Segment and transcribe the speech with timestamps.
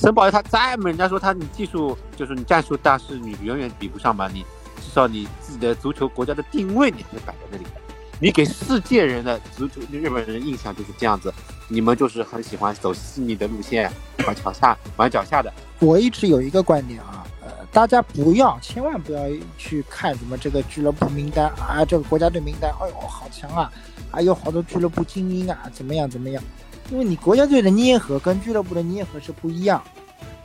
[0.00, 4.28] 森保一他再么人家说他你技术就是你战术大师，你远远比不上嘛。
[4.32, 4.40] 你
[4.76, 7.70] 至少你自己的足球国家的定位你还是摆在那里的。
[8.18, 11.30] 你给世界人的足球日本人的印象就是这样子，
[11.68, 13.92] 你们就是很喜欢走细腻的路线，
[14.26, 15.52] 玩脚下玩脚下的。
[15.80, 19.20] 我一直有一个观点啊，呃，大家不要千万不要
[19.58, 23.70] 去看什么这个俱乐部名单啊，这个国家队名单，哎呦好强啊，
[24.10, 26.42] 还有好多俱乐部精英啊，怎么样怎么样？
[26.90, 29.82] 因为你国家队的捏合跟俱乐部的捏合是不一样，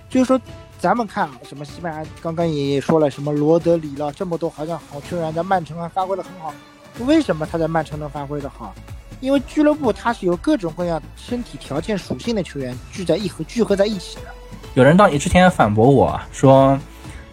[0.09, 0.39] 就是说
[0.79, 6.53] 咱们看啊，什么西班牙刚刚也说了什么罗德里了，这么多好像好球员在曼城啊发挥的很好。
[7.05, 8.73] 为什么他在曼城能发挥的好？
[9.21, 14.23] 因为俱乐部它是由各种各样身体条件属性的球员聚在一合聚合在一起的。
[14.75, 16.77] 有人到你之前反驳我说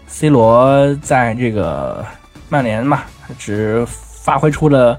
[0.07, 2.05] ，C 罗在这个
[2.49, 3.03] 曼联嘛，
[3.39, 4.99] 只发挥出了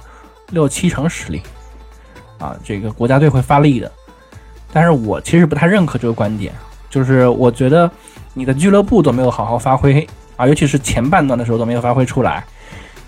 [0.49, 1.41] 六七成实力
[2.37, 3.91] 啊，这个国家队会发力的。
[4.73, 6.51] 但是我其实不太认可这个观点，
[6.89, 7.89] 就是我觉得
[8.33, 12.43] 你的俱乐部都没有好好发挥啊，尤其是前半段的时候都没有发挥出来。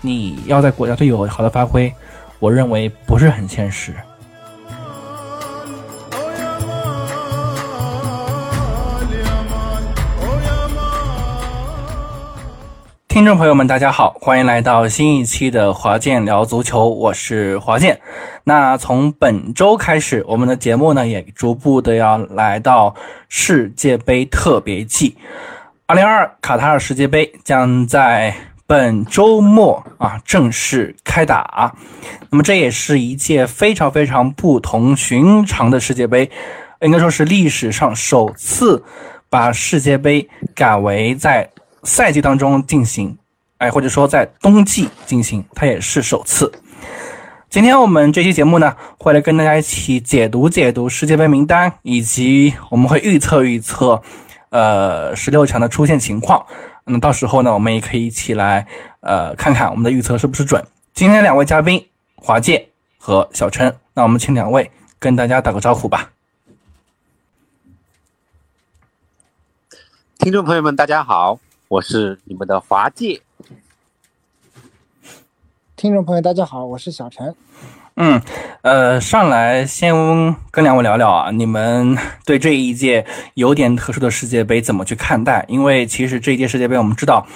[0.00, 1.92] 你要在国家队有好的发挥，
[2.38, 3.92] 我认为不是很现实。
[13.16, 17.98] 听众朋友们，大家好，欢迎来到新一期的华健聊足球，我是华健。
[18.44, 22.94] 那从本周开始，我们的节目呢也逐步的要来到
[23.30, 25.16] 世界杯特别季，
[25.86, 28.34] 二零二二卡塔尔世界杯将在。
[28.66, 31.74] 本周末啊，正式开打。
[32.28, 36.30] 那么这也是一届非常非常不同寻常的世界杯，
[36.82, 38.84] 应该说是历史上首次
[39.30, 41.48] 把世界杯改为在
[41.86, 43.16] 赛季当中进行，
[43.58, 46.52] 哎，或者说在冬季进行，它也是首次。
[47.48, 54.02] 今天我们这期节目呢，会来跟大家一起解读解读世界杯名单，以及我们会预测预测，
[54.50, 56.44] 呃，十六强的出现情况。
[56.84, 58.66] 那到时候呢，我们也可以一起来，
[59.00, 60.62] 呃，看看我们的预测是不是准。
[60.92, 61.86] 今天两位嘉宾
[62.16, 62.66] 华健
[62.98, 66.10] 和小陈，那我们请两位跟大家打个招呼吧。
[70.18, 73.20] 听众朋友们，大家好，我是你们的华界。
[75.74, 77.34] 听众朋友，大家好，我是小陈。
[77.96, 78.22] 嗯，
[78.62, 79.92] 呃，上来先
[80.52, 83.04] 跟两位聊聊啊，你们对这一届
[83.34, 85.44] 有点特殊的世界杯怎么去看待？
[85.48, 87.26] 因为其实这一届世界杯，我们知道，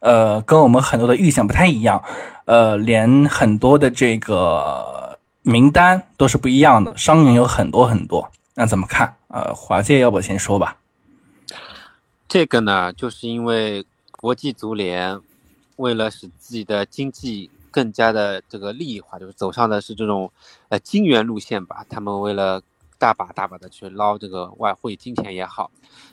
[0.00, 2.04] 呃，跟我们很多的预想不太一样，
[2.44, 9.14] 呃，连很多的这个名单都是不一样的，伤员有很多很多，那怎么看？
[9.28, 10.76] 呃，华界要不先说吧。
[12.28, 15.18] 这个呢，就是因为国际足联
[15.76, 17.50] 为了使自己的经济。
[17.70, 20.32] 更加的这个利益化，就是走上的是这种，
[20.68, 21.84] 呃，金元路线吧。
[21.88, 22.60] 他们为了
[22.98, 25.70] 大把大把的去捞这个外汇、金钱也好，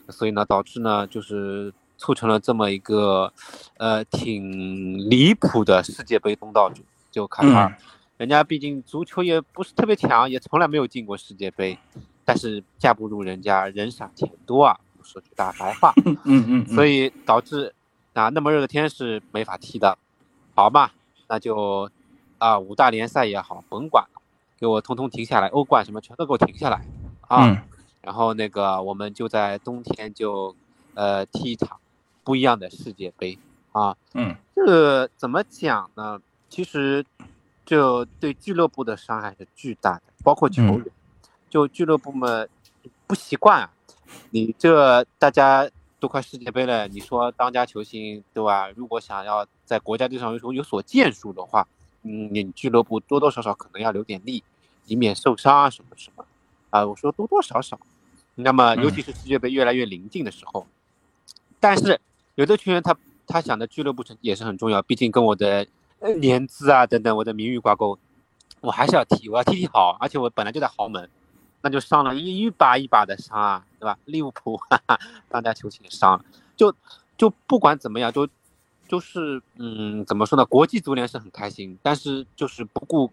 [0.09, 3.31] 所以呢，导致呢，就是促成了这么一个，
[3.77, 7.77] 呃，挺离谱的世界杯东道主，就卡塔尔。
[8.17, 11.79] 人家毕竟足球也不是特别强，也从来没有进过世界杯，
[12.25, 15.93] 但是架不住人家人傻钱多啊，说句大白话。
[16.25, 16.65] 嗯嗯。
[16.67, 17.73] 所以导致
[18.13, 19.97] 啊，那么热的天是没法踢的，
[20.53, 20.91] 好嘛。
[21.27, 21.89] 那就，
[22.37, 24.05] 啊，五大联赛也好，甭管，
[24.59, 26.85] 给我通通停下来，欧冠什么全都给我停下来，
[27.21, 27.65] 啊，
[28.01, 30.55] 然后那个我们就在冬天就，
[30.93, 31.79] 呃，踢一场
[32.23, 33.35] 不一样的世界杯，
[33.71, 36.21] 啊，嗯，这个怎么讲呢？
[36.47, 37.03] 其实，
[37.65, 40.85] 就对俱乐部的伤害是巨大的，包括球员，
[41.49, 42.47] 就俱乐部们
[43.07, 43.71] 不习惯啊，
[44.31, 45.69] 你这大家。
[45.97, 48.69] 都快世界杯了，你说当家球星对吧？
[48.75, 51.67] 如果想要在国家队上有所有所建树的话，
[52.03, 54.43] 嗯，你俱乐部多多少少可能要留点力，
[54.85, 56.23] 以免受伤啊什么什么。
[56.69, 57.79] 啊，我说多多少少。
[58.35, 60.67] 那么尤其是世界杯越来越临近的时候，
[61.59, 61.99] 但是
[62.35, 62.95] 有的球员他
[63.25, 65.65] 他想的俱乐部成绩也是很重要，毕竟跟我的
[66.17, 67.97] 年资啊等等我的名誉挂钩，
[68.59, 71.09] 我还是要踢，我要踢踢好，而且我本来就在豪门。
[71.65, 73.97] 那就伤了一一把一把的伤啊，对吧？
[74.05, 76.23] 利物浦哈哈，当家球星伤了，
[76.55, 76.71] 就
[77.17, 78.29] 就不管怎么样，就
[78.87, 80.45] 就是嗯，怎么说呢？
[80.45, 83.11] 国际足联是很开心，但是就是不顾，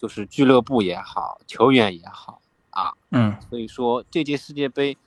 [0.00, 4.98] 就是俱乐部也好，球员也好啊，嗯，所以说这届世界杯，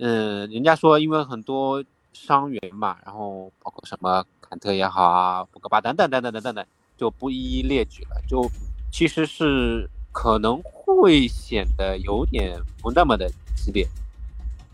[0.00, 6.66] 嗯，人家说因为很多伤员嘛，然后包括什么坎特也好啊，博格巴等等等等等等等，
[6.96, 8.50] 就不一一列举了，就
[8.90, 9.88] 其实是。
[10.12, 13.86] 可能会显得有点不那么的激烈，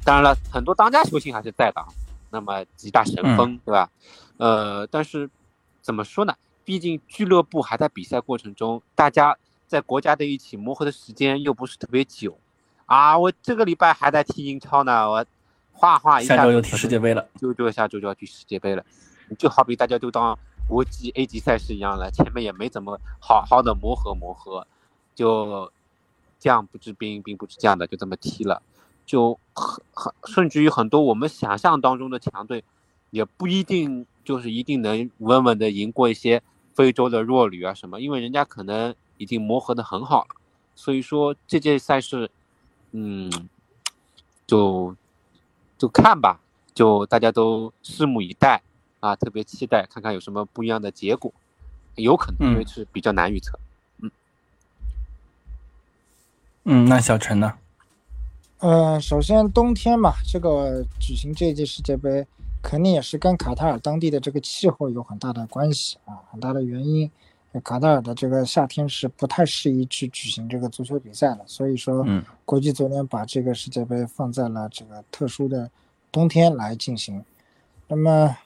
[0.05, 1.85] 当然了，很多当家球星还是在的，
[2.31, 3.91] 那么几大神锋，对吧？
[4.39, 5.29] 呃，但是
[5.83, 6.35] 怎么说呢？
[6.65, 9.37] 毕竟俱乐部还在比赛过程中，大家
[9.67, 12.37] 在国家队一起磨合的时间又不是特别久，
[12.87, 15.25] 啊，我这个礼拜还在踢英超呢，我
[15.73, 18.85] 画画一下周又踢世界杯了，就就下周就要去世界杯了，
[19.39, 20.37] 就好比大家都当
[20.67, 24.67] 国际 A 级赛事一样了，前面也没怎么好好的磨合磨合，
[25.17, 25.73] 就
[26.39, 28.63] 将不知兵兵不知将的就这么踢了，
[29.05, 32.63] 就很很甚至于很多我们想象当中的强队，
[33.11, 36.41] 也不一定就是一定能稳稳的赢过一些
[36.75, 40.37] 非洲的弱旅啊什么，因为人家可能已经磨合的很好了，
[40.77, 42.31] 所以说这届赛事。
[42.93, 43.31] 嗯，
[44.47, 44.97] 就
[45.77, 46.41] 就看吧，
[46.73, 48.63] 就大家都拭目以待
[49.01, 51.31] 啊，特别期待看看有什么不一样的结果，
[51.97, 53.59] 有可能因为是比较难预测。
[53.59, 53.66] 嗯
[56.69, 57.55] 嗯，那小陈呢？
[58.59, 62.27] 呃，首先冬天嘛，这个举行这一届世界杯，
[62.61, 67.09] 肯定也是跟卡塔尔当地的这个气候有很大的关系啊，很大的原因。
[67.63, 72.05] 卡塔尔的这个夏天是不太适宜去举行这个足球比赛的，所以说，
[72.45, 75.71] 国际足联把这个世界杯放在了这个特殊的
[76.11, 77.25] 冬天来进行。
[77.87, 78.37] 那么，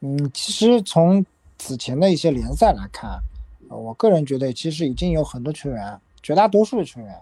[0.00, 1.24] 嗯，其实从
[1.58, 3.20] 此前的一些联赛来看，
[3.68, 7.14] 我个人觉得其实已经有很多球员，绝大多数的球员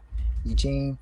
[0.44, 0.96] 已经，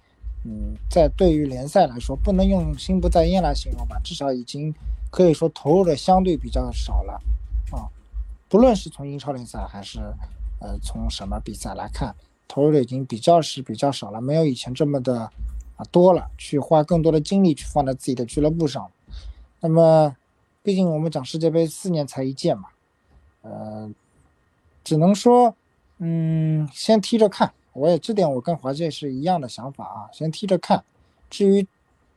[0.45, 4.75] 嗯，在对于联赛来说，不能用心不在焉来形容吧，至少已经
[5.11, 7.21] 可以说投入的相对比较少了，
[7.73, 7.89] 啊。
[8.49, 10.01] 不论是从英超联赛还是，
[10.61, 12.15] 呃，从什么比赛来看，
[12.49, 15.21] 投入的已经比较是比较少了，没有以前这么的
[15.77, 18.91] 啊多了，去花更多的精力去放在自己的俱乐部上。
[19.61, 20.17] 那么，
[20.63, 22.71] 毕竟我们讲世界杯四年才一届嘛，
[23.43, 23.89] 呃，
[24.83, 25.55] 只能说，
[25.99, 27.53] 嗯，先踢着看。
[27.81, 30.85] 我也这点我跟华健是一样的想法啊，先踢着看。
[31.29, 31.67] 至于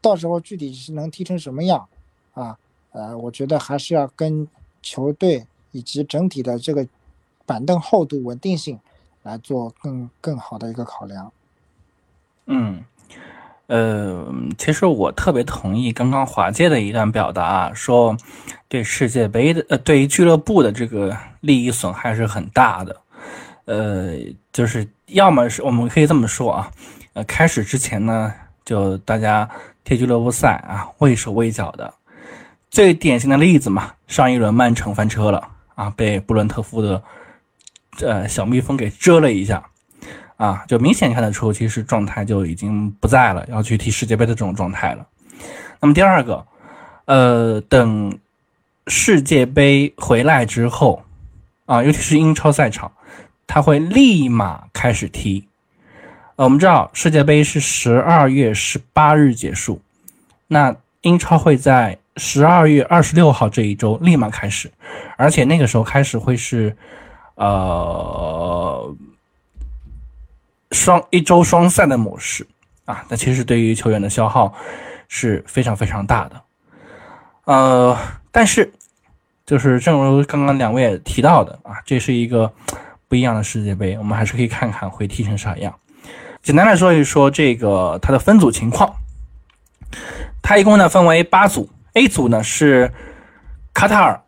[0.02, 1.88] 到时候具体是能踢成什么样，
[2.34, 2.58] 啊，
[2.92, 4.48] 呃，我觉得还是要跟
[4.82, 5.46] 球队。
[5.76, 6.88] 以及整体的这个
[7.48, 8.80] 板凳厚度、稳定性
[9.24, 11.34] 来做更更好的一个考量。
[12.46, 12.86] 嗯，
[13.66, 18.16] 呃，其实我特别同意刚刚华界的一段表达啊，说
[18.68, 23.02] 对世界杯的呃，对于俱乐部的这个利益损害是很大的。
[23.66, 24.14] 呃，
[24.52, 26.72] 就是要么是我们可以这么说啊，
[27.14, 28.34] 呃，开始之前呢，
[28.66, 29.50] 就大家
[29.84, 31.94] 踢俱乐部赛啊，畏手畏脚的。
[32.70, 35.50] 最典型的例子嘛，上一轮曼城翻车了。
[35.76, 37.02] 啊，被布伦特福德
[38.02, 39.64] 呃小蜜蜂给蛰了一下，
[40.38, 45.04] 啊，就明显看得出，其实状态就已经不在了，要去踢世界杯的这种状态了。
[45.80, 46.46] 那么第二个，
[47.06, 48.16] 呃，等
[48.86, 51.04] 世界杯回来之后，
[51.66, 52.92] 啊，尤其是英超赛场，
[53.48, 55.48] 他会立马开始踢。
[56.36, 59.82] 呃，我们知道世界杯是十二月十八日结束，
[60.48, 61.98] 那英超会在。
[62.16, 64.72] 十二月二十六号这一周立马开始，
[65.18, 66.78] 而且那个时候开始会是，
[67.34, 68.96] 呃，
[70.70, 72.46] 双一周双赛的模式
[72.86, 73.04] 啊。
[73.10, 74.54] 那其实对于球员的消耗
[75.08, 76.44] 是非常非常大的。
[77.46, 77.98] 呃，
[78.32, 78.72] 但是
[79.44, 82.54] 就是正如刚刚两位也提到的啊，这是一个
[83.14, 85.72] 不一样的世界杯，我们还是可以看看会踢成啥样。
[86.42, 88.92] 简单来说一说这个它的分组情况，
[90.42, 91.70] 它一共呢分为八组。
[91.94, 92.92] A 组呢是
[93.72, 94.20] 卡塔尔、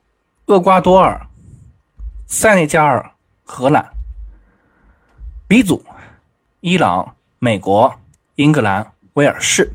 [0.46, 1.26] 厄瓜多尔、
[2.28, 3.10] 塞内加尔、
[3.44, 3.84] 荷兰。
[5.48, 5.84] B 组
[6.60, 7.92] 伊朗、美国、
[8.36, 9.74] 英格兰、威尔士。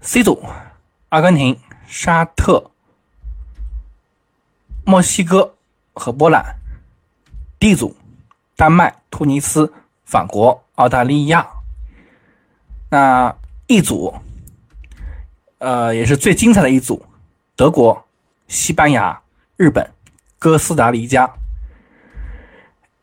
[0.00, 0.42] C 组
[1.10, 2.70] 阿根廷、沙特、
[4.86, 5.56] 墨西哥
[5.92, 6.56] 和波兰。
[7.62, 7.94] D 组
[8.56, 9.72] 丹麦、突尼斯、
[10.04, 11.48] 法国、澳大利亚。
[12.90, 13.32] 那
[13.68, 14.12] E 组。
[15.58, 17.06] 呃，也是最精彩的一组，
[17.54, 18.04] 德国、
[18.48, 19.16] 西班牙、
[19.56, 19.88] 日本、
[20.40, 21.32] 哥斯达黎加。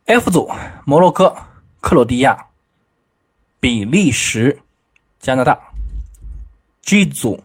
[0.08, 0.52] F 组，
[0.84, 1.34] 摩洛哥、
[1.80, 2.46] 克罗地亚、
[3.62, 4.60] 比利时、
[5.22, 5.58] 加拿大。
[6.82, 7.42] G 组，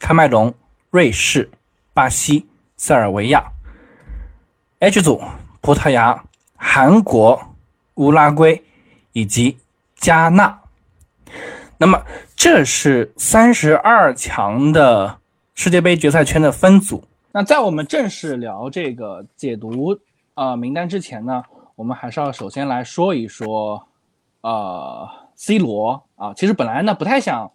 [0.00, 0.54] 喀麦隆、
[0.88, 1.50] 瑞士、
[1.92, 2.48] 巴西、
[2.78, 3.44] 塞尔维亚。
[4.78, 5.22] H 组，
[5.62, 6.22] 葡萄牙、
[6.56, 7.40] 韩国、
[7.94, 8.62] 乌拉圭
[9.12, 9.56] 以及
[9.94, 10.60] 加纳。
[11.78, 12.02] 那么，
[12.36, 15.18] 这是三十二强的
[15.54, 17.02] 世界杯决赛圈的分组。
[17.30, 19.96] 那在我们正式聊这个解读
[20.34, 21.42] 啊名单之前呢，
[21.76, 23.80] 我们还是要首先来说一说，
[24.40, 27.50] 呃，C 罗啊，其实本来呢不太想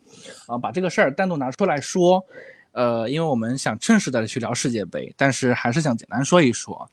[0.47, 2.25] 啊把这个事儿单独拿出来说，
[2.71, 6.89] 呃，因为我们想正式的去聊世界杯，但是还是想简单说一说，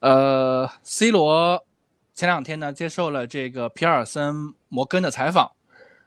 [0.00, 1.64] 呃，C 罗
[2.14, 5.52] 前两天呢接受了这个皮尔森摩根的采访。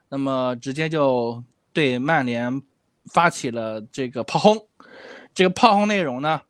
[0.08, 1.44] 那么直接就
[1.74, 2.62] 对曼联
[3.12, 4.68] 发起了这个炮轰，
[5.34, 6.42] 这个炮轰内容呢，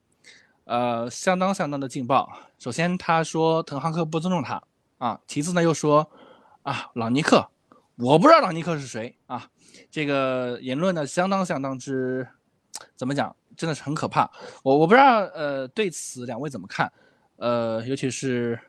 [0.66, 2.30] 呃，相当相当的劲爆。
[2.60, 4.62] 首先他说滕哈克不尊重他
[4.98, 6.12] 啊，其次呢又说
[6.64, 7.50] 啊，老尼克，
[7.96, 9.48] 我不知道朗尼克是谁啊，
[9.90, 12.28] 这个言论呢相当相当之，
[12.96, 14.30] 怎么讲，真的是很可怕。
[14.64, 16.92] 我我不知道呃对此两位怎么看，
[17.38, 18.60] 呃，尤其是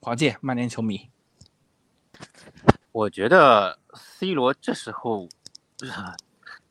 [0.00, 1.10] 华界曼联球迷。
[2.92, 5.28] 我觉得 C 罗这时候
[5.92, 6.16] 啊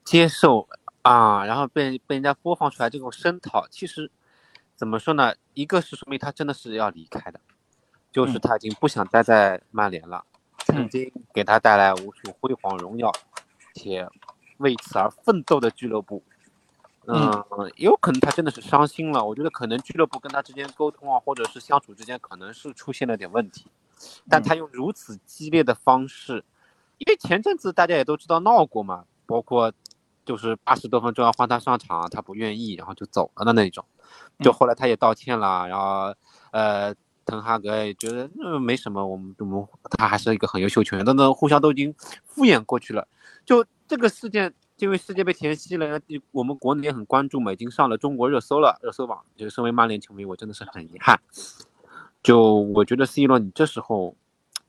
[0.03, 0.67] 接受
[1.01, 4.11] 啊，然后被被人家播放出来这种声讨，其实
[4.75, 5.33] 怎么说呢？
[5.53, 7.39] 一个是说明他真的是要离开的，
[8.11, 10.23] 就是他已经不想待在曼联了，
[10.59, 13.11] 曾经给他带来无数辉煌荣耀，
[13.73, 14.07] 且
[14.57, 16.23] 为此而奋斗的俱乐部，
[17.11, 19.23] 嗯，有可能他真的是伤心了。
[19.25, 23.65] 我觉得可能俱乐部跟他之间沟通啊，或者是相处之间可能是出现了点问题。
[24.29, 26.43] 但他用如此激烈的方式，
[26.97, 29.73] 因为前阵子大家也都知道闹过嘛，包括
[30.23, 33.83] 就是八十多分钟要换他上场，他不愿意，然后就走了的那种。
[34.39, 36.13] 就后来他也道歉了，然后
[36.51, 36.93] 呃，
[37.25, 43.07] 滕哈格也觉得嗯没什么，我们我们他还是一个很优秀球员，等等，互相都已经敷衍过去了。
[43.45, 45.99] 就这个事件，因为世界杯前夕了，
[46.31, 49.23] 我们国内也很关注嘛，已经上了中国热搜了，热搜榜。
[49.35, 51.19] 就身为曼联球迷，我真的是很遗憾。
[52.23, 54.15] 就我觉得 C 罗，你这时候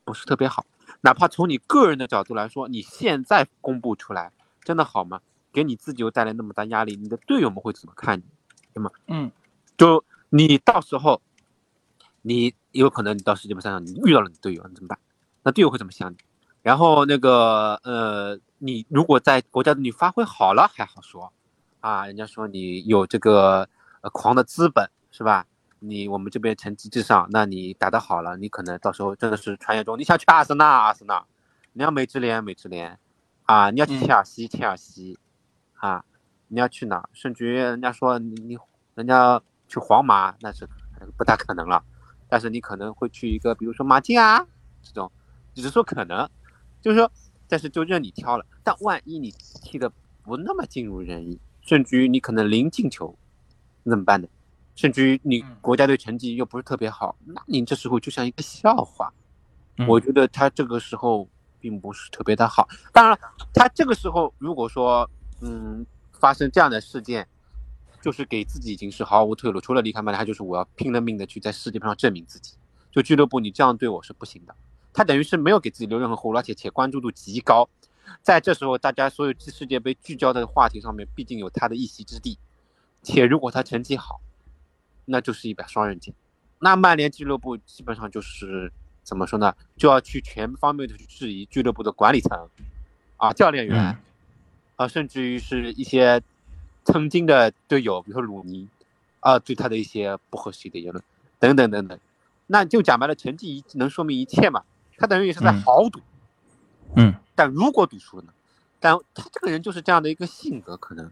[0.04, 0.66] 不是特别好，
[1.02, 5.20] 哪怕从你个人的角度来说，你现在公布出来，真的好吗？
[5.52, 8.24] 给你自己又带来那么大压力，你的队友们会怎么看你？
[8.74, 8.90] 对吗？
[9.06, 9.30] 嗯，
[9.76, 11.20] 就你到时候，
[12.22, 14.98] 你有可能你到世界杯赛上你遇到了你队友，你怎么办？
[15.42, 16.16] 那队友会怎么想你？
[16.62, 21.32] 然后那个呃，你如果在国家队你发挥好了还好说，
[21.80, 23.68] 啊，人家说你有这个
[24.02, 25.46] 呃狂的资本是吧？
[25.82, 31.24] 你我们这边成绩至上，那你打得好了，你可能到时候真的是传言中你想去阿森纳，阿森纳，
[31.72, 32.98] 你要美职联，美职联，
[33.44, 35.18] 啊，你要去切尔西，切尔西，
[35.76, 36.04] 啊，
[36.48, 37.08] 你要去哪？
[37.14, 38.58] 甚至于人家说你你，
[38.94, 40.68] 人家去皇马，那是
[41.16, 41.82] 不大可能了。
[42.28, 44.46] 但是你可能会去一个，比如说马竞啊
[44.82, 45.10] 这种，
[45.54, 46.28] 只是说可能，
[46.80, 47.10] 就是说，
[47.48, 48.44] 但是就任你挑了。
[48.62, 49.30] 但万一你
[49.62, 49.90] 踢的
[50.22, 53.16] 不那么尽如人意，甚至于你可能零进球，
[53.82, 54.28] 那怎么办呢？
[54.76, 59.12] 甚至于你国家队成绩又不是特别好，那你这时候就像一个笑话。
[59.88, 61.26] 我觉得他这个时候
[61.58, 62.68] 并不是特别的好。
[62.92, 63.18] 当然了，
[63.54, 65.08] 他这个时候如果说
[65.40, 67.26] 嗯发生这样的事件，
[68.02, 72.56] 就是给自己已经是毫无退路，除了离开曼联，他就是我要拼了命的去在世界杯上证明自己。
[72.90, 74.54] 就俱乐部你这样对我是不行的。
[74.92, 77.68] 他等于是没有给自己留任何后路，而且且关注度极高。
[78.22, 82.38] 在这时候，大家所有世界杯聚焦的话题上面，毕竟有他的一席之地。
[83.02, 84.20] 且如果他成绩好，
[85.06, 86.12] 那就是一把双刃剑，
[86.58, 88.70] 那曼联俱乐部基本上就是
[89.02, 89.54] 怎么说呢？
[89.76, 92.48] 就要去全方面的去质疑俱乐部的管理层，
[93.16, 93.96] 啊，教练员，
[94.76, 96.20] 啊，甚至于是一些
[96.84, 98.68] 曾经的队友，比如说鲁尼，
[99.20, 101.02] 啊，对他的一些不合适的言论，
[101.38, 101.98] 等等等等。
[102.48, 104.64] 那就讲白了，成绩一能说明一切嘛？
[105.00, 105.98] 他等于也是在豪赌，
[106.94, 107.12] 嗯。
[107.34, 108.32] 但如果赌输了呢？
[108.78, 111.10] 但他这个人就是这样的一个性格，可能，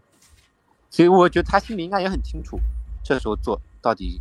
[0.89, 2.59] 所以我觉得他心里应该也很清楚，
[3.03, 3.59] 这时候做。
[3.81, 4.19] 到底，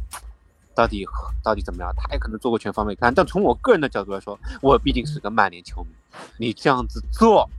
[0.74, 1.04] 到底，
[1.42, 1.92] 到底怎么样？
[1.96, 5.90] 他也可能做过全方位看，但从我个人的角度来说，我毕竟是个曼联球迷。
[6.36, 7.50] 你这样子做，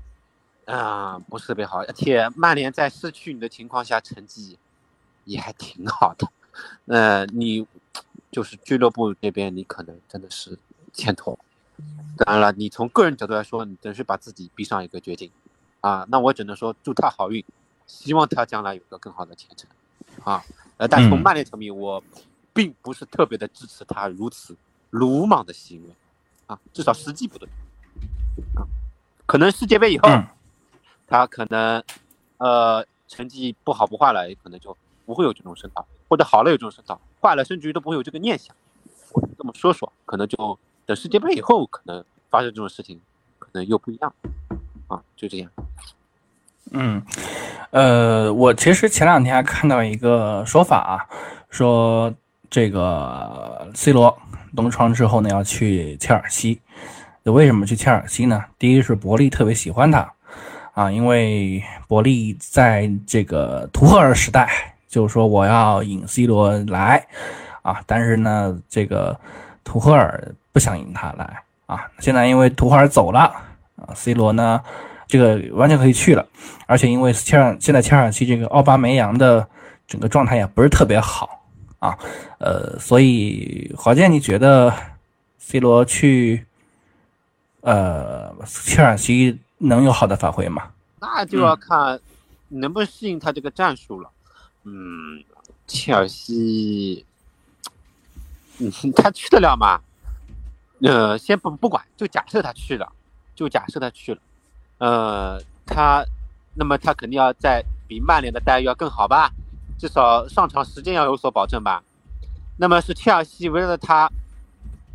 [0.65, 1.79] 啊，不是特别好。
[1.83, 4.57] 而且曼联在失去你的情况下，成绩
[5.25, 6.27] 也还挺好的。
[6.85, 7.67] 呃，你
[8.31, 10.57] 就是俱乐部这边，你可能真的是
[10.93, 11.37] 牵头。
[12.17, 15.31] 当然了，你从个人角度来说，你真是把自己逼上一个绝境。
[15.81, 17.43] 啊，那我只能说祝他好运，
[17.87, 19.69] 希望他将来有个更好的前程。
[20.23, 20.43] 啊。
[20.77, 22.01] 呃，但从曼联球迷，我
[22.53, 24.55] 并不是特别的支持他如此
[24.91, 25.89] 鲁莽的行为，
[26.47, 27.49] 啊，至少时机不对，
[28.55, 28.63] 啊，
[29.25, 30.07] 可能世界杯以后，
[31.05, 31.83] 他可能，
[32.37, 38.55] 呃，成绩不好不坏了，也可能就不会有这种声讨，或者好了有这种声讨，坏了甚至于都不会有这个念想，
[39.11, 40.57] 我这么说说，可能就
[40.89, 42.99] 等世界杯以后，可能发生这种事情，
[43.37, 44.11] 可能又不一样，
[44.87, 45.47] 啊，就这样。
[46.71, 46.99] 嗯，
[47.69, 51.05] 呃，我其实前两天还看到一个说法啊，
[51.51, 52.11] 说
[52.49, 54.17] 这个 C 罗
[54.55, 56.59] 东窗之后呢要去切尔西，
[57.21, 58.43] 为什么去切尔西呢？
[58.57, 60.11] 第一是伯利特别喜欢他
[60.73, 67.05] 啊，因为伯利在这个图赫尔时代就是说我要引 C 罗来
[67.61, 69.15] 啊，但是呢这个
[69.63, 73.19] 图赫尔不想引他来啊，现在因为图赫尔走了
[73.75, 74.61] 啊，C 罗呢。
[75.11, 76.23] 这个完全可以去了，
[76.67, 79.49] 而且因为切尔现在切尔西这个奥巴梅扬的
[79.87, 81.43] 整个状态也不是特别好
[81.79, 81.97] 啊，
[82.37, 84.71] 呃，所以华健，你觉得
[85.39, 86.45] C 罗去
[87.61, 90.69] 呃切尔西能有好的发挥吗？
[90.99, 91.99] 那就要看
[92.49, 94.11] 能不能适应他这个战术了。
[94.63, 95.23] 嗯，
[95.65, 97.03] 切尔西，
[98.95, 99.81] 他去得了吗？
[100.81, 102.91] 呃，先不不管，就假设他去了，
[103.35, 104.21] 就假设他去了。
[104.77, 106.05] 呃，他，
[106.55, 109.31] 那么他肯定要在比曼联的待遇要更好吧，
[109.77, 111.83] 至少上场时间要有所保证吧。
[112.57, 114.09] 那么是切尔西为了他，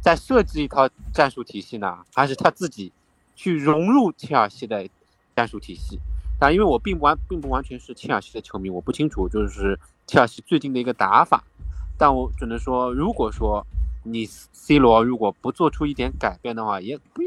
[0.00, 2.92] 在设计一套战术体系呢，还是他自己
[3.36, 4.88] 去融入切尔西的
[5.36, 6.00] 战术体系？
[6.38, 11.44] 但因为我并不完，并不完全是切尔西的球迷，我不清楚就是切尔西最近的一个打法。
[11.96, 13.64] 但我只能说，如果说
[14.04, 17.22] 你 C 罗如果不做出一点改变的话，也不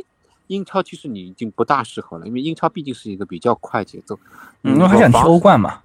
[0.47, 4.17] 英超其实你已经不大适合了，因为英超毕竟是一个比较快节奏。
[4.61, 5.83] 嗯，因为他想踢欧冠嘛。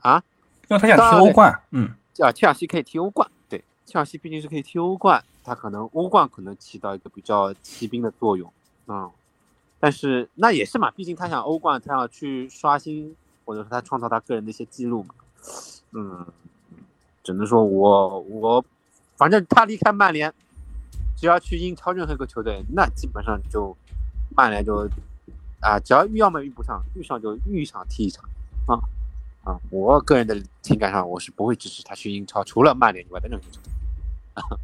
[0.00, 0.22] 啊？
[0.68, 1.60] 因为他想踢欧冠。
[1.72, 1.90] 嗯。
[2.18, 8.52] 啊，切尔西可以踢欧冠，对，切尔西毕竟是可以踢欧冠，他可能欧冠可能起到一个比较骑兵的作用
[8.86, 9.10] 嗯。
[9.80, 15.14] 但是那也是嘛，毕竟他想欧冠，他要去刷新或者说他创造他个人的一些记录嘛。
[15.92, 16.26] 嗯。
[17.24, 18.64] 只能说，我我，
[19.22, 20.34] 反正他离开曼联，
[21.16, 23.76] 只要去英超任何一个球队，那基本上就
[24.34, 24.84] 曼联就
[25.60, 28.24] 啊，只要遇要么遇不上，遇上就遇一场踢一场
[28.66, 28.74] 啊
[29.44, 29.56] 啊！
[29.70, 34.58] 我个人的情感上，我是不会支持他去英超，除了曼联以外的任何球队。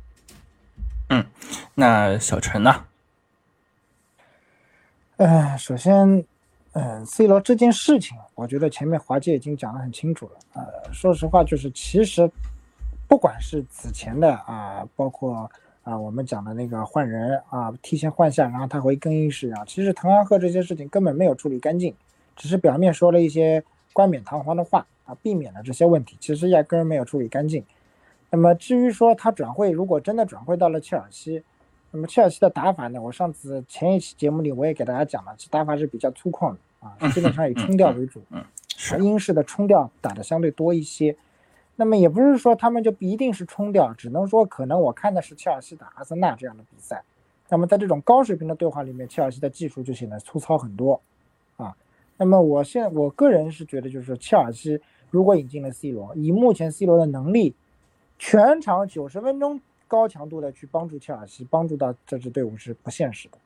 [1.10, 1.24] 嗯，
[1.76, 2.84] 那小陈呢？
[5.18, 6.24] 呃，首先，
[6.72, 10.32] 嗯，C 罗这件事情，我觉得前面华姐已经讲得很清楚了。
[10.54, 12.28] 呃，说实话，就是其实。
[13.08, 15.50] 不管是此前的啊，包括
[15.82, 21.94] 啊我们讲的那个换人啊，提前换下，然后他回更衣室啊，其实滕哈赫这些事情根本没有处理干净，
[22.36, 27.64] 只是表面说了一些冠冕堂皇的话啊，避免了这些问题，其实压根没有处理干净。
[28.30, 31.42] 那么至于说他转会，如果真的转会到了切尔西，
[31.90, 33.00] 那么切尔西的打法呢？
[33.00, 38.44] 我上次前一期节目里我也给大家讲了，其打法是比较粗犷的啊，基本上以冲吊为主，嗯，
[39.02, 41.16] 英式的冲吊打的相对多一些。
[41.80, 47.04] 那么也不是说他们就一定是冲掉，只能说可能我看的是切尔西打阿森纳这样的比赛。
[47.48, 51.00] 那么在这种高水平的对话里面，切尔西的技术就显得粗糙很多，
[51.56, 51.76] 啊。
[52.16, 57.54] 那么我现我个人是觉得，就是切尔西如果引进了 C 罗，以目前 C 罗的能力，
[58.18, 63.38] 全场九十分钟高强度的去帮助切尔西，帮助到这支队伍是不现实的。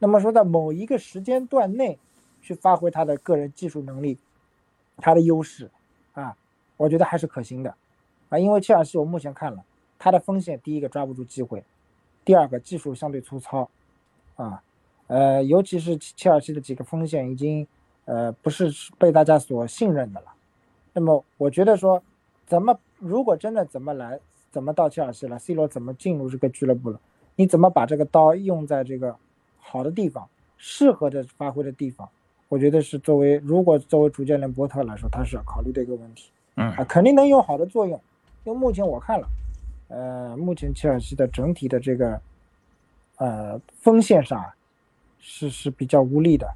[0.00, 1.96] 那么说在某一个时间段内
[2.42, 4.18] 去发挥他的个人技术能力，
[4.96, 5.70] 他的优势，
[6.78, 7.74] 我觉得还是可行的，
[8.30, 9.62] 啊，因为切尔西我目前看了，
[9.98, 11.62] 他的锋线第一个抓不住机会，
[12.24, 13.68] 第二个技术相对粗糙，
[14.36, 14.62] 啊，
[15.08, 17.66] 呃，尤其是切尔西的几个锋线已经，
[18.06, 20.26] 呃，不是被大家所信任的了。
[20.94, 22.02] 那么我觉得说，
[22.46, 24.18] 怎么如果真的怎么来，
[24.50, 27.00] 怎么到切尔西了，C 罗怎么进入这个俱乐部了？
[27.36, 29.14] 你怎么把这个刀用在这个
[29.58, 32.08] 好的地方，适合的发挥的地方？
[32.48, 36.30] 我觉得是作为如果作为主教练波特来说，他是要考虑的一个问题。
[36.60, 38.00] 嗯啊，肯定能有好的作用，
[38.42, 39.28] 因为目前我看了，
[39.86, 42.20] 呃，目前切尔西的整体的这个，
[43.18, 44.44] 呃，锋线上
[45.20, 46.52] 是是比较无力的，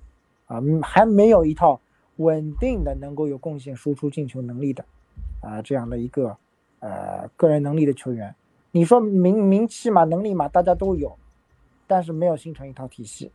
[0.47, 1.81] 啊，还没有一套
[2.17, 4.85] 稳定的能够有贡献、输出进球能力的，
[5.41, 6.37] 啊，这样的一个
[6.81, 8.35] 呃个人能力的球员。
[8.73, 11.17] 你说名名气嘛，能力嘛，大家都有，
[11.87, 13.31] 但是没有形成一套体系。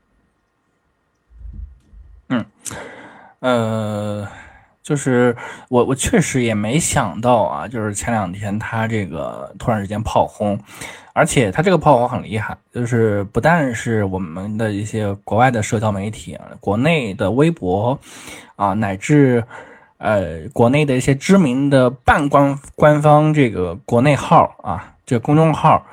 [2.28, 2.46] 嗯，
[3.40, 4.28] 呃。
[4.88, 5.36] 就是
[5.68, 10.58] 我，我确实也没想到啊，就是前两天他这个突然之间炮轰，
[11.12, 18.00] 而且他这个炮轰很厉害，就是不但是我们的一些国外的社交媒体，国内的微博
[18.56, 19.44] 啊，乃至
[19.98, 25.86] 呃国内的一些知名的半官官方这个国内号啊，这公众号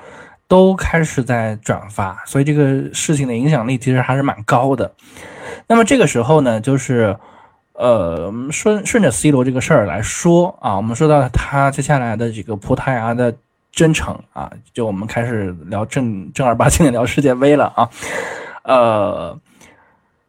[0.46, 4.94] 都开始在转发，所以这个事情的影响力其实还是蛮高的。
[5.66, 7.18] 那么这个时候呢，就是。
[7.74, 13.34] 呃，顺顺着 C 罗这个事儿来说啊，我们说到他接下来的这个葡萄牙的
[13.72, 17.90] 征程啊，就我们开始聊正正儿八经的聊世界杯了啊。
[18.62, 19.36] 呃，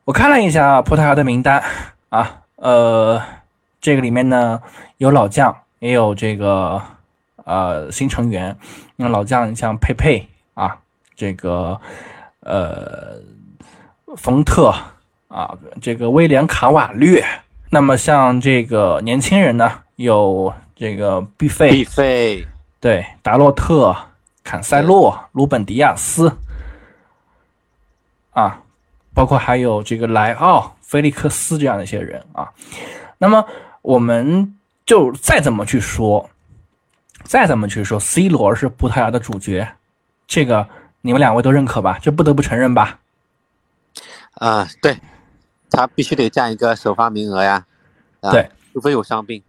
[0.05, 1.63] 我看了一下葡萄牙的名单
[2.09, 3.21] 啊，呃，
[3.79, 4.59] 这个里面呢
[4.97, 6.81] 有老将，也有这个
[7.43, 8.57] 呃新成员。
[8.95, 10.75] 那老将像佩佩啊，
[11.15, 11.79] 这个
[12.39, 13.19] 呃
[14.17, 14.73] 冯特。
[15.27, 17.25] 啊，这个威廉卡瓦略，
[17.69, 22.47] 那么像这个年轻人呢，有这个毕费，毕费，
[22.79, 23.95] 对，达洛特、
[24.43, 26.31] 坎塞洛、鲁本迪亚斯，
[28.31, 28.61] 啊，
[29.13, 32.49] 包括还有这个莱奥、菲利克斯这样的一些人啊。
[33.17, 33.45] 那么
[33.81, 36.29] 我们就再怎么去说，
[37.23, 39.67] 再怎么去说，C 罗是葡萄牙的主角，
[40.27, 40.65] 这个
[41.01, 41.97] 你们两位都认可吧？
[42.01, 42.99] 这不得不承认吧？
[44.35, 44.95] 啊，对。
[45.69, 47.65] 他必须得占一个首发名额呀，
[48.31, 49.41] 对，除非有伤病。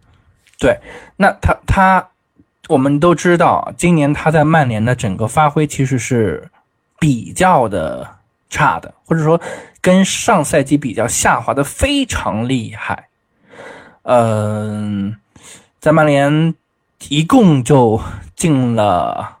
[0.59, 0.79] 对，
[1.15, 2.09] 那他他，
[2.67, 6.49] 我们都知道，今年他在曼联的整个发挥其实是
[6.99, 8.09] 比较的
[8.49, 9.39] 差的，或者说
[9.81, 13.07] 跟上赛季比较下滑的非常厉害。
[14.03, 15.17] 嗯，
[15.79, 16.55] 在曼联
[17.09, 18.01] 一共就
[18.35, 19.37] 进了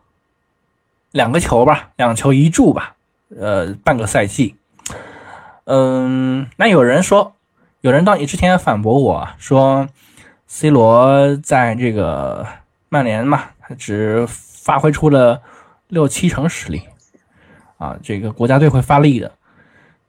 [1.11, 2.95] 两个球吧，两球一助吧，
[3.39, 4.56] 呃，半个赛季。
[5.69, 7.35] 嗯，那有人说，
[7.81, 9.89] 有人到你之前反驳我说
[10.47, 12.47] ，C 罗在这个
[12.87, 15.41] 曼联嘛，他只发挥出了
[15.89, 16.83] 六七成实力。
[17.77, 19.29] 啊，这个国家队会发力的，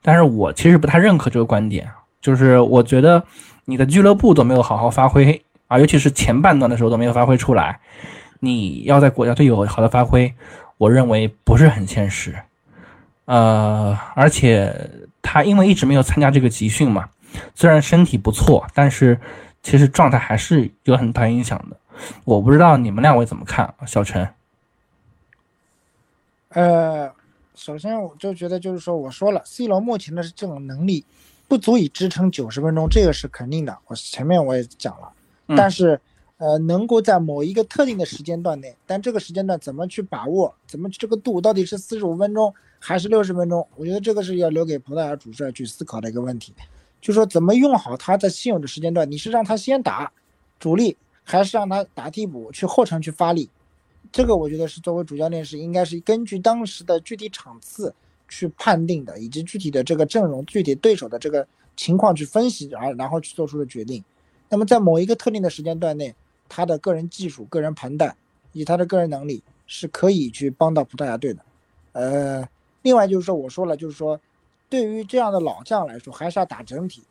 [0.01, 1.87] 但是我其实不太认可这个观点，
[2.21, 3.21] 就是我觉得
[3.65, 7.79] 你的俱乐部都没有好好发挥啊，尤其是前半段的时候都没有发挥出来，
[8.39, 10.33] 你要在国家队有好的发挥，
[10.77, 12.33] 我认为不是很现实。
[13.25, 14.73] 呃，而且
[15.21, 17.09] 他因为一直没有参加这个集训嘛，
[17.55, 19.19] 虽然身体不错，但是
[19.61, 21.77] 其实状态还是有很大影响的。
[22.23, 24.27] 我不知道你们两位怎么看，小陈？
[26.49, 27.11] 呃。
[27.55, 31.03] 首先，我就觉得就是说，我说了，C 罗目前的这种能力
[31.45, 33.77] 不足以支撑九十分钟，这个是肯定的。
[33.87, 35.11] 我前面我也讲了，
[35.57, 35.99] 但是，
[36.37, 43.67] 呃，能够在某一个特定的时间段内，但这个时间段怎么去把握，怎么这个度到底是四十五分钟还是六十分钟？
[43.75, 46.53] 我觉得这个是要留给葡萄牙主帅去思考的一个问题，
[47.01, 50.11] 就说怎么用好他在现有的时间段，你是让他先打
[50.59, 53.49] 主力，还是让他打替补去后场去发力？
[54.11, 57.93] 这个我觉得是作为主教练是应该是根据当时的具体场次
[58.27, 64.03] 去判定的，以及具体的这个阵容、具体对手的这个情况去分析，而然后去做出的决定。
[64.49, 66.15] 那么在某一个特定的时间段内，
[66.47, 68.15] 他的个人技术、个人盘带
[68.51, 71.45] 以他的个人能力是可以去帮到葡萄牙队的。
[71.91, 72.49] 呃，
[72.81, 74.19] 另外就是说，我说了，就是说，
[74.69, 77.03] 对于这样的老将来说，还是要打整体，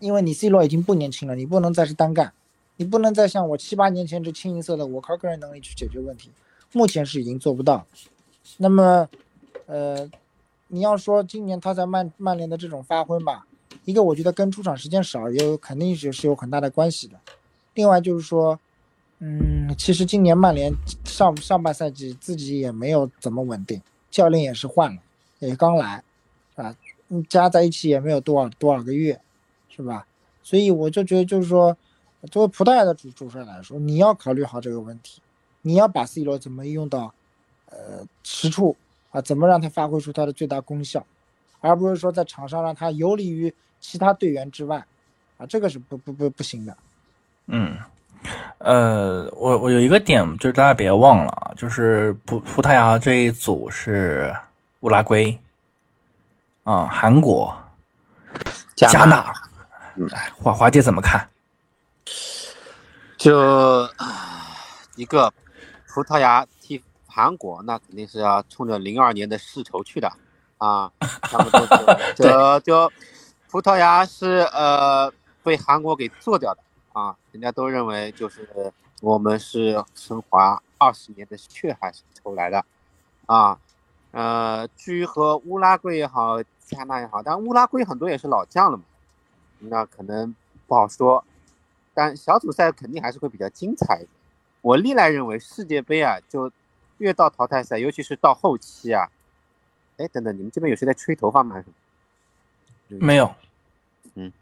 [0.00, 2.32] 因为你 C 罗已经不年轻了，你不能再是单干。
[2.80, 6.30] 你不能再像我七八年前这清一色的我靠个人能力去解决问题，
[6.72, 7.84] 目前是已经做不到。
[8.58, 9.08] 那么，
[9.66, 10.08] 呃，
[10.68, 13.48] 你要说今年他在曼曼联的这种发挥吧，
[13.84, 17.18] 一个我觉得跟出场时间少也有肯定是是有很大的关系的。
[17.74, 18.60] 另外就是说，
[19.18, 25.00] 嗯，其实今年曼联上上半赛季自己也没有怎么稳定，教练也是换了，
[25.38, 26.02] 也刚来，
[26.56, 26.74] 啊，
[27.28, 29.20] 加在一起也没有多少多少个月，
[29.68, 30.06] 是吧？
[30.42, 31.76] 所以我就觉得就是说。
[32.32, 35.22] 作为葡萄牙的主主帅来说，你要考虑好这个问题，
[35.62, 37.14] 你要把 C 罗怎么用到，
[37.66, 38.76] 呃，实处
[39.12, 41.06] 啊，怎么让他发挥出他的最大功效，
[41.60, 44.84] 而不是说在场上让他游离于其他队员之外，
[45.36, 46.76] 啊，这个是不不不不行的。
[47.46, 47.78] 嗯，
[48.58, 54.34] 呃，我我有一个点就是大家别忘了啊，就是葡葡萄牙这一组是
[54.80, 55.38] 乌拉圭，
[56.64, 57.56] 啊，韩国，
[58.74, 59.32] 加纳，
[60.36, 61.28] 华华姐怎么看？
[63.16, 63.88] 就
[64.96, 65.32] 一个
[65.88, 70.12] 葡萄牙踢韩国，那肯定是要冲着零二年的世仇去的
[70.58, 70.90] 啊！
[70.98, 71.66] 他们都
[72.16, 72.92] 就 就
[73.50, 76.60] 葡萄牙是呃被韩国给做掉的
[76.98, 77.16] 啊！
[77.30, 82.64] 人家都认为就是我们是升华二十年的血海深仇来的
[83.26, 83.58] 啊！
[84.10, 88.82] 呃，至于和乌拉圭也好，加纳也好，但乌拉圭很多也是老将了嘛，
[89.60, 90.34] 那可能
[90.66, 91.24] 不好说。
[91.94, 94.04] 但小组赛肯定还是会比较精彩。
[94.60, 96.50] 我历来认为世界杯啊，就
[96.98, 99.08] 越到淘汰赛，尤其是到后期啊，
[99.98, 101.62] 哎，等等，你们这边有谁在吹头发吗？
[102.88, 103.32] 没有。
[104.14, 104.32] 嗯。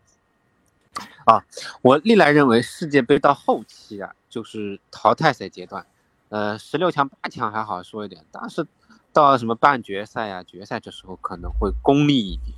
[1.26, 1.44] 啊，
[1.82, 5.86] 我历来认为世界杯到后期啊，就是淘汰赛阶段。
[6.30, 8.66] 呃，十六强、八强还好说一点，但是
[9.12, 12.56] 到什么半决赛呀、决赛这时候可能会功利一点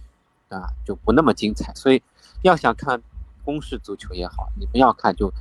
[0.61, 1.75] 啊，就不那么精彩。
[1.75, 2.01] 所以
[2.43, 3.03] 要想看。
[3.45, 5.33] 攻势足球也好，你们要看就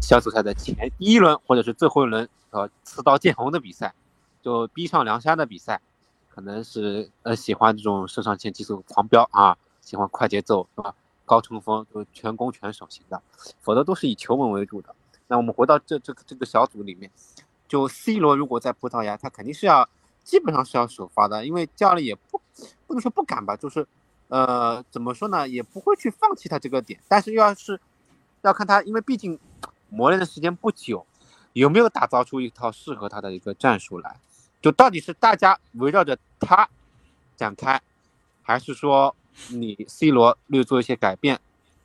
[0.00, 3.92] 小组赛的前一轮或者是最后一轮，呃，刺刀见红的比赛，
[4.40, 5.80] 就逼上梁山的比赛，
[6.32, 10.94] 可能是呃喜欢这种肾上腺激素狂飙啊，喜欢快节奏是吧？
[11.26, 13.20] 高冲锋就全攻全守型的，
[13.60, 14.94] 否则都是以球门为主的。
[15.26, 17.10] 那我们回到这这个这个小组里面，
[17.68, 19.86] 就 C 罗如果在葡萄牙，他肯定是要
[20.24, 22.40] 基本上是要首发的，因为教练也不
[22.86, 23.86] 不能说不敢吧，就是。
[24.28, 25.48] 呃，怎么说呢？
[25.48, 27.80] 也不会去放弃他这个点，但是要是
[28.42, 29.38] 要看他，因为毕竟
[29.88, 31.06] 磨练的时间不久，
[31.52, 34.18] 有没有打造出一套适合他的一个战术来？
[34.60, 36.68] 就到底是大家围绕着他
[37.36, 37.80] 展开，
[38.42, 39.14] 还是说
[39.50, 41.40] 你 C 罗略做一些改变？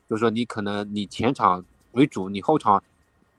[0.08, 2.82] 就是说你可能你前场为主，你后场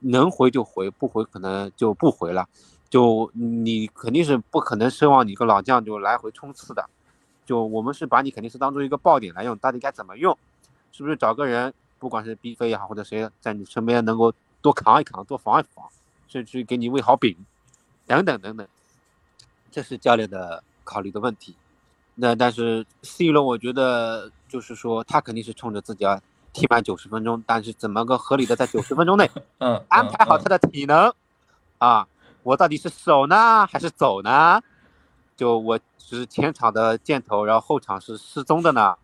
[0.00, 2.48] 能回就回，不回可能就不回了。
[2.90, 6.88] 就你肯定是不可能奢望你一个老将就来回冲刺的。
[7.44, 10.36] 就我们是把你肯定是当做一个爆点来用，到底该怎么用？
[10.92, 15.86] 是不是找个人，不管是 B 飞也好，或者谁在你身边能够多扛一扛，多防一防，
[16.28, 17.36] 甚至给你喂好饼，
[18.06, 18.66] 等等等等，
[19.70, 21.54] 这是教练的考虑的问题。
[22.14, 26.20] 那但是 C 罗，我觉得就是说他肯定是冲着自己要
[26.52, 31.12] 踢满九十分钟，但是怎么个合理的在九十分钟内 嗯，安排好他的体能
[31.78, 32.06] 啊？
[32.42, 34.60] 我到底是守呢还是走呢？
[35.36, 38.94] 就我只是前场的箭头，然后后场是失踪的呢，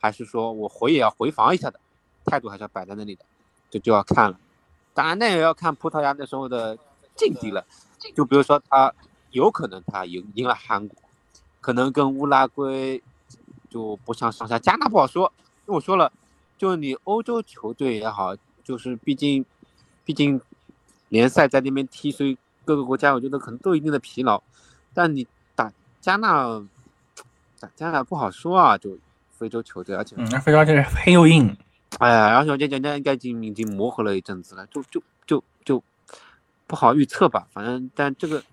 [0.00, 1.80] 还是说我回也要回防一下的？
[2.26, 3.24] 态度还是要摆在那里的，
[3.70, 4.38] 这就要看了。
[4.92, 6.76] 当然，那也要看葡萄牙那时候的
[7.16, 7.64] 境地了。
[8.14, 8.92] 就比如说，他
[9.30, 10.96] 有可能他赢赢了韩国，
[11.64, 13.02] 可能跟乌拉圭
[13.70, 14.58] 就不相上下。
[14.58, 15.32] 加纳不好说，
[15.64, 16.12] 因为我说了，
[16.58, 19.42] 就你欧洲球队也好，就是毕竟
[20.04, 20.38] 毕竟
[21.08, 24.42] 联赛在那边踢，所以各个国家我觉得可能都有一定的疲劳。
[24.92, 25.72] 但你打
[26.02, 26.62] 加纳，
[27.58, 28.98] 打加纳不好说啊，就
[29.30, 31.56] 非洲球队，而且嗯，非洲这是黑又硬，
[31.98, 35.82] 哎呀，然后我觉得人家应该已经已经磨合了一阵子了，就就就就
[36.66, 37.48] 不好预测吧。
[37.54, 38.44] 反正但这个，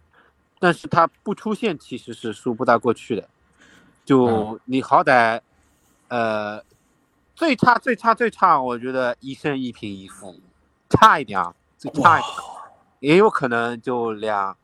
[0.62, 3.28] 但是他不出现其实是输不大过去的。
[4.06, 5.42] 就你好歹，
[6.08, 6.64] 呃，
[7.34, 10.40] 最差最差最差，我觉得一胜一平一负，
[10.88, 12.34] 差一点啊，最差一点，
[13.00, 14.56] 也有可能就两，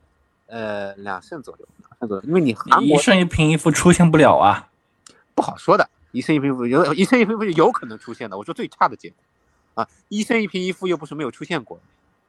[0.45, 4.69] 呃，两胜左右，两胜左右，因为你韩国一胜一平一负出现不了啊。
[5.33, 8.37] 不好说的，一胜一平一负有一胜一平一负有可能出现的。
[8.37, 9.17] 我说最差的结果
[9.81, 11.79] 啊，一胜一平一负又不是没有出现过，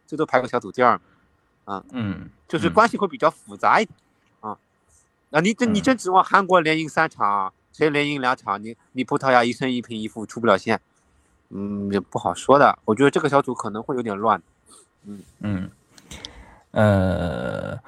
[0.07, 0.99] 最多排个小组第二
[1.69, 3.95] 嘛，嗯，就是嗯关系会比较复杂一点
[4.41, 4.57] 啊。
[5.29, 8.63] 那你真你嗯真指望韩国连赢三场，谁连赢两场？
[8.63, 10.81] 你你葡萄牙一胜一平一负出不了线，
[11.51, 12.79] 嗯，也不好说的。
[12.87, 14.41] 我觉得这个小组可能会有点乱。
[15.41, 15.71] 嗯，
[16.71, 17.79] 呃，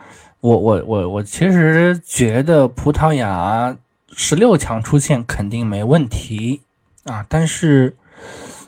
[0.41, 3.77] 我我我我其实觉得葡萄牙
[4.13, 6.61] 十六强出线肯定没问题
[7.05, 7.97] 啊，但是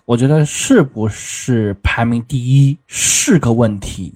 [0.07, 4.15] 我觉得是不是排名第一是个问题。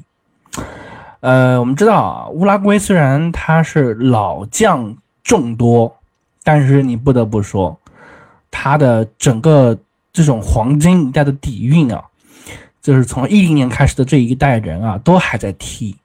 [1.20, 5.92] 呃，我们知道啊，乌拉圭虽然他是老将众多，
[6.44, 7.76] 但是你不得不说，
[8.50, 9.76] 他的整个
[10.12, 12.05] 这种黄金一代的底蕴啊，
[12.81, 15.96] 就是从一零年开始的这一代人啊，都还在踢。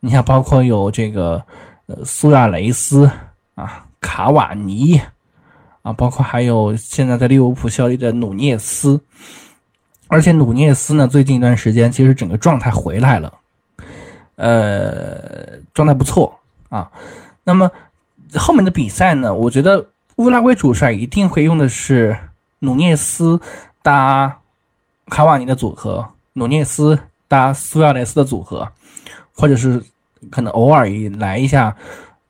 [0.00, 1.42] 你像包括有这个
[1.86, 3.10] 呃苏亚雷斯
[3.54, 5.00] 啊、卡瓦尼
[5.82, 9.00] 啊，包括还有现在在利物浦效力的努涅斯，
[10.08, 13.32] 而且努涅斯呢，最近一段时间其实整个状态回来了，
[14.36, 16.90] 呃，状态不错啊。
[17.44, 17.70] 那么
[18.36, 19.84] 后面的比赛呢，我觉得
[20.16, 22.16] 乌拉圭主帅一定会用的是
[22.60, 23.40] 努涅斯
[23.82, 24.38] 搭
[25.06, 28.66] 卡瓦尼的组合，努涅斯搭苏亚雷斯的组合，
[29.34, 29.82] 或者是
[30.30, 31.76] 可能偶尔也来一下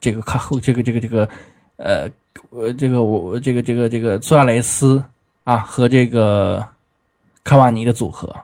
[0.01, 1.29] 这个卡后这个这个这个
[1.77, 2.09] 呃
[2.51, 5.03] 呃这个我这个这个这个苏亚雷斯
[5.45, 6.67] 啊和这个
[7.45, 8.35] 卡瓦尼的组合，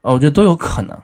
[0.00, 0.98] 呃我觉得都有可能。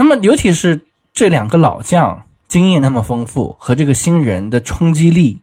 [0.00, 0.80] 那么尤其是
[1.12, 5.42] 这两个老将经验那么丰富，和这个新人的冲击力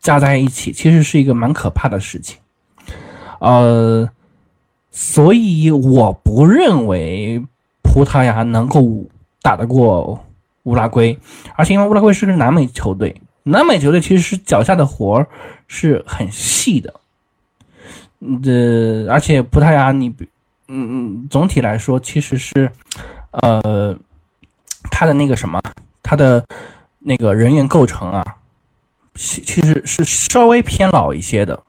[0.00, 2.38] 加在一起，其实是一个蛮可怕的事情。
[3.38, 4.08] 呃，
[4.90, 7.44] 所以我不认为
[7.82, 9.04] 葡萄牙能够
[9.42, 10.24] 打得过
[10.62, 11.18] 乌拉圭，
[11.54, 15.28] 而且因为乌拉圭是个南美球队，南美球队其实是脚下的活儿
[15.68, 16.94] 是很细的。
[18.20, 20.26] 嗯，而且葡萄牙你比，
[20.68, 22.72] 嗯嗯，总体来说其实是，
[23.32, 23.96] 呃，
[24.90, 25.60] 他的那个什么，
[26.02, 26.44] 他的
[26.98, 28.36] 那个人员构成啊，
[29.14, 31.62] 其其实是稍微偏老一些的，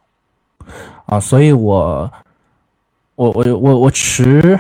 [1.06, 2.12] 啊，所以我，
[3.15, 4.60] 我我我我持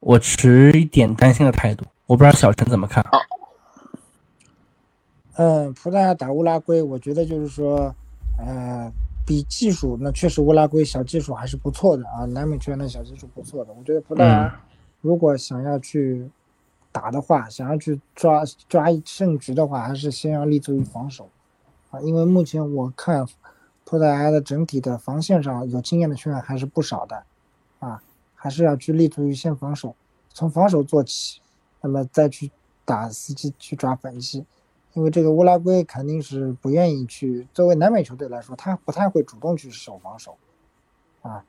[0.00, 3.04] 我持一点担心的态度，我不知道小陈怎么看。
[5.34, 7.94] 嗯，葡萄牙打乌拉圭，我觉得就是说，
[8.38, 8.92] 呃，
[9.26, 13.72] 比技术，那确实乌拉圭小技术还是不错的啊，南美球员的小技术不错的。
[13.72, 14.60] 我觉得葡萄牙
[15.02, 16.30] 如果想要去
[16.90, 21.28] 打的话，想要去抓抓胜局的话，还是先要立足于防守。
[21.90, 23.26] 啊，因为目前我看
[23.84, 27.22] 葡萄牙的整体的防线上有经验的球员还是不少的。
[27.80, 28.02] 啊，
[28.34, 29.94] 还是要去立足于先防守，
[30.32, 31.40] 从防守做起，
[31.80, 32.50] 那么再去
[32.84, 34.46] 打司机去抓反击。
[34.94, 40.36] 因为这个乌拉圭肯定是不愿意去，作为南美球队来说，他不太会主动去守防守，
[41.22, 41.44] 啊，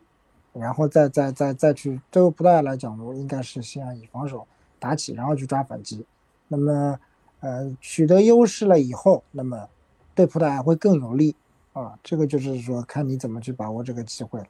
[0.54, 4.48] 然后再再再再去，对于葡萄牙来讲，我应该是先以防守
[4.80, 6.06] 打起，然后去抓反击。
[6.48, 7.00] 那么，
[7.40, 9.68] 呃，取得优势了以后，那么
[10.14, 11.36] 对葡萄牙会更有利
[11.74, 11.98] 啊。
[12.04, 14.46] 这个就是说，看你怎么去把握这个机会了。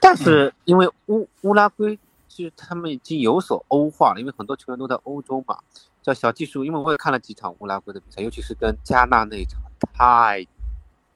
[0.00, 5.58] 但是因为乌乌拉圭其实他们已经有所欧化了，因为很多球员都在欧洲嘛。
[6.02, 9.62] 叫小技术，因为我也看了几场乌拉圭的比赛，尤其是跟加纳那一场，
[9.92, 10.44] 太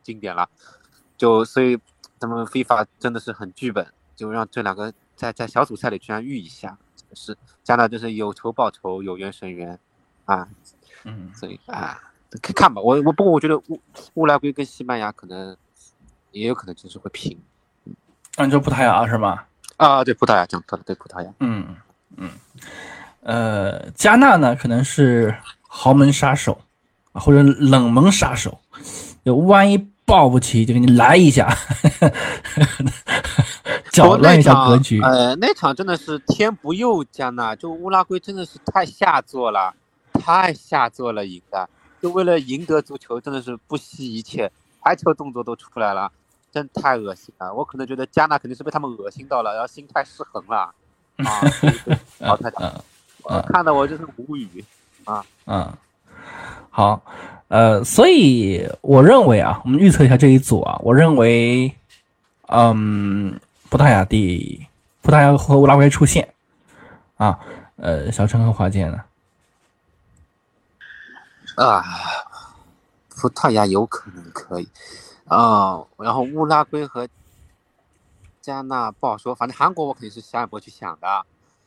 [0.05, 0.49] 经典了。
[1.17, 1.77] 就所以
[2.19, 6.77] 咱们 FIFA 真的是很剧本，就让这两个在在小组赛里居然遇一下，
[7.15, 9.79] 是加纳就是有仇报仇，有缘生缘
[10.25, 10.49] 啊。
[11.05, 12.01] 嗯，所以啊，
[12.43, 13.81] 看看吧，我我不过我觉得乌
[14.15, 15.57] 乌拉圭跟西班牙可能
[16.33, 17.39] 也有可能就是会平
[18.37, 19.45] 按照葡萄牙是吗？
[19.77, 21.77] 啊，对葡萄牙讲错了，对葡萄牙，嗯
[22.17, 22.31] 嗯，
[23.21, 26.61] 呃，加纳呢可能是豪门杀手
[27.13, 28.59] 啊，或者冷门杀手，
[29.25, 31.53] 就万一抱不起就给你来一下，
[33.93, 35.03] 搅乱一下格局。
[35.03, 39.75] 呃，那场真的是天不佑加纳，就乌拉圭真的是太下作了，
[40.13, 41.69] 太下作了，赢的，
[42.01, 46.11] 就为了赢得足球，真的是不惜一切，排球动作都出来了。
[46.53, 47.53] 真太恶心了！
[47.53, 50.73] 我可能觉得加纳肯定是被他们恶心到了，然后心态失衡了
[51.17, 51.41] 啊！
[52.19, 52.73] 淘汰他，
[53.25, 54.65] 我看的我就是无语
[55.05, 55.23] 啊！
[55.45, 55.71] 嗯，
[56.71, 57.03] 好，
[57.49, 61.73] 呃，所以我认为啊，我们预测一下这一组啊，我认为，
[62.49, 63.39] 嗯，
[63.71, 64.67] 葡萄牙第，
[65.03, 66.29] 葡萄牙和乌拉圭出现
[67.17, 67.39] 啊，
[67.77, 69.01] 呃，小陈和华健呢？
[71.57, 71.85] 啊，
[73.11, 74.69] 葡萄牙有可能可以。
[75.27, 77.09] 啊，然后乌拉圭和
[78.41, 81.09] 加纳不好说，反正韩国我肯定是下一波去想的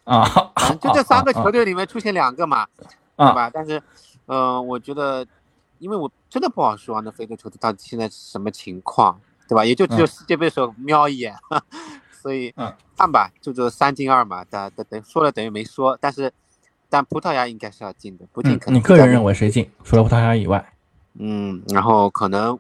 [0.05, 0.23] 啊，
[0.55, 2.67] 反正就这三个 球队里面出现两个嘛，
[3.17, 3.49] 对吧？
[3.53, 3.81] 但是，
[4.27, 5.25] 嗯，我觉得，
[5.79, 9.65] 因为我真的不好说那非洲球队到底现在是什么情况，对吧？
[9.65, 11.35] 也就只有世界杯时候瞄一眼，
[12.11, 12.53] 所以
[12.95, 16.31] 看吧，就这三进二嘛，等等等说了等于没说，但是，
[16.89, 18.79] 但葡萄牙应该是要进的，不进可能。
[18.79, 19.69] 你个人认为谁进？
[19.83, 20.73] 除了葡萄牙以外，
[21.13, 22.59] 嗯，然后可能。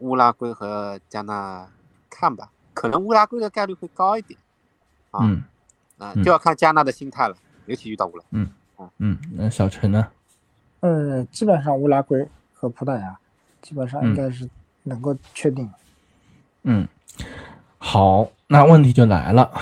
[0.00, 1.66] 乌拉圭和加纳，
[2.10, 4.38] 看吧，可能乌拉圭的概率会高一点，
[5.10, 5.24] 啊，
[5.96, 10.06] 啊，就要看加纳的心态了，尤其遇到乌拉，嗯，啊，嗯，那小陈呢？
[10.80, 13.16] 嗯，基本上乌拉圭和葡萄牙，
[13.60, 14.48] 基本上应该是
[14.82, 15.70] 能够确定。
[16.62, 16.88] 嗯，
[17.78, 19.52] 好，那问题就来了，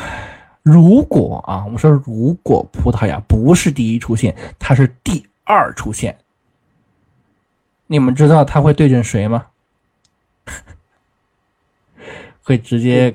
[0.63, 6.17] 如果啊，我们说如果葡萄牙不是第一出现，它是第二出现，
[7.89, 9.49] 你们知道他会对阵谁吗？
[12.43, 13.15] 会直接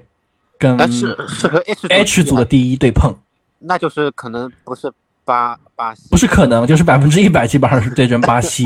[0.58, 3.15] 跟是是和 H H 组的第一对碰，
[3.60, 4.92] 那就是可能不是
[5.30, 8.65] 巴巴西，不是可能就是百分之一百，基本上是对阵巴西。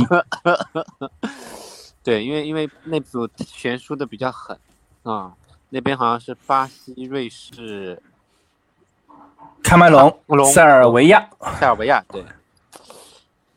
[2.02, 4.58] 对，因为因为那组悬殊的比较狠
[5.04, 5.34] 啊，
[5.70, 8.02] 那边好像是巴西、瑞士、
[9.62, 10.18] 喀麦隆、
[10.54, 12.24] 塞尔维亚、塞尔维亚，对，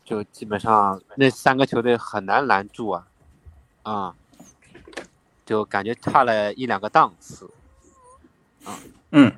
[0.04, 3.06] 就基本上那三个球队很难拦住啊，
[3.84, 4.14] 啊。
[5.44, 7.48] 就感觉差了一两个档次，
[8.64, 8.74] 啊，
[9.12, 9.32] 嗯，嗯，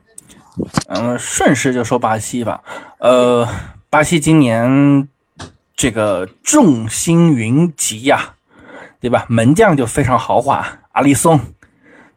[0.89, 2.63] 嗯顺势就说巴西吧，
[2.99, 3.49] 呃，
[3.91, 5.09] 巴西今年
[5.77, 8.35] 这个众星云集呀，
[9.01, 9.25] 对吧？
[9.29, 11.39] 门将就非常豪华，阿里松，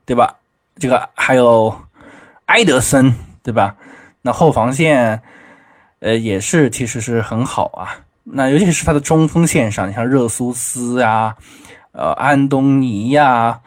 [0.06, 0.36] 对吧？
[0.80, 1.76] 这个还有
[2.47, 3.76] 埃德森，对吧？
[4.21, 5.21] 那后防线，
[6.00, 7.95] 呃，也是其实是很好啊。
[8.24, 11.36] 那尤其是他的中锋线上，你像热苏斯呀，
[11.91, 13.60] 呃，安东尼呀。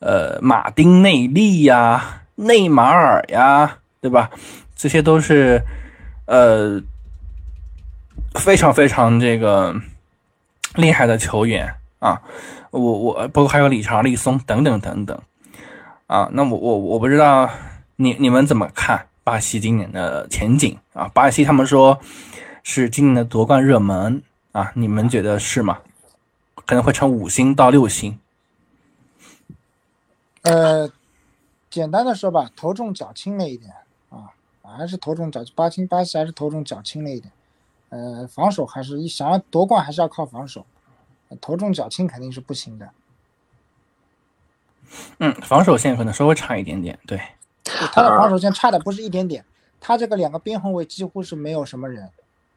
[0.00, 4.30] 呃，马丁内利呀，内马尔呀，对吧？
[4.76, 5.64] 这些都是
[6.26, 6.78] 呃
[8.34, 9.74] 非常非常这个
[10.74, 12.20] 厉害的球员啊。
[12.70, 15.18] 我我包括还有理查利松等等等等
[16.06, 16.28] 啊。
[16.32, 17.48] 那我我我不知道
[17.96, 21.08] 你你们怎么看巴西今年的前景啊？
[21.14, 21.98] 巴西他们说
[22.62, 25.78] 是今年的夺冠热门啊，你们觉得是吗？
[26.66, 28.18] 可能会成五星到六星。
[30.42, 30.90] 呃，
[31.70, 33.72] 简单的说吧，头重脚轻了一点，
[34.76, 37.32] 还是头重脚巴西巴西还是头重脚轻了一点。
[37.90, 40.66] 呃，防守还是一想要夺冠还是要靠防守，
[41.40, 42.90] 头重脚轻肯定是不行的。
[45.18, 47.20] 嗯，防守线可能稍微差一点点，对。
[47.62, 49.44] 他的防守线差的不是一点点，
[49.80, 52.10] 他这个两个边后卫几乎是没有什么人，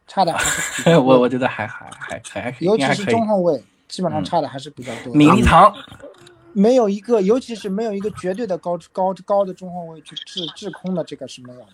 [0.08, 0.36] 差的。
[1.00, 5.14] 我我觉得还还还还尤其是中后卫，基本上差的还是比较多。
[5.14, 5.74] 米利唐。
[6.54, 11.68] 没有一个，尤其是没有一个绝对的高高高的中后卫去制制空的，这个是没有的，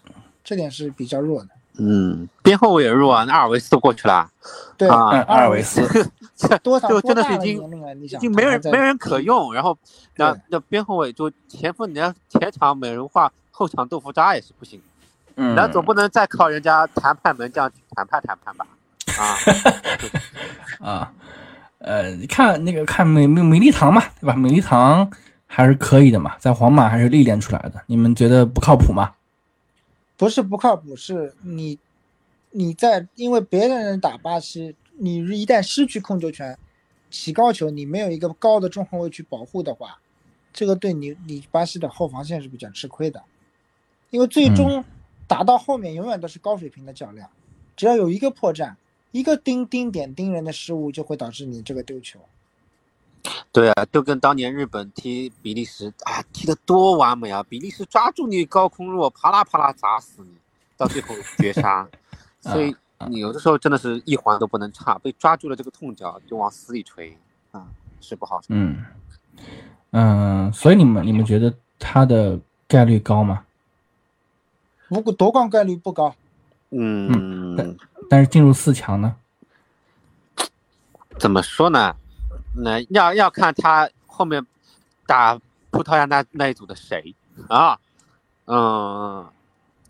[0.43, 1.49] 这点是比较弱的。
[1.79, 4.29] 嗯，边后卫也弱啊，那阿尔维斯都过去了。
[4.77, 5.81] 对，阿尔维斯
[6.62, 9.75] 多少就真的是已经已经没人没人可用，然后
[10.17, 14.79] 那那边后卫就前锋，你要前场美人画，后场豆腐渣也是不行。
[15.35, 18.67] 嗯，那总不能再靠人家谈判门将去谈判谈判吧？
[19.17, 19.35] 啊
[20.91, 21.12] 啊。
[21.79, 24.35] 呃，你看那个看美美美丽堂嘛，对吧？
[24.35, 25.10] 美丽堂
[25.48, 27.81] 还是可以的嘛，在皇马还是历练出来的。
[27.87, 29.12] 你们觉得不靠谱吗？
[30.18, 31.78] 不是不靠谱，是你
[32.52, 36.58] 你在因为别的人打巴西，你一旦失去控球权，
[37.10, 40.00] 起高球，你没有一个高的中后卫去保护的话，
[40.52, 43.24] 这个对你你巴西的后防线是比较吃亏的。
[44.10, 44.86] 因为最终
[45.28, 47.30] 打到后面永远都是高水平的较量，
[47.76, 48.76] 只要有一个破绽。
[49.12, 52.20] 一个盯盯点盯人的失误就会导致你这个丢球，
[53.52, 57.44] 对啊，就跟当年日本踢比利时啊，踢得多完美啊！
[57.48, 60.36] 比利时抓住你高空落，啪啦啪啦砸死你，
[60.76, 61.88] 到最后绝杀。
[62.42, 62.76] 所以
[63.08, 67.17] 你有的时候真的是一环都不能差，被抓住了这个痛脚就往死里锤
[67.52, 67.65] 啊，
[68.02, 68.48] 是不好受。
[68.50, 68.84] 嗯
[69.92, 73.46] 嗯，所以你们你们觉得他的概率高吗？
[74.90, 76.13] 不过夺冠概率不高。
[76.71, 77.78] 嗯，
[78.10, 79.15] 但是进入四强呢？
[81.19, 81.96] 怎么说呢？
[82.56, 84.45] 那要要看他后面
[85.06, 85.39] 打
[85.71, 87.13] 葡萄牙那那一组的谁
[87.49, 87.77] 啊？
[88.45, 89.25] 嗯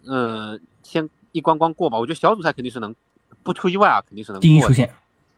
[0.05, 1.97] 嗯，先一关关过吧。
[1.97, 2.95] 我觉得小组赛肯定是能，
[3.41, 4.93] 不出意外啊，肯定是能第一出现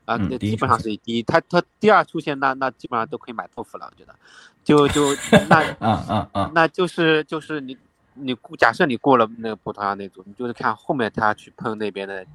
[0.06, 1.24] 啊，那基本上是第一。
[1.24, 4.16] 他他第二出现，那那基本上都可以买豆腐了，我觉得。
[4.64, 5.14] 就就
[5.48, 6.52] 那嗯嗯嗯！
[6.56, 7.78] 那就是就是你
[8.16, 12.26] 你估假设你过了那个葡萄牙那组，你就是看后面他去碰那边的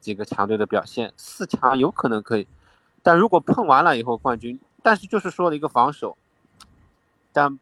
[0.00, 2.46] 几个强队的表现，四强有可能可以，
[3.02, 6.16] 但如果碰完了以后冠军，但是就是说了一个防守，
[7.32, 7.58] 但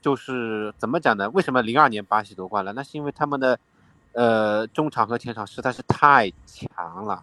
[0.00, 1.28] 就是怎么讲呢？
[1.30, 2.72] 为什么零二年巴西夺冠了？
[2.72, 3.58] 那是因为他们的
[4.12, 7.22] 呃中场和前场实在是太强了，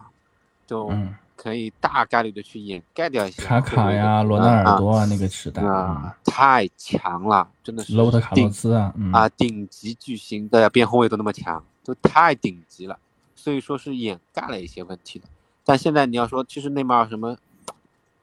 [0.66, 12.98] 就嗯，可以大概率的去掩盖掉一些卡卡呀、罗纳尔多啊，那个时代啊，太强了，真的是罗伯特卡洛顶斯啊，嗯啊，顶级巨星的边后卫都那么强，都太顶级了，
[13.34, 15.26] 所以说是掩盖了一些问题的。
[15.66, 17.36] 但现在你要说，其实内马尔什么，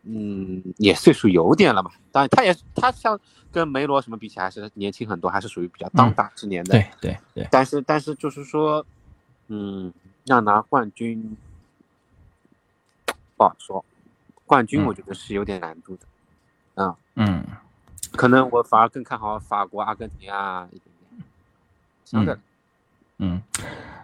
[0.04, 1.92] 嗯，也岁数有点了嘛。
[2.10, 3.20] 当然，他也他像
[3.52, 6.72] 跟梅罗什么比起来，还是年轻很多，还是属于比较当打之年的。
[6.72, 8.86] 对对对，但是但是就是说，
[9.50, 11.36] 嗯，要拿冠军
[13.36, 13.84] 不好说，
[14.46, 16.06] 冠军嗯我觉得是有点难度的。
[16.76, 17.46] 嗯，嗯
[18.14, 21.24] 可能我反而更看好法国、阿根廷啊一点点。
[22.06, 22.40] 相对来
[23.18, 23.42] 嗯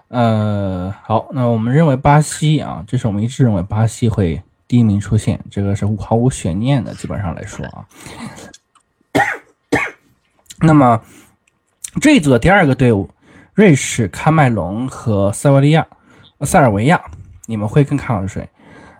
[0.10, 7.86] 呃，好，那我们认为巴西啊，这是我们一致认为巴西会第一名出现，这个是毫无悬念的，基本上来说啊。
[10.62, 11.00] 那么
[12.02, 13.10] 这一组的第二个队伍，
[13.54, 15.86] 瑞士、喀麦隆和塞维利亚、
[16.42, 17.00] 塞尔维亚，
[17.46, 18.50] 你们会更看好谁？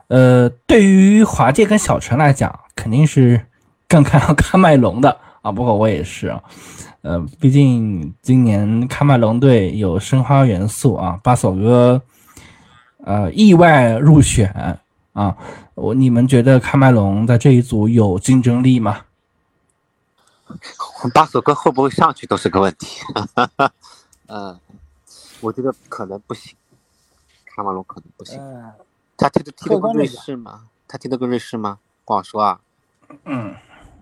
[0.10, 3.46] 呃，对于华界跟小陈来讲，肯定是
[3.88, 5.52] 更看好喀麦隆的啊。
[5.52, 6.44] 不过我也是啊，
[7.02, 12.02] 呃，毕竟今年喀麦隆队有申花元素啊，巴索哥
[13.04, 14.52] 呃意外入选
[15.14, 15.36] 啊。
[15.76, 19.06] 我你们觉得喀麦隆在这一组有竞争力吗？
[21.14, 23.02] 巴索哥会不会上去都是个问题。
[24.28, 24.60] 嗯，
[25.42, 26.54] 我觉得可能不行，
[27.56, 28.40] 喀麦隆可能不行。
[28.42, 28.72] 嗯，
[29.16, 30.64] 他踢的踢得过瑞士吗？
[30.88, 31.80] 他踢得过瑞士吗？
[32.04, 32.60] 不好说啊。
[33.26, 33.56] 嗯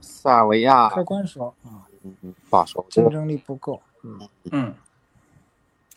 [0.08, 2.82] 塞尔维亚，客观说啊，嗯嗯，不好说。
[2.82, 3.82] 我觉得竞争力不够。
[4.04, 4.74] 嗯嗯，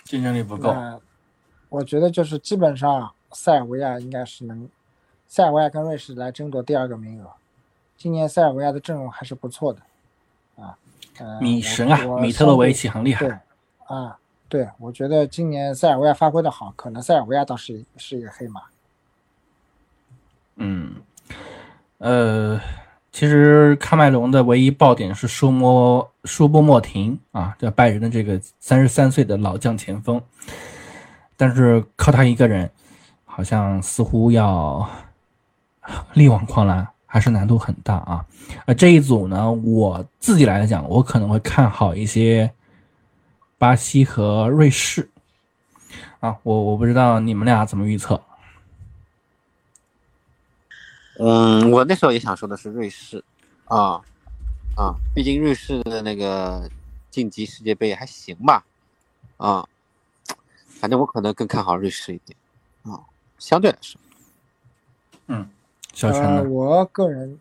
[0.04, 0.74] 竞争力不够。
[1.68, 4.68] 我觉得就是基本上塞尔维亚应该是能，
[5.28, 7.30] 塞尔维亚跟瑞士来争夺第二个名额。
[7.96, 9.80] 今年塞尔维亚的阵容还是不错的，
[10.56, 10.76] 啊，
[11.40, 13.44] 米神啊，米特洛维奇很厉对害。
[13.86, 18.62] 啊，对，我觉得今年塞尔维亚发挥的好，可能塞尔维亚倒是是一个黑马。
[20.56, 20.96] 嗯，
[21.98, 22.60] 呃，
[23.12, 30.20] 其实喀麦隆的唯一爆点是舒莫舒波莫廷啊，这拜仁的这个三十三岁的老将前锋，
[31.36, 32.70] 但是靠他一个人，
[33.24, 34.88] 好像似乎要
[36.14, 38.24] 力挽狂澜，还是难度很大啊。
[38.66, 42.50] 呃，这一组呢，我自己来讲，我可能会看好一些
[43.58, 45.10] 巴西和瑞士
[46.20, 48.20] 啊，我我不知道你们俩怎么预测。
[51.22, 53.22] 嗯，我那时候也想说的是瑞士，
[53.66, 54.00] 啊
[54.74, 56.66] 啊，毕竟瑞士的那个
[57.10, 58.64] 晋级世界杯还行吧，
[59.36, 59.68] 啊，
[60.66, 62.34] 反正我可能更看好瑞士一点，
[62.84, 63.04] 啊，
[63.38, 64.00] 相对来说，
[65.26, 65.46] 嗯
[65.92, 66.50] 小陈？
[66.50, 67.38] 我个人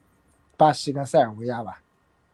[0.57, 1.79] 巴西跟塞尔维亚吧，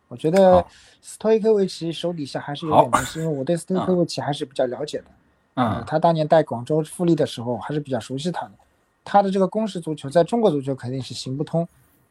[0.07, 0.65] 我觉得
[0.99, 5.05] 斯托伊科维奇手底下还是有点东西，因为我对斯托伊科维奇还是比较了解的。
[5.53, 8.51] 呃，嗯他当年带广州富力的时候还是比较熟悉他的。
[9.05, 11.65] 他的这个攻势足球在中国足球肯定是行不通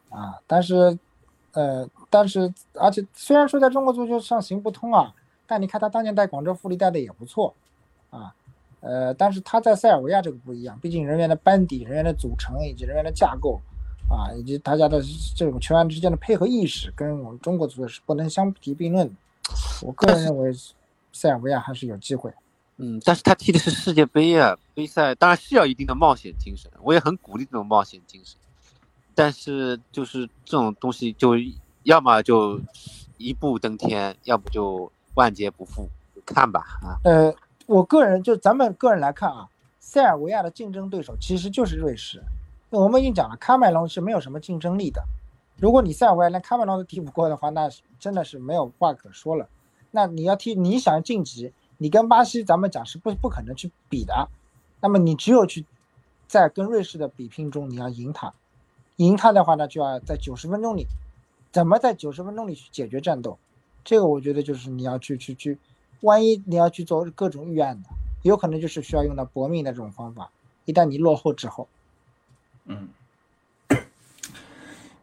[0.09, 0.97] 啊，但是，
[1.53, 5.13] 呃，但是而且虽然说在中国足球上行不通啊，
[5.47, 7.53] 但你看他当年带广州富力带的也不错
[8.11, 8.33] 啊，
[8.81, 13.61] 呃，但是他在塞尔维亚这个不一样，毕竟人员的班底、人员的组成以及人员的架构
[14.09, 15.03] 啊，以及大家的
[15.35, 19.15] 这种球员之间的配合意识，跟我们中国足球是不能相提并论的。
[19.83, 20.53] 我个人认为，
[21.13, 22.33] 塞尔维亚还是有机会。
[22.77, 28.37] 嗯，但是他踢的是世界杯啊，杯赛当然是要一定的冒险精神，我也很鼓励这种冒险精神，
[29.15, 31.35] 但是就是这种东西就
[31.85, 32.61] 要么就
[33.17, 35.89] 一步登天，要不就万劫不复，
[36.27, 37.33] 看吧啊，呃，
[37.67, 39.49] 我个人就咱们个人来看啊，
[39.79, 42.21] 塞尔维亚的竞争对手其实就是瑞士。
[42.71, 45.01] 我们已经讲了，喀麦隆是没有什么竞争力的，
[45.59, 47.71] 如果你塞尔维亚连喀麦隆都踢不过的话，那
[48.01, 49.49] 真的是没有话可说了。
[49.93, 51.53] 那你要踢，你想晋级，
[51.85, 54.31] 你跟巴西咱们讲是不不可能去比的。
[54.81, 55.67] 那么你只有去
[56.27, 58.33] 在跟瑞士的比拼中，你要赢他，
[58.97, 60.87] 赢他的话呢，就要在九十分钟里，
[61.53, 63.39] 怎么在九十分钟里去解决战斗？
[63.85, 65.59] 这个我觉得就是你要去去去，
[66.01, 67.91] 万一你要去做各种预案的，
[68.23, 70.31] 有可能就是需要用到搏命的这种方法。
[70.65, 71.69] 一旦你落后之后，
[72.65, 72.89] 嗯，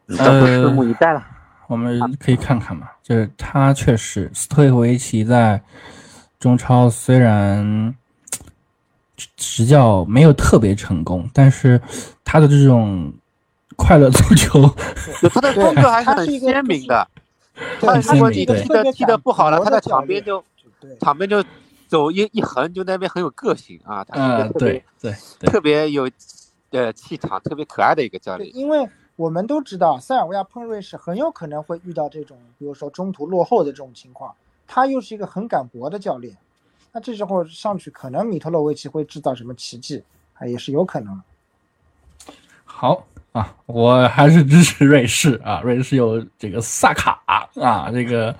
[0.08, 1.24] 咱们拭目以待了。
[1.68, 5.62] 我们可以看看嘛，就是他确实斯托克维奇在
[6.42, 7.96] 中超虽然
[9.38, 11.80] 执教没有特别成功，但是
[12.26, 13.14] 他的这种
[13.76, 14.60] 快乐足球，
[15.30, 17.08] 他的风格还是很鲜明的。
[17.80, 20.44] 他如果你踢的踢的不好了，他在场边就
[21.00, 21.44] 场边就
[21.88, 24.04] 走一一横，就那边很有个性啊。
[24.10, 26.10] 嗯，对对，特别有
[26.72, 28.50] 呃气场，特别可爱的一个教练。
[28.58, 34.34] 因为我们都知道，塞尔维亚碰瑞士很有可能会遇到这种，比如说中途落后的这种情况。
[34.74, 36.38] 他又是一个很敢搏的教练，
[36.94, 40.02] 那这时候上去，可能米特洛维奇会制造什么奇迹
[40.36, 41.22] 啊，也是有可能。
[42.64, 43.06] 好。
[43.34, 45.62] 啊，我还是支持瑞士啊！
[45.64, 47.22] 瑞士有这个萨卡
[47.56, 48.36] 啊，这个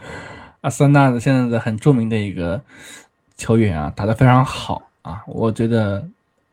[0.60, 2.62] 阿森纳的现在的很著名的一个
[3.38, 5.24] 球员啊，打得非常好啊！
[5.28, 6.06] 我觉得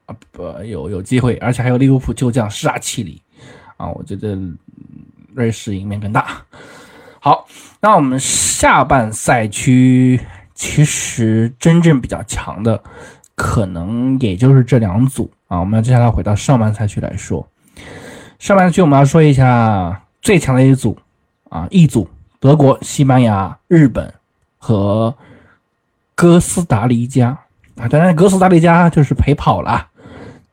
[0.06, 3.20] 啊不有有机会，而且还有利物浦旧将沙奇里
[3.76, 4.38] 啊，我觉得
[5.34, 6.40] 瑞士赢面更大。
[7.28, 7.46] 好，
[7.80, 10.18] 那我们下半赛区
[10.54, 12.82] 其实真正比较强的，
[13.34, 15.60] 可能也就是这两组啊。
[15.60, 17.46] 我们接下来回到上半赛区来说。
[18.38, 20.96] 上半区我们要说一下最强的一组
[21.50, 22.08] 啊一组
[22.40, 24.14] 德国、西班牙、日本
[24.56, 25.14] 和
[26.14, 27.36] 哥斯达黎加
[27.76, 29.86] 啊，当然哥斯达黎加就是陪跑了，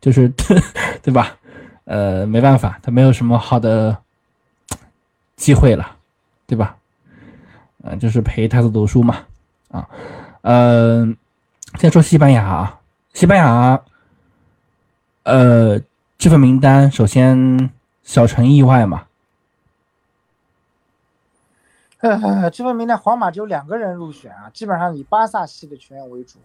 [0.02, 0.28] 就是
[1.02, 1.38] 对吧？
[1.86, 3.98] 呃，没办法，他没有什么好的
[5.38, 5.95] 机会了，
[6.48, 6.78] 对吧？
[7.84, 9.26] 嗯，就是陪太子读书嘛
[9.70, 9.90] 啊，
[10.42, 11.18] 嗯，
[11.80, 12.80] 先说西班牙啊，
[13.14, 13.82] 西班牙，
[15.24, 15.82] 呃。
[16.18, 17.70] 这份名单，首先
[18.02, 19.06] 小陈意外嘛？
[22.00, 26.40] 呃，这份名单皇马只有两个人入选啊，基本上以巴萨系的球员为主。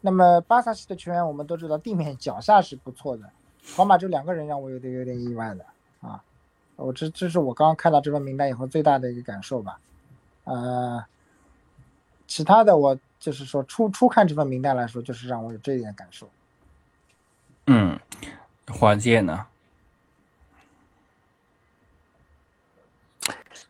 [0.00, 3.28] 那么巴萨系的球员我们都知道地面脚下是不错的，
[3.74, 5.66] 皇马就两个人让我有点有点意外的。
[6.80, 9.78] 我这这是我刚刚看到这份名单以后最大的一个感受吧。
[10.44, 11.04] 呃，
[12.26, 16.28] 其他的我就是说初初看这份名单来说，就是让我有这一点感受。
[17.66, 17.98] 嗯。
[18.72, 19.46] 华健呢？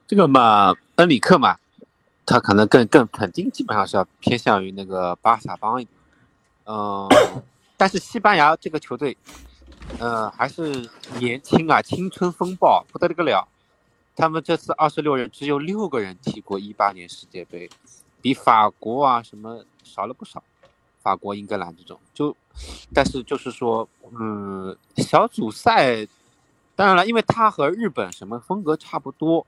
[0.06, 1.56] 这个嘛，恩里克嘛，
[2.26, 5.96] 他可能更更肯定，基本上是要偏向于那个巴萨帮一点。
[6.66, 7.08] 嗯，
[7.78, 9.16] 但是西班牙这个球队，
[9.98, 10.88] 呃，还是
[11.18, 13.48] 年轻啊，青春风暴不得了。
[14.16, 17.68] 他们这次二十六人只有六个人踢过一八年世界杯，
[18.20, 20.42] 比法国啊什么少了不少。
[21.02, 22.36] 法国、英格兰这种就，
[22.92, 23.88] 但是就是说，
[24.18, 26.06] 嗯，小组赛，
[26.76, 29.46] 当然了，因为他和日本什么风格差不多，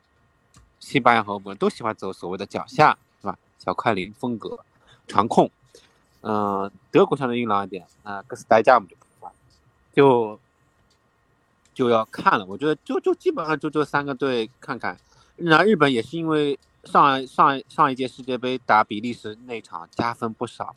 [0.80, 3.36] 西班牙和我们都喜欢走所谓的脚下，是吧？
[3.58, 4.60] 小快灵风格，
[5.06, 5.50] 传控，
[6.22, 8.96] 嗯，德国相对硬朗一点，啊，哥斯达黎加我们就，
[9.92, 10.38] 就
[11.74, 12.44] 就要看了。
[12.46, 14.96] 我觉得就就基本上就这三个队看看，
[15.36, 20.74] 那日本也是因为上上上一届世界杯打比利时那场加分不少。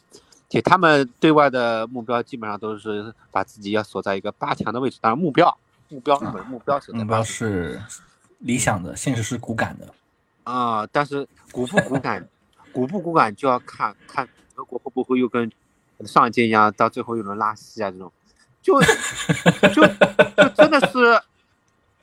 [0.48, 5.58] 且他们对外的目标基本上都是把自己要锁在一个八强的位置，当然目标
[5.90, 7.82] 目标日本目标是目标是
[8.38, 9.92] 理想的，现实是骨感的
[10.44, 10.86] 啊。
[10.92, 12.30] 但是骨不骨感，
[12.72, 15.52] 骨不骨感就要看看德国会不会又跟
[16.06, 18.12] 上一届一样，到最后一轮拉稀啊这种，
[18.66, 18.82] 就
[19.70, 19.86] 就
[20.36, 21.22] 就真的是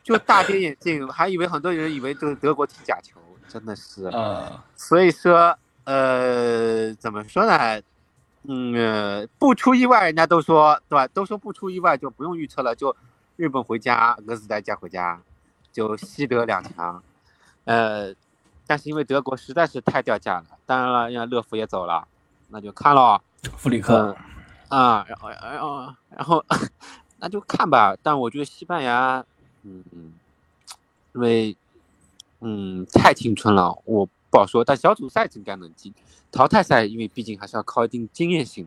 [0.04, 4.62] 就大跌眼镜，还以为很多人以为这个德国踢假球，真的是啊。
[4.76, 7.82] 所以说呃，怎么说呢？
[8.44, 11.08] 嗯，不出意外，人家都说对吧？
[11.08, 12.94] 都说不出意外就不用预测了，就
[13.34, 15.20] 日本回家，哥斯达黎加回家，
[15.72, 17.02] 就西德两强。
[17.64, 18.14] 呃，
[18.68, 22.06] 但是因为德国实在是太掉价了，当然了，人家勒夫也走了，
[22.50, 23.20] 那就看了。
[23.56, 24.16] 弗里克
[24.72, 26.44] 啊，然后然后然后
[27.20, 27.94] 那就看吧。
[28.02, 29.22] 但我觉得西班牙，
[29.64, 30.12] 嗯嗯，
[31.14, 31.54] 因为
[32.40, 34.64] 嗯太青春了，我不好说。
[34.64, 35.92] 但小组赛应该能进。
[36.30, 38.66] 淘汰赛，因为毕竟还是要靠一定经验性。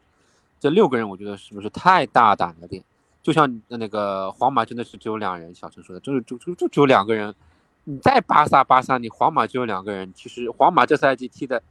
[0.59, 2.83] 这六个人，我觉得是不是太大胆了点？
[3.23, 5.53] 就像那个皇马，真的是只有两人。
[5.55, 7.33] 小陈说的，就是就就就只有两个人。
[7.85, 10.13] 你在巴萨，巴萨你皇马只有两个人。
[10.13, 11.63] 其实皇马这赛季踢的，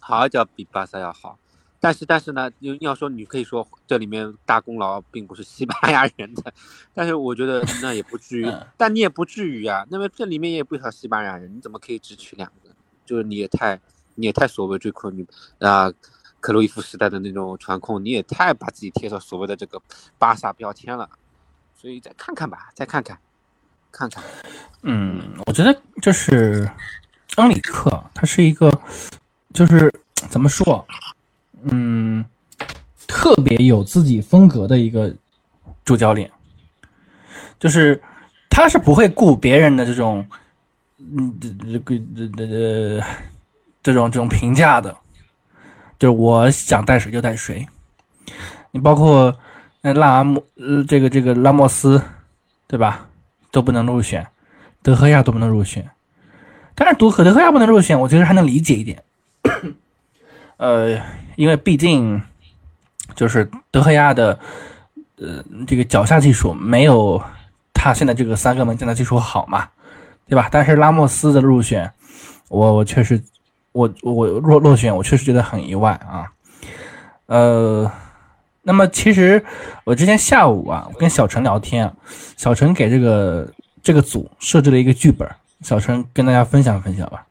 [0.00, 1.38] 好叫比巴萨要好。
[1.80, 6.52] 但是但是呢，你要说你可以说这里面大功劳并不是西班牙人的，
[6.92, 9.86] 但是我觉得那也不至于，但你也不至于啊。
[9.90, 12.70] 那么这里面也不少西班牙人，你怎么可以只取两个？
[13.04, 13.80] 就是你也太
[14.16, 15.26] 你也太所谓追控你
[15.60, 15.90] 啊，
[16.40, 19.80] 克洛伊夫时代的那种传控，你也太把自己贴上所谓的这个
[20.18, 21.08] 巴萨标签了。
[21.80, 23.16] 所以再看看吧，再看看，
[23.92, 24.22] 看看。
[24.82, 26.68] 嗯，我觉得就是
[27.36, 28.68] 恩里克，他是一个，
[29.54, 29.92] 就是
[30.28, 30.84] 怎么说？
[31.64, 32.24] 嗯，
[33.06, 35.14] 特别有自己风格的一个
[35.84, 36.30] 主教练，
[37.58, 38.00] 就是
[38.48, 40.26] 他是不会顾别人的这种，
[40.98, 43.04] 嗯，这这个这这这
[43.82, 44.96] 这种这种评价的，
[45.98, 47.66] 就是我想带谁就带谁。
[48.70, 49.36] 你包括
[49.80, 50.42] 那拉莫，
[50.86, 52.02] 这个这个拉莫斯，
[52.66, 53.06] 对吧？
[53.50, 54.26] 都不能入选，
[54.82, 55.88] 德赫亚都不能入选。
[56.74, 59.02] 但是德赫德赫亚不能入选，我觉得还能理解一点。
[60.58, 61.00] 呃，
[61.38, 62.20] 因为毕竟
[63.14, 64.36] 就是德赫亚的
[65.18, 67.22] 呃这个脚下技术没有
[67.72, 69.68] 他现在这个三个门将的技术好嘛，
[70.26, 70.48] 对吧？
[70.50, 71.88] 但是拉莫斯的入选，
[72.48, 73.22] 我我确实
[73.70, 76.26] 我我落落选，我确实觉得很意外啊。
[77.26, 77.88] 呃，
[78.62, 79.40] 那么其实
[79.84, 81.88] 我之前下午啊跟小陈聊天，
[82.36, 83.48] 小陈给这个
[83.80, 85.30] 这个组设置了一个剧本，
[85.60, 87.24] 小陈跟大家分享分享吧。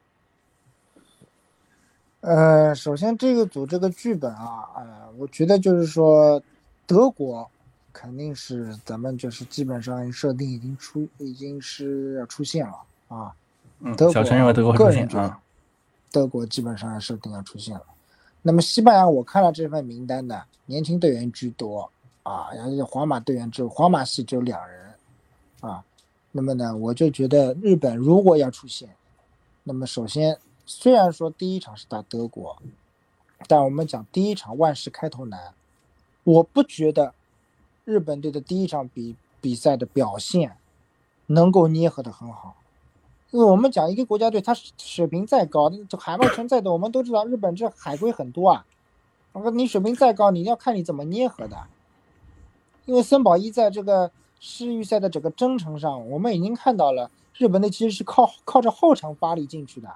[2.28, 4.84] 呃，首先这个组这个剧本啊，呃，
[5.18, 6.42] 我觉得就是说，
[6.86, 7.50] 德国
[7.94, 13.34] 肯定是咱们就是基本上设定已经出，已经是要出现了啊。
[13.80, 15.40] 嗯，德国小陈认为德国会出现啊。
[16.12, 17.84] 德国基本上设定要出现了。
[18.42, 21.90] 那么西班牙，我看了这份名单呢年轻队员居多
[22.24, 24.86] 啊，然后皇马队员只有皇马系只有两人
[25.62, 25.82] 啊。
[26.34, 28.90] 那么呢，我就觉得日本如果要出现，
[29.64, 30.38] 那么首先。
[30.70, 32.58] 虽然说第一场是打德国，
[33.48, 35.54] 但我们讲第一场万事开头难，
[36.26, 37.14] 我不觉得
[37.86, 40.58] 日本队的第一场比比赛的表现
[41.28, 42.58] 能够捏合的很好，
[43.32, 48.66] 因为我们讲一个国家队，他水平再高，这海外存在的，我们都知道日本这海归很多啊，
[49.32, 51.66] 我说你水平再高，你要看你怎么捏合的，
[52.84, 54.12] 因为森保一在这个
[54.42, 59.96] 世预赛的整个征程上，我们已经看到了日本队其实是靠靠着后场发力进去的。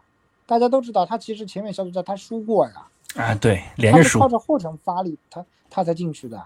[0.51, 2.85] 大家都知道，他其实前面小组赛他输过呀，
[3.15, 6.45] 啊，对，连着输，靠着后程发力，他他才进去的。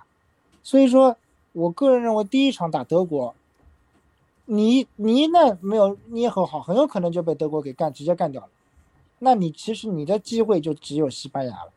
[0.61, 1.17] 所以说，
[1.53, 3.33] 我个人认为第一场打德国，
[4.45, 8.49] 你你那没有捏合好，很有可能就被德国给干直接干掉了。
[9.17, 11.71] 那你其实你的机会就只有西班牙了。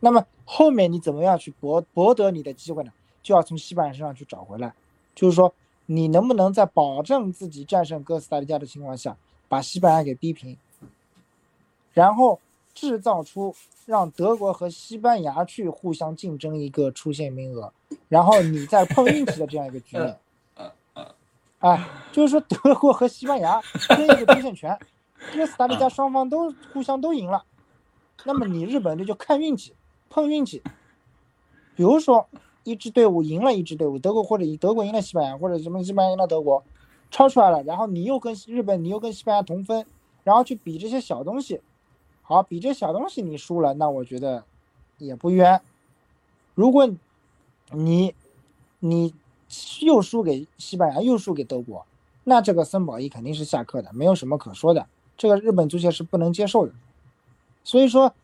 [0.00, 2.92] 那么后面你怎么样去博博得你的机会呢？
[3.22, 4.72] 就要从西班牙身上去找回来，
[5.14, 5.52] 就是说
[5.84, 9.14] 你能不能在保证自己战胜哥斯达黎加的情况下，
[9.46, 10.56] 把西班牙给逼平。
[11.94, 12.38] 然后
[12.74, 13.54] 制造出
[13.86, 17.72] 让德国和西班牙去互相竞争一个出线名额，
[18.08, 20.18] 然后你再碰运气的这样一个局面。
[21.60, 21.82] 哎，
[22.12, 24.78] 就是说德国和西班牙争一个出线权，
[25.32, 27.42] 哥斯达黎加双方都互相都赢了，
[28.24, 29.72] 那么你日本队就看运气，
[30.10, 30.62] 碰运气。
[31.74, 32.26] 比如说
[32.64, 36.62] 一支队伍赢了一支队伍，德国或者德国赢了西班牙，或者什么西班牙赢了德国，
[37.10, 39.86] 超出来了，然后你又跟日本，你又跟西班牙同分，
[40.22, 41.60] 然后去比这些小东西。
[42.26, 44.44] 好，比这小东西你输了，那我觉得
[44.96, 45.60] 也不冤。
[46.54, 46.88] 如果
[47.70, 48.14] 你
[48.80, 49.12] 你
[49.82, 51.84] 又输给西班牙，又输给德国，
[52.24, 54.86] 那这个森保一肯定是下课的，没有什么可说的。
[55.18, 56.72] 这个日本足协是不能接受的。
[57.62, 58.14] 所以说，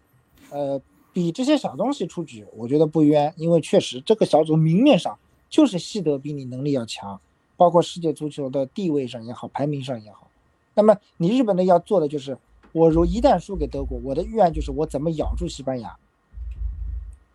[0.48, 0.80] 呃，
[1.12, 5.18] 比这些小东西出局，我觉得不冤，因为确实这个小组明面上
[5.51, 7.20] 就是西德比你能力要强，
[7.59, 10.30] 包括世界足球的地位上也好，排名上也好。
[10.72, 12.38] 那么你日本的要做的就是。
[12.72, 15.96] 我如一旦输给德国，我的预案就是我怎么咬住西班牙。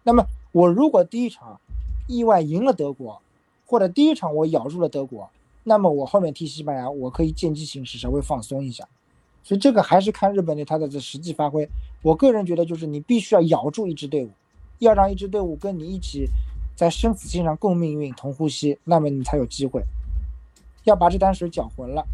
[0.03, 1.59] 那么我如果第一场
[2.07, 3.21] 意外赢了德国，
[3.65, 5.29] 或者第一场我咬住了德国，
[5.63, 8.87] 那么我后面踢西班牙，我可以见机行事，稍微放松一下。
[9.43, 11.67] 所以这个还是看日本队他的这实际发挥。
[12.01, 14.29] 我个人觉得就是你必须要咬住一支队伍，
[14.79, 16.27] 要让一支队伍跟你一起
[16.75, 19.83] 在生死线上共命运、同呼吸，那么你才有机会。
[20.83, 22.05] 要把这滩水搅浑了。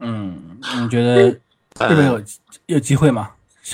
[0.00, 1.40] 嗯，你觉得？
[1.80, 2.22] 日本有
[2.66, 3.32] 有机会吗？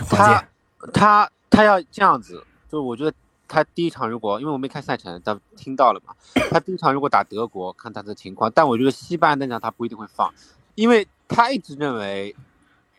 [0.08, 0.42] 他
[0.90, 3.12] 他他要这样子，就我觉得
[3.46, 6.14] 他第一场如果因为我没看赛程，但听到了嘛，
[6.50, 8.50] 他第一场如果打德国，看他的情况。
[8.54, 10.32] 但我觉得西班牙那场他不一定会放，
[10.76, 12.34] 因为他一直认为，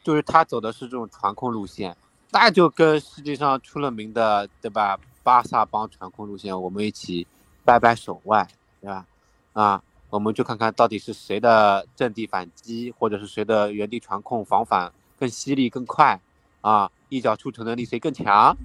[0.04, 1.98] 就是他走的是这种传控路线，
[2.30, 7.26] 那就跟世界上出了名的对吧，巴萨帮传控路线，我们一起
[7.66, 8.48] 掰掰手腕，
[8.80, 9.06] 对吧？
[9.54, 9.82] 啊。
[10.12, 16.20] 我们就看看到底是谁的阵地反击，或者是谁的原地传控防反更犀利更快
[16.60, 16.92] 啊！
[17.08, 18.56] 一脚出球能力谁更强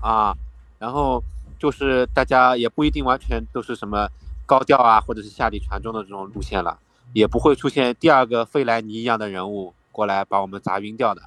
[0.00, 0.32] 啊，
[0.78, 1.20] 然后
[1.58, 4.08] 就是大家也不一定完全都是什么
[4.46, 6.78] 高调啊，或者是下底传中的这种路线了，
[7.12, 11.22] 也不会出现第二个费莱尼一样的人物过来把我们砸晕掉的。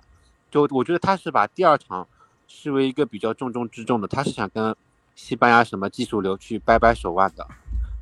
[0.50, 2.08] 就我觉得他是把第二场
[2.48, 4.74] 视为一个比较重中之重的，他是想跟
[5.16, 7.46] 西班牙什么技术流去掰掰手腕的，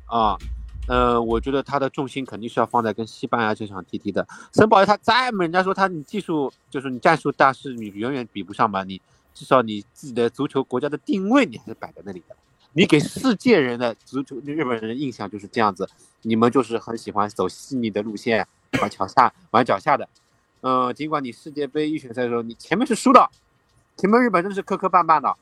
[0.06, 0.38] 啊。
[0.86, 4.26] 呃，我觉得他的重心肯定是要放在跟西班牙这场踢踢的。
[4.52, 8.84] 森保一他再么，人家说他你技术就是你战术大师，你远远比不上吧？
[8.84, 9.00] 你
[9.32, 12.36] 至少你自己的足球国家的定位你还是摆在那里的。
[12.74, 15.88] 你给世界人的足球日本人的印象就是这样子，
[16.20, 18.46] 你们就是很喜欢走细腻的路线，
[18.80, 20.06] 玩脚下玩脚下的。
[20.60, 23.30] 嗯，尽管你世界杯预选赛的时候你前面是输的，
[23.96, 25.34] 前面日本真的是磕磕绊绊的，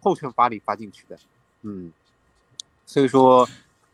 [0.00, 1.18] 后程发力发进去的。
[1.62, 1.90] 嗯，
[2.84, 3.48] 所以说。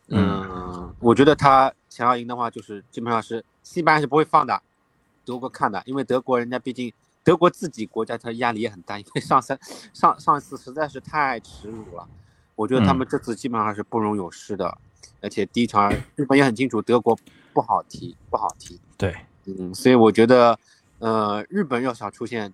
[0.09, 0.56] 嗯，
[1.01, 4.63] 我觉得他想要赢的话，就是基本上是西班牙是不会放的，
[5.25, 6.93] 德国看的，因为德国人家毕竟
[7.23, 9.59] 德国自己国家他压力也很大，因为上三
[9.93, 12.09] 上上一次实在是太耻辱了，
[12.55, 14.77] 我觉得他们这次基本上是不容有失的，
[15.21, 17.19] 而且第一场日本也很清楚德国
[17.53, 20.59] 不好踢不好踢，对，嗯，所以我觉得，
[20.99, 22.53] 呃，日本要想出现。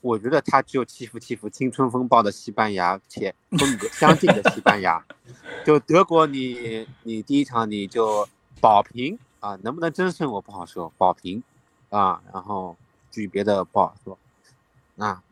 [0.00, 5.02] 我觉得他只有欺负欺负青春风暴的西班牙，且风格相近的西班牙。
[5.64, 8.26] 就德国，你你第一场你就
[8.60, 11.42] 保平啊，能不能争胜我不好说，保平
[11.90, 12.76] 啊，然后
[13.10, 14.18] 至于别的不好说
[14.96, 15.22] 啊。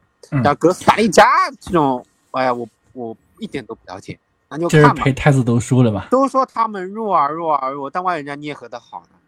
[0.43, 1.25] 像格斯达黎加
[1.61, 5.03] 这种，哎呀，我我一点都不了解，那就看吧。
[5.03, 6.09] 陪太子都输了吧？
[6.11, 9.19] 都说他们弱啊弱啊弱，但万一人家捏合的好呢，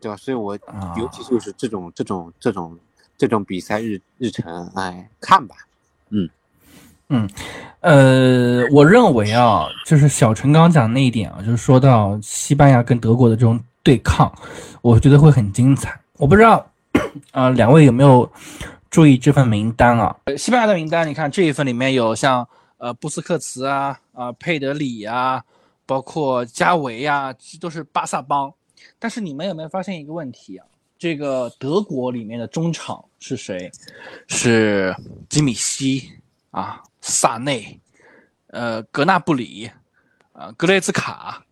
[0.00, 0.16] 对吧？
[0.16, 0.56] 所以我
[0.96, 2.70] 尤其就是这种这种这种。
[2.70, 2.78] 这种
[3.46, 5.56] 比赛日日程，哎，看吧，
[6.10, 6.28] 嗯
[7.08, 7.28] 嗯，
[7.80, 14.32] 呃，我认为啊，就是小陈刚讲那一点啊，就是说到西班牙跟德国的这种对抗，
[14.82, 15.98] 我觉得会很精彩。
[16.16, 16.66] 我不知道
[17.32, 18.30] 啊，两位有没有
[18.90, 20.16] 注意这份名单啊？
[20.36, 22.46] 西班牙的名单，你看这一份里面有像
[22.78, 25.42] 呃布斯克茨啊啊佩德里啊，
[25.86, 28.52] 包括加维啊，都是巴萨帮。
[28.98, 30.66] 但是你们有没有发现一个问题啊？
[31.04, 33.70] 这个德国里面的中场是谁？
[34.26, 34.96] 是
[35.28, 36.10] 基米希
[36.50, 37.78] 啊，萨内，
[38.46, 39.70] 呃，格纳布里，
[40.32, 41.44] 啊，格雷兹卡，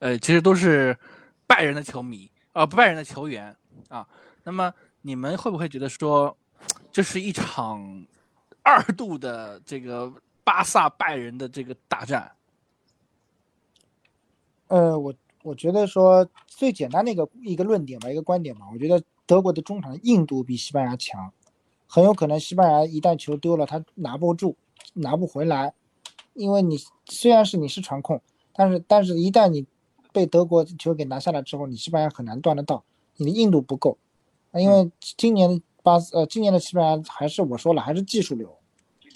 [0.00, 0.98] 呃，其实都是
[1.46, 3.54] 拜仁的球迷啊，拜仁的球员
[3.88, 4.04] 啊。
[4.42, 6.36] 那么你们会不会觉得说，
[6.90, 8.04] 这是一场
[8.64, 12.32] 二度的这个巴萨拜仁的这个大战？
[14.66, 15.14] 呃，我。
[15.46, 18.66] 我觉得说最简单的一个一个论点吧，一个观点吧。
[18.72, 21.32] 我觉得德国的中场硬度比西班牙强，
[21.86, 24.56] 很有可能西班牙一旦球丢了，他拿不住，
[24.94, 25.72] 拿不回来。
[26.34, 26.76] 因为你
[27.06, 28.20] 虽然是你是传控，
[28.52, 29.64] 但是但是一旦你
[30.12, 32.82] 被德国球给拿下来之后，你西班牙很难断得到，
[33.16, 33.96] 你的硬度不够。
[34.52, 38.52] 因为今年巴呃今年的西班牙还是我说了还是技术流，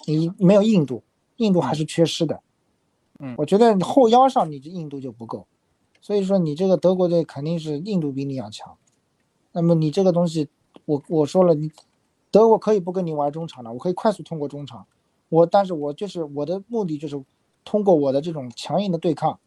[0.06, 1.02] 你没有硬度，
[1.38, 2.40] 硬度还是缺失的。
[3.18, 5.44] 嗯，我觉得后腰上你的硬度就不够。
[6.02, 8.76] 所以说你这个德国队肯定是硬度比你要强，
[9.52, 10.48] 那么你这个东西，
[10.86, 11.70] 我我说了，你
[12.30, 14.86] 德国可以不跟你玩中场了，我可以快速通过中场，
[15.28, 17.22] 我但是我就是我的目的就是
[17.64, 19.38] 通过我的这种强硬的对抗，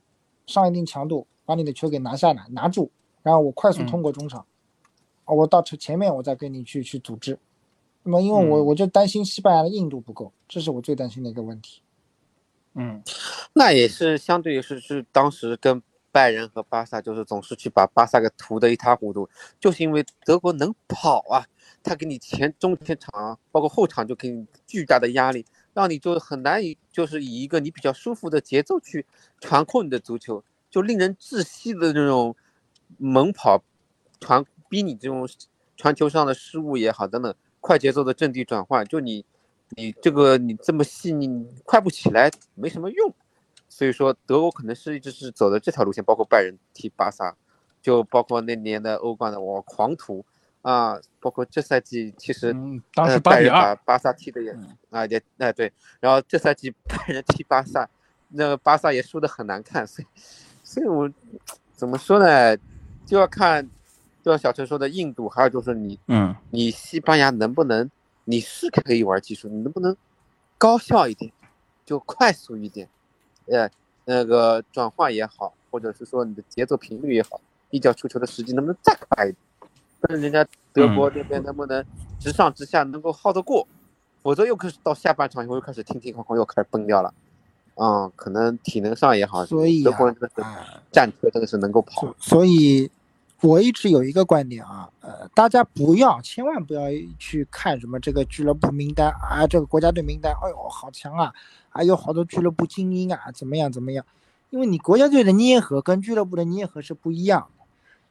[0.45, 2.91] 上一定强度把你的球给拿下来拿住，
[3.23, 4.45] 然后我快速通过中场，
[5.25, 7.39] 啊，我到前前面我再跟你去去组织，
[8.03, 11.81] 那么因为我我就担心西班牙的硬度不够，这是我最担心的一个问题。
[12.75, 13.01] 嗯，
[13.53, 15.81] 那也是相对于是是当时跟。
[16.13, 19.27] 拜仁和巴萨就是总是去把巴萨给屠得一塌糊涂，
[19.59, 21.43] 就是因为德国能跑啊，
[21.81, 25.43] 他给你前中前场包括后场就给你巨大的压力，
[25.73, 29.03] 让你就很难以就是以一个你比较舒服的节奏去
[29.41, 32.35] 传控你的足球，就令人窒息的这种
[32.99, 33.63] 猛跑
[34.19, 35.27] 传逼你这种
[35.75, 39.25] 传球上的失误也好等等快节奏的阵地转换，就你
[39.71, 43.15] 你这个你这么细腻快不起来没什么用。
[43.75, 47.35] 所以说，德国可能是一直是走的这条路线，包括拜仁踢巴萨，
[47.81, 50.23] 就包括那年的欧冠的我狂徒
[50.61, 52.55] 啊，包括这赛季其实
[52.93, 54.55] 当时拜仁把巴萨踢的也
[54.91, 57.89] 啊也哎对，然后这赛季拜仁踢巴萨，
[58.29, 60.07] 那个巴萨也输的很难看，所以
[60.63, 61.11] 所以我
[61.75, 62.55] 怎么说呢，
[63.07, 63.67] 就要看，
[64.21, 67.89] 就像小陈说的印度，还有就是你嗯，你西班牙能不能，
[68.25, 69.97] 你是可以玩技术，你能不能
[70.59, 71.31] 高效一点，
[71.83, 72.87] 就快速一点。
[73.47, 73.69] 呃，
[74.05, 77.39] 那个转换也好，或者是说你的节奏频率也好，
[77.69, 79.37] 一脚出球的时机能不能再快一点？
[80.01, 81.83] 跟人家德国这边能不能
[82.19, 83.67] 直上直下能够耗得过，
[84.21, 87.13] 否则又开始到下半场以后又开始停停哐哐又开始崩掉了。
[87.75, 90.43] 嗯，可能体能上也好，所以德国人真的是
[90.91, 92.13] 战车真的是能够跑。
[92.19, 92.91] 所以
[93.43, 96.83] 我一直有一个观点啊，呃，大家不要，千万不要
[97.19, 101.33] 去看什么这个俱乐部名单啊，这个国家队名单，哎呦，好强啊，
[101.67, 104.05] 还有好多俱乐部精英啊，怎么样怎么样？
[104.49, 107.65] 因为你国家队的捏合跟俱乐部的捏合是不一样的，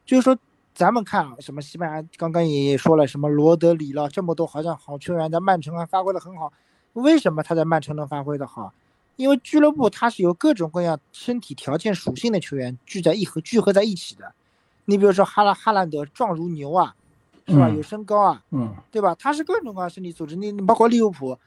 [0.05, 0.37] 就是说，
[0.75, 6.53] 咱们看啊，什么西班牙刚刚也说了，什么罗德里了，这么多好像好球员在曼城还发挥的很好，
[6.93, 8.71] 为什么他在曼城能发挥的好？
[9.15, 14.31] 因为俱乐部它是由各种各样身体条件属性的球员聚在一合聚合在一起的。
[14.85, 16.93] 你比如说哈兰哈兰德壮如牛啊，
[17.47, 17.69] 是吧？
[17.69, 19.15] 有身高啊，嗯，对吧？
[19.15, 20.35] 他是各种各样身体组织。
[20.35, 21.37] 你你包括利物浦，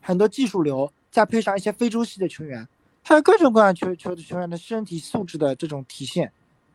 [0.00, 2.68] 很多技术流，再配上一些非洲系的球员，
[3.02, 6.32] 他有各种各样球球球员的身体素质的这种体现，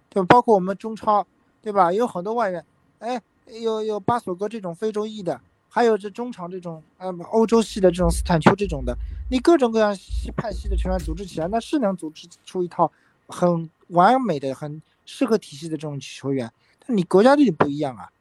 [0.09, 0.25] 对吧？
[0.27, 1.25] 包括我们中超，
[1.61, 1.91] 对吧？
[1.91, 2.65] 有很多外援，
[2.99, 3.21] 哎，
[3.61, 5.39] 有有巴索哥这种非洲裔的，
[5.69, 8.97] 还有这中场这种，呃，欧洲系的这种斯坦丘这种的，
[9.29, 12.91] 你各种各样系派系的球员组织起来，那是能组织出一套
[13.27, 14.81] 很完美的很。
[15.11, 16.53] 适合体系的这种球员，
[16.85, 18.11] 但你国家队不一样啊！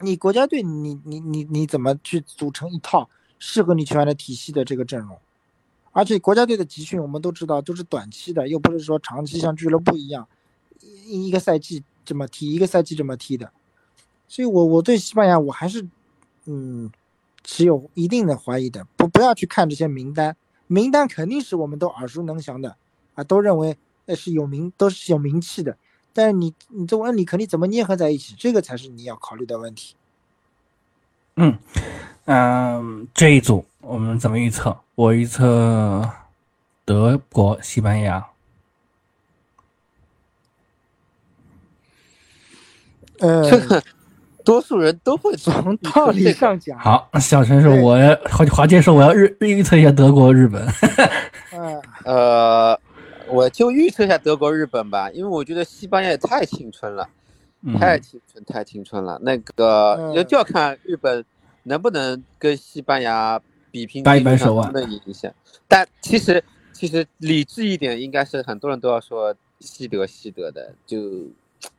[0.00, 5.20] 你国家队，你你你你怎么去组成一套适合你球员的体系的这个阵容？
[5.92, 10.26] 而且国家队的集训我们都知道都是短期的，又不是说长期像俱乐部一样
[11.04, 13.52] 一一个赛季这么踢，一个赛季这么踢的。
[14.26, 15.86] 所以，我我对西班牙我还是
[16.46, 16.90] 嗯
[17.44, 18.86] 持有一定的怀疑的。
[18.96, 20.34] 不不要去看这些名单，
[20.68, 22.78] 名单肯定是我们都耳熟能详的
[23.14, 23.76] 啊，都认为。
[24.04, 25.78] 那是有名，都是有名气的，
[26.14, 29.94] 但是你你这问你肯定怎么捏合在一起，这个才是你要考虑的问题。
[31.36, 31.58] 嗯
[32.26, 34.76] 嗯，这一组我们怎么预测？
[34.94, 36.06] 我预测
[36.84, 38.26] 德国、西班牙。
[43.20, 43.82] 呃，这个
[44.44, 46.78] 多数人都会从道理上讲。
[46.78, 50.66] 好，小陈说我要华华健说我要日预测一下德国、日本。
[51.52, 52.78] 嗯 呃。
[53.32, 57.08] 我就预测一下德国、日本吧，因为我觉得西班牙也太青春了，
[57.78, 59.18] 太青春、太青春了。
[59.22, 61.24] 那个要就要看日本
[61.62, 65.32] 能不能跟西班牙比拼，掰一掰手腕，能赢一下。
[65.66, 70.74] 但其实其实理智一点，应该是很多人都要说西德、西德的。
[70.86, 70.98] 就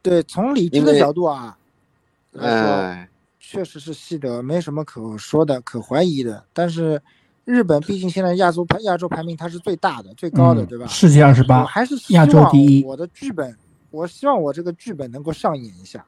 [0.02, 1.58] 对，从理智的角度啊，
[2.40, 3.08] 哎，
[3.40, 6.46] 确实是西德，没什么可说的、可怀疑的。
[6.52, 7.02] 但是。
[7.46, 10.88] 日本毕竟现在亚洲排亚洲排名它是最大的最高的，对吧？
[10.88, 12.84] 世界二十八，我还是亚洲第一。
[12.86, 13.54] 我的剧本，
[13.92, 16.06] 我希望我这个剧本能够上演一下。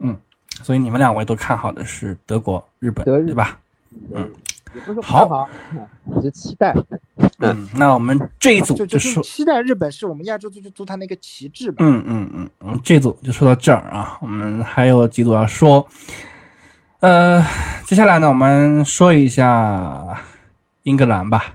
[0.00, 0.14] 嗯，
[0.62, 3.58] 所以你们两位都看好的是德国、日本，对吧？
[4.14, 4.30] 嗯，
[5.02, 5.48] 好，
[6.04, 6.76] 我就期待。
[7.38, 11.78] 嗯，那我们这一组就说期待日本是我们亚洲足球足坛的一个旗帜吧。
[11.80, 15.88] 嗯嗯嗯，我们这组就说到这儿啊，我们还有几组要说。
[17.00, 17.40] 呃，
[17.86, 20.20] 接下来呢，我们说一下
[20.82, 21.54] 英格兰吧。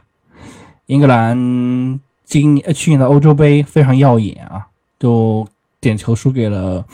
[0.85, 4.65] 英格兰今呃去年的欧洲杯非常耀眼啊，
[4.97, 5.45] 就
[5.81, 6.85] 点球输给了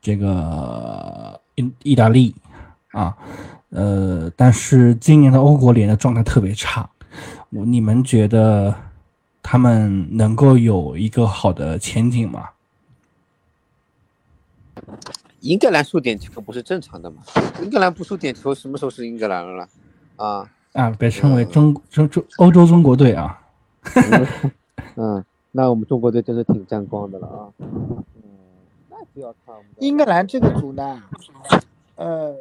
[0.00, 2.32] 这个意意大利
[2.92, 3.16] 啊。
[3.70, 6.88] 呃，但是今年的欧国联的状态特别差，
[7.48, 8.72] 你们觉得
[9.42, 12.50] 他们能够有一个好的前景吗？
[15.40, 17.22] 英格兰输点球不是正常的吗？
[17.62, 19.68] 英格兰不输点球，什么时候是英格兰了？
[20.16, 20.90] 啊啊！
[20.90, 23.40] 被称为中中中欧洲中国队啊！
[24.96, 27.48] 嗯，那我们中国队真是挺沾光的了啊！
[27.58, 27.98] 嗯，
[28.90, 31.02] 那就要看我们英格兰这个组呢，
[31.96, 32.36] 呃，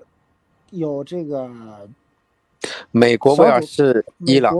[0.71, 1.49] 有这个
[2.91, 4.57] 美国、威尔士、伊朗。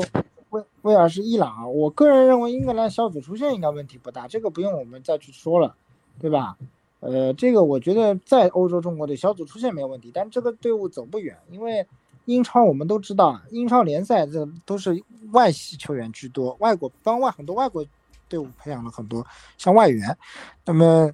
[0.52, 5.76] 威威尔士、伊朗，我个人认为英格兰小组出线应该问题不大，这个不用我们再去说了，
[6.20, 6.58] 对吧？
[7.02, 11.88] 呃，这个我觉得在欧洲中国队小组出现没有问题，但这个队伍走不远，因为
[12.26, 17.86] 英超我们都知道，英超联赛这都是外系球员居多，外国帮外很多外国
[18.28, 19.26] 队伍培养了很多
[19.58, 20.18] 像外援，
[20.66, 21.10] 那么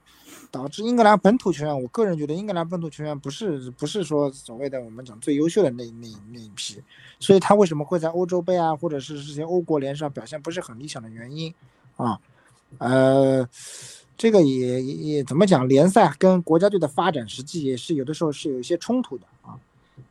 [0.49, 6.81] 导致英格兰本土球员，我个人觉得英格兰本土球员不是不是说所谓的我们讲最优秀的那那那一批，
[7.19, 11.53] 所以他为什么会在欧洲杯啊或者是这些欧国联上表现不是很理想的原因
[11.95, 12.19] 啊，
[12.79, 13.47] 呃。
[14.17, 15.67] 这个也也怎么讲？
[15.67, 19.59] 联赛跟国家队的发展实际也是有的时候是有一些冲突的啊。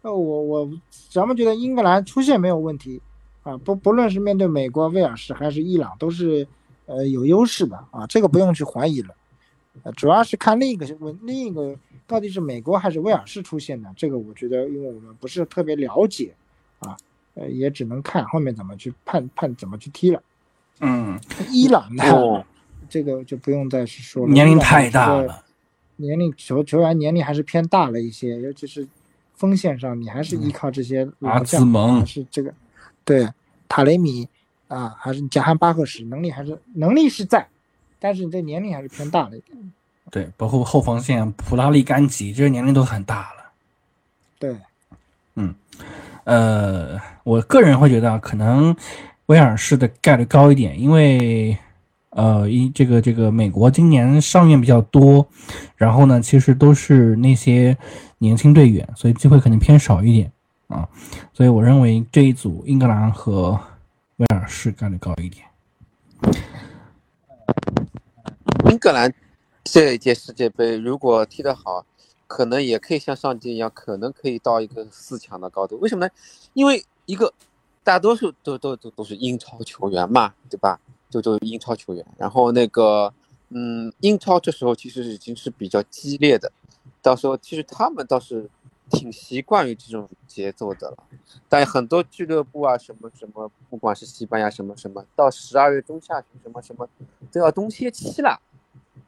[0.03, 0.71] 那我我
[1.09, 3.01] 咱们觉得英格兰出线没有问题
[3.43, 6.47] 啊，不不论是面对美国、威尔士还是伊朗，都是
[6.87, 9.15] 呃有优势的啊，这个不用去怀疑了。
[9.83, 11.77] 呃，主要是看另一个问另一个
[12.07, 16.35] 到底是美国还是威尔士出现的，这个我觉得因为我们不是特别了解
[16.79, 16.97] 啊，
[17.35, 20.23] 呃，也只能看后面怎么去判判怎么去踢了。
[20.81, 21.19] 嗯，
[21.51, 22.45] 伊朗呢？
[22.89, 25.45] 这个就不用再说了，年龄太大了，
[25.97, 28.87] 年龄球球员年龄还是偏大了一些，尤其是
[29.35, 32.53] 锋线上，你还是依靠这些老将，是这个，
[33.05, 33.29] 对
[33.69, 34.29] 塔雷米
[34.69, 37.47] 啊，还是贾汉巴赫什能力还是能力是在，
[37.99, 39.57] 但是你这年龄还是偏大了一点。
[40.11, 43.51] 对，包括后防线普拉利甘吉，这些年龄都很大了。
[44.39, 44.57] 对，
[45.35, 45.55] 嗯，
[46.25, 48.77] 呃，我个人会觉得可能
[49.27, 51.57] 威尔士的概率高一点，因为
[52.15, 55.27] 呃，一这个这个美国今年伤员比较多，
[55.77, 57.77] 然后呢，其实都是那些
[58.19, 60.31] 年轻队员，所以机会肯定偏少一点
[60.69, 60.89] 啊。
[61.33, 63.59] 所以我认为这一组英格兰和
[64.19, 65.45] 威尔士概率高一点。
[68.71, 69.13] 英格兰
[69.65, 71.85] 这一届世界杯如果踢得好，
[72.29, 75.79] 可能也可以像上届一样，可能可以到一个四强的高度。
[75.81, 76.13] 为什么呢？
[76.53, 77.35] 因为一个
[77.83, 80.79] 大多数都都都都是英超球员嘛，对吧？
[81.21, 82.05] 就就英超球员。
[82.19, 83.13] 然后那个，
[83.51, 86.51] 嗯，英超这时候其实已经是比较激烈的，
[87.03, 88.49] 到时候其实他们倒是
[88.91, 90.97] 挺习惯于这种节奏的了。
[91.49, 96.89] 但很多俱乐部啊，什么什么，不管是西班牙什么什么，到十二月中下旬什么什么
[97.33, 98.41] 都要冬歇期了。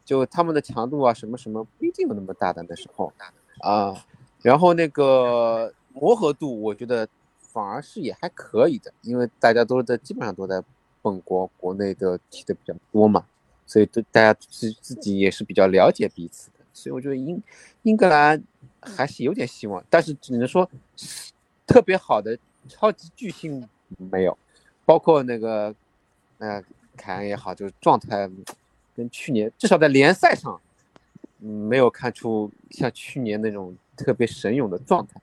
[0.05, 3.13] 就他们的强度啊，什么什么不一定有那么大的那时候
[3.59, 3.93] 啊，
[4.41, 7.09] 然后那个磨合度，我觉得
[7.41, 10.63] 反而是也还可以的，因为大家都在基本上都在
[11.07, 13.25] 本国国内的踢的比较多嘛，
[13.65, 17.41] 所以都大家自自己也是比较了解彼此的，所以我觉得英
[17.83, 18.43] 英格兰
[18.81, 20.69] 还是有点希望，但是只能说
[21.65, 22.37] 特别好的
[22.69, 24.37] 超级巨星没有，
[24.85, 25.75] 包括那个
[26.39, 26.63] 呃
[26.97, 28.29] 凯恩也好，就是状态。
[28.97, 30.59] 跟去年至少在联赛上，
[31.39, 35.21] 没有看出像去年那种特别神勇的状态，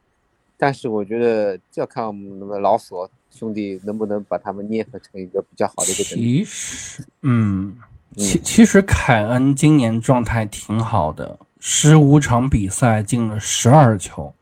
[0.58, 6.04] 但是我觉得就要看我们那个老索兄弟能不能把他们捏合成一个比较好的一个。
[6.04, 7.76] 其实，嗯，
[8.16, 14.34] 其其实凯恩今年状态挺好的，十五场比赛进了十二球，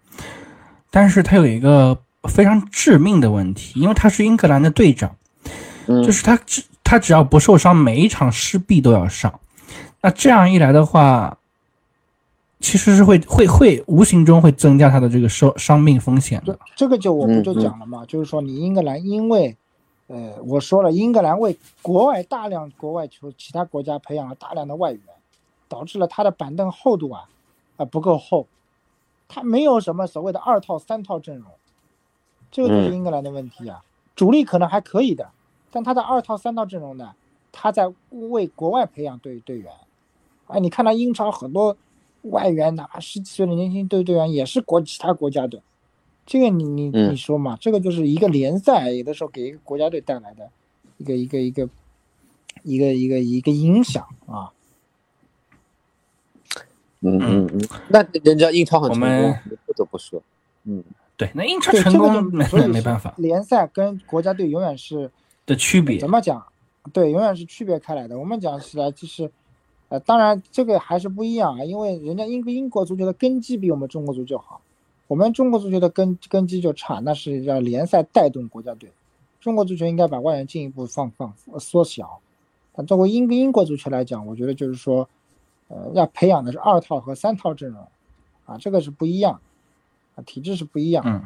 [0.89, 1.97] 但是他有一个
[2.29, 5.15] 非常致命的问题，因为他是英格兰的队长，
[5.87, 6.63] 就是他只。
[6.83, 9.39] 他只要不受伤，每一场势必都要上。
[10.01, 11.37] 那这样一来的话，
[12.61, 16.57] 其实是会会会无形中会增加他的这个伤伤病风险的。
[16.75, 19.57] 这个就我不就讲了嘛，就是说你英格兰因为，
[20.07, 25.01] 呃，我说了，英格兰为国外大量国外球其他国家培养了大量的外援，
[25.67, 27.27] 导致了他的板凳厚度啊
[27.77, 28.47] 啊不够厚，
[29.27, 31.47] 他没有什么所谓的二套三套阵容，
[32.51, 33.83] 这个就是英格兰的问题啊。
[34.15, 35.29] 主力可能还可以的。
[35.71, 37.13] 但他的二套三套阵容呢？
[37.53, 39.73] 他在为国外培养队队员，
[40.47, 41.75] 哎，你看到英超很多
[42.23, 45.61] 外援，哪怕十几岁的年轻队队员也是国其他国家的，
[46.25, 47.57] 这个你你你说嘛？
[47.59, 50.49] 这个就是一个联赛有的时候给一个国家队带来的
[50.97, 51.69] 一个一个一个
[52.63, 54.51] 一个一个一个影响啊。
[57.01, 60.21] 嗯嗯嗯，那人家英超很成功，不得不说，
[60.65, 60.83] 嗯，
[61.17, 65.11] 对，那英超成功没没办法，联赛跟国家队永远是。
[65.43, 66.45] 的区别怎么讲？
[66.93, 68.17] 对，永远是区别开来的。
[68.17, 69.29] 我们讲起来就是，
[69.91, 74.61] 呃，当然这个还是不一样啊，因为人家英英国足球的根基比我们中国足球好，
[75.07, 78.89] 我们中国足球的根根基就差，那是要联赛带动国家队。
[79.41, 82.21] 中国足球应该把外援进一步放放缩小。
[82.71, 85.09] 但作为英英国足球来讲，我觉得就是说，
[85.67, 87.85] 呃，要培养的是二套和三套阵容，
[88.45, 89.41] 啊，这个是不一样，
[90.15, 91.03] 啊，体制是不一样。
[91.05, 91.21] 嗯。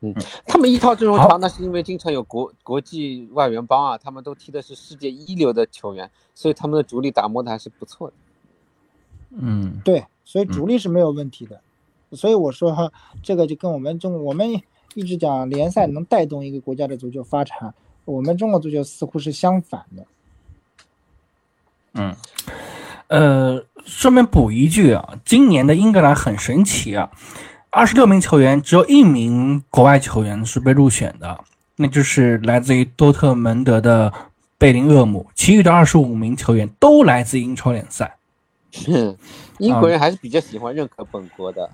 [0.00, 0.14] 嗯，
[0.46, 8.14] 他们一套阵容强，那是因为经常有国国际外援帮啊，他们都踢的是世界一流的球员，所以他们的主力打磨的还是不错的。
[9.30, 11.60] 嗯，对，所以主力是没有问题的。
[12.12, 12.90] 所以我说哈
[13.22, 14.62] 这个就跟我们中我们
[14.94, 17.74] 一直讲联赛能带动一个国家的足球发展，
[18.04, 20.06] 我们中国足球似乎是相反的。
[21.94, 22.14] 嗯，
[23.08, 27.10] 呃，顺便补一句啊，今年的英格兰很神奇啊。
[27.70, 31.44] 二十六名球员，只有一名国外球员是被入选的，
[31.76, 34.12] 那就是来自于多特蒙德的
[34.56, 35.30] 贝林厄姆。
[35.34, 38.16] 其余的二十五名球员都来自英超联赛。
[39.58, 41.70] 英国人还是比较喜欢认可本国的，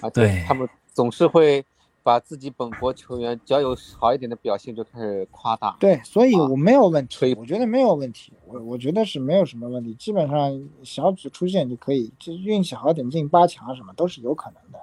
[0.00, 1.64] 啊，对他们总是会。
[2.06, 14.78] 把自己本国球员只要有好一点的表现就开始夸大，对，所以我没有问题，我觉得没有问题，我我觉得是没有什么问题，基本上小组出线就可以，就运气好点进八强什么都是有可能的。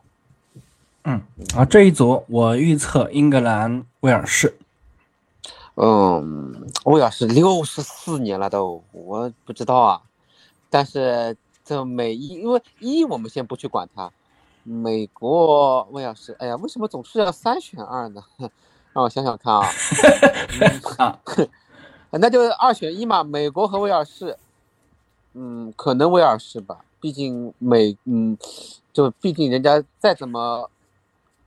[1.06, 1.22] 嗯，
[1.56, 4.58] 啊，这一组我预测英格兰、威尔士。
[5.76, 10.02] 嗯，威尔士六十四年了都，我不知道啊，
[10.70, 14.12] 但是这每一因为一我们先不去管它。
[14.64, 18.24] 美国威尔士，哎呀，为什么总是要三选二呢？
[18.94, 19.68] 让我想想看啊，
[22.12, 24.38] 那就二选一嘛，美国和威尔士。
[25.36, 28.38] 嗯，可能威尔士吧，毕竟美，嗯，
[28.94, 30.70] 就毕竟人家再怎么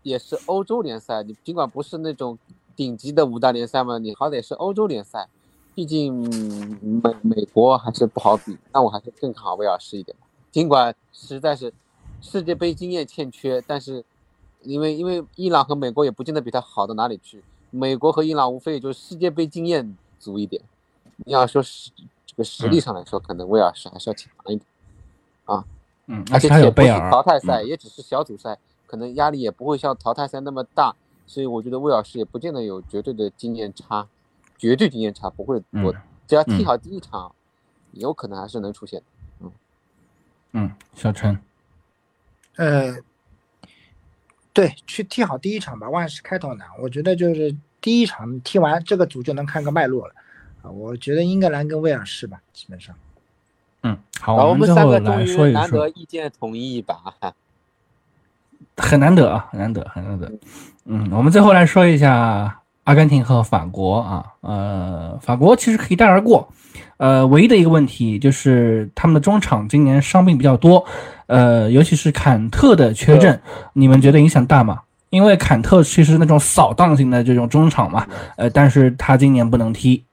[0.03, 2.37] 也是欧洲联赛，你尽管不是那种
[2.75, 5.29] 顶级的五大联赛嘛，你好歹是欧洲联赛，
[5.73, 6.13] 毕竟
[7.01, 10.17] 美美国还是不好比，那我还是更看好威尔士一点。
[10.51, 11.73] 尽管实在是
[12.21, 14.05] 世界杯经验欠缺，但是
[14.63, 20.63] 因为因为伊朗和美国也不见得比他好到哪里去，美国和伊朗无非也就是世界杯经验足一点。
[21.19, 21.91] 你要说实
[22.27, 24.61] 这个实力上来说，可能威尔士还是要强一点
[25.45, 25.65] 啊。
[26.07, 30.95] 嗯，而且还有也不是贝尔淘汰赛，也只是小组赛，可能压力也不会像淘汰赛那么大，
[31.27, 34.07] 所以我觉得威尔士也不见得有绝对的经验差，
[34.57, 35.95] 绝对经验差不会多，嗯
[36.29, 37.33] 只要踢好第一场，
[37.93, 39.51] 有可能还是能出现的。
[40.53, 41.39] 嗯，小陈，
[42.57, 42.97] 呃，
[44.53, 46.67] 对，去踢好第一场吧，万事开头难。
[46.81, 50.15] 我觉得就是第一场踢完这个组就能看个脉络了
[50.63, 50.71] 啊。
[50.71, 52.95] 我觉得英格兰跟威尔士吧，基本上。
[53.83, 56.97] 嗯，好，好，我们三个终来说一说于难得，意见统一一把。
[58.79, 60.33] 很难得啊，很难得，很难得。
[60.85, 66.49] 嗯，我们最后来说一下阿根廷和法国啊，呃，法国其实可以带而过，
[66.97, 70.85] 呃，唯一的一个问题就是他们的中场今年伤病比较多，
[71.27, 73.41] 呃，尤其是坎特的缺阵，
[73.73, 74.83] 你们觉得影响大吗？
[75.11, 78.07] 因为坎特其实那种扫荡型的这种中场嘛，
[78.37, 80.05] 呃，但是他今年不能踢，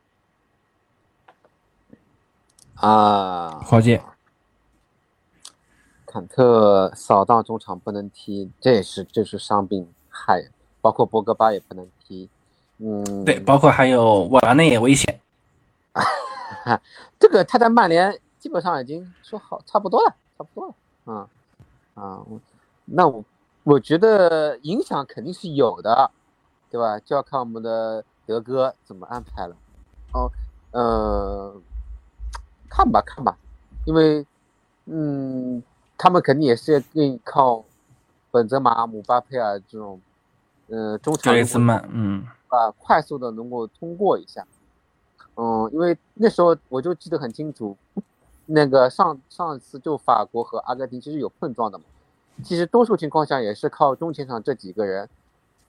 [2.75, 4.01] 啊，华健，
[6.05, 10.43] 坎特扫荡中场不能踢，这也是这是伤病害，
[10.79, 12.29] 包括博格巴也不能踢。
[12.77, 15.19] 嗯，对，包括还有瓦拉内也危险，
[17.19, 20.73] 这个他在曼联基本上已经说好差不多了，差不多了。
[21.05, 21.27] 啊、
[21.95, 22.39] 啊，我
[22.85, 23.23] 那我
[23.63, 26.11] 我觉得影响肯定是有的，
[26.69, 26.99] 对吧？
[26.99, 29.55] 就要看我们的德哥怎么安排了。
[30.13, 30.31] 哦，
[30.71, 31.55] 呃，
[32.69, 33.37] 看吧看吧，
[33.85, 34.25] 因为
[34.85, 35.61] 嗯，
[35.97, 37.63] 他们肯定也是更靠
[38.31, 39.99] 本泽马、姆巴佩啊这种，
[40.67, 44.45] 呃，中场如果格曼，嗯啊，快速的能够通过一下。
[45.35, 47.75] 嗯，因为那时候我就记得很清楚，
[48.45, 51.85] 那个上上次就法国和阿根廷其实有碰撞的嘛，
[52.43, 55.07] 其实多数情况下也是靠中前场这几个人，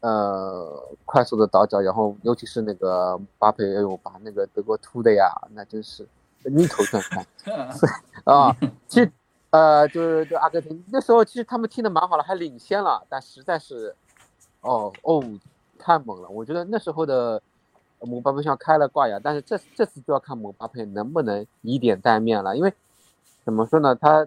[0.00, 6.06] 呃，快速的倒脚，然后尤其是那个巴佩，哎呦，把那个德国突的呀，那真是
[6.44, 7.24] 晕头转向
[8.24, 8.56] 啊！
[8.88, 9.10] 其实
[9.50, 13.94] 呃，就是就阿根廷那时候其实他们踢的蛮好了，还领先了，但实在是，
[14.62, 15.22] 哦哦，
[15.78, 16.28] 太猛了！
[16.28, 17.40] 我觉得那时候的
[18.00, 22.72] 姆巴佩像开了挂呀，但是这这次就要看姆巴佩能不能以点带面了，因为
[23.44, 24.26] 怎么说呢，他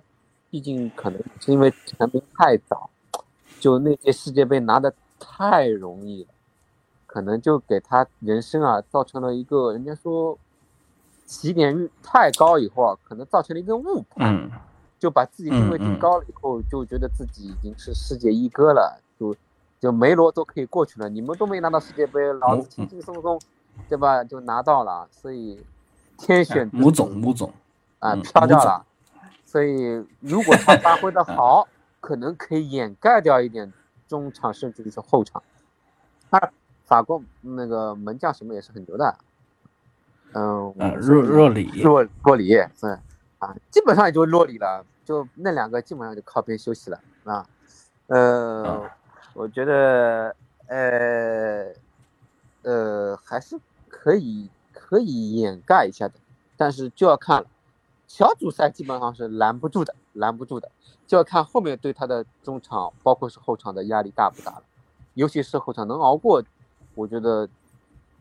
[0.50, 2.90] 毕竟可能是因为成名太早，
[3.60, 6.30] 就那届世界杯拿的太容易了，
[7.06, 10.38] 可能就给他人生啊造成了一个人家说
[11.26, 14.34] 起点太高以后啊，可能造成了一个误判。
[14.34, 14.52] 嗯
[15.00, 19.36] 就把自己定位嗯嗯定高了以后，就觉得自己已经是世界一哥了，就
[19.80, 23.40] 就梅罗都可以过去了，你们都没拿到世界杯，老子轻轻松松，
[23.90, 24.24] 对吧？
[24.24, 25.64] 就拿到了，所以
[26.18, 27.54] 天选之吴子总吴总，
[28.00, 28.86] 啊飘掉了，
[29.46, 31.68] 所以如果他发挥的好，
[32.00, 33.72] 可能可以掩盖掉一点
[34.08, 35.42] 中场甚至于是后场。
[36.30, 36.52] 他
[36.86, 39.18] 法国那个门将什么也是很牛的，
[40.34, 43.00] 嗯，若若里，若若里嗯
[43.40, 47.46] 啊，基本上也就若里了，就那两个基本上就靠边休息了啊。
[48.08, 48.90] 呃，
[49.34, 50.36] 我觉得
[50.68, 51.66] 呃
[52.64, 53.60] 呃还是
[54.08, 56.14] 可以可以掩盖一下的，
[56.56, 57.48] 但是就要看了，
[58.08, 60.72] 小组赛基本上是拦不住的，拦不住的，
[61.06, 64.64] 就要看后面对他的中场包括是后场的压力大不大了，
[65.16, 66.42] 尤其是后场能熬过，
[66.96, 67.50] 我觉得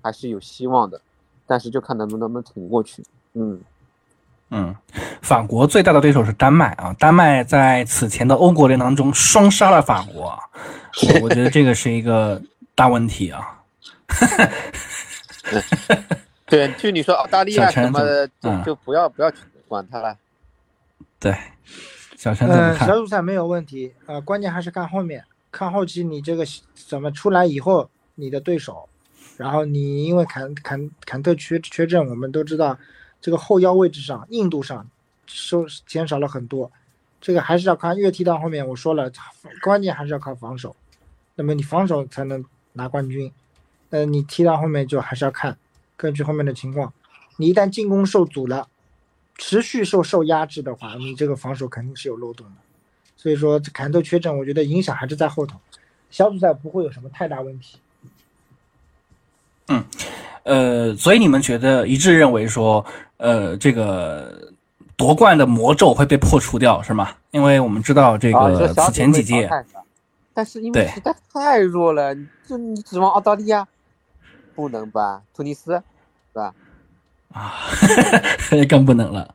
[0.03, 1.01] 还是有希望的，
[1.47, 3.05] 但是就看能不能不能挺过去，
[3.35, 3.61] 嗯。
[4.51, 4.75] 嗯，
[5.23, 10.37] 法国最大的对手是丹麦啊，丹麦在此前的欧国联当中双杀了法国，
[11.23, 12.43] 我觉得这个是一个
[12.75, 13.53] 大问题啊。
[16.47, 20.16] 对，就你说澳大利亚什么的，就嗯就不要不要去管它了。
[21.18, 21.35] 对，
[22.16, 22.97] 小陈怎么呃，小？
[22.97, 26.44] 组赛没有问题，呃，关键还是看后面，看后期你这个
[26.74, 28.89] 怎么出来以后，你的对手，
[29.36, 32.78] 然后你因为坎坎坎特缺缺阵，我们都知道
[33.20, 34.86] 这个后腰位置上硬度上
[35.27, 36.70] 收减少了很多，
[37.20, 39.10] 这个还是要看越踢到后面，我说了，
[39.62, 40.77] 关键还是要靠防守，
[41.35, 42.44] 那么你防守才能
[42.74, 43.32] 拿冠军，
[43.97, 45.56] 呃，你踢到后面就还是要看
[45.97, 46.93] 根据后面的情况，
[47.39, 48.68] 你一旦进攻受阻了。
[49.39, 52.52] 持续受受压制的话，你这个防守肯定是有漏洞的。
[53.18, 55.59] 所以说，这坎特缺阵，我觉得影响还是在后头。
[56.10, 57.78] 小组赛不会有什么太大问题。
[59.68, 59.85] 嗯
[60.44, 62.82] 呃，所以你们觉得一致认为说，
[63.18, 64.51] 呃，这个
[64.97, 67.10] 夺冠的魔咒会被破除掉是吗？
[67.31, 69.51] 因为我们知道这个此前几届
[70.32, 72.14] 但是因为实在太弱了，
[72.48, 73.68] 就你指望澳大利亚，
[74.57, 75.23] 不能吧？
[75.33, 75.74] 突尼斯，
[76.33, 76.55] 是吧？
[77.33, 77.53] 啊，
[78.69, 79.35] 更不能了。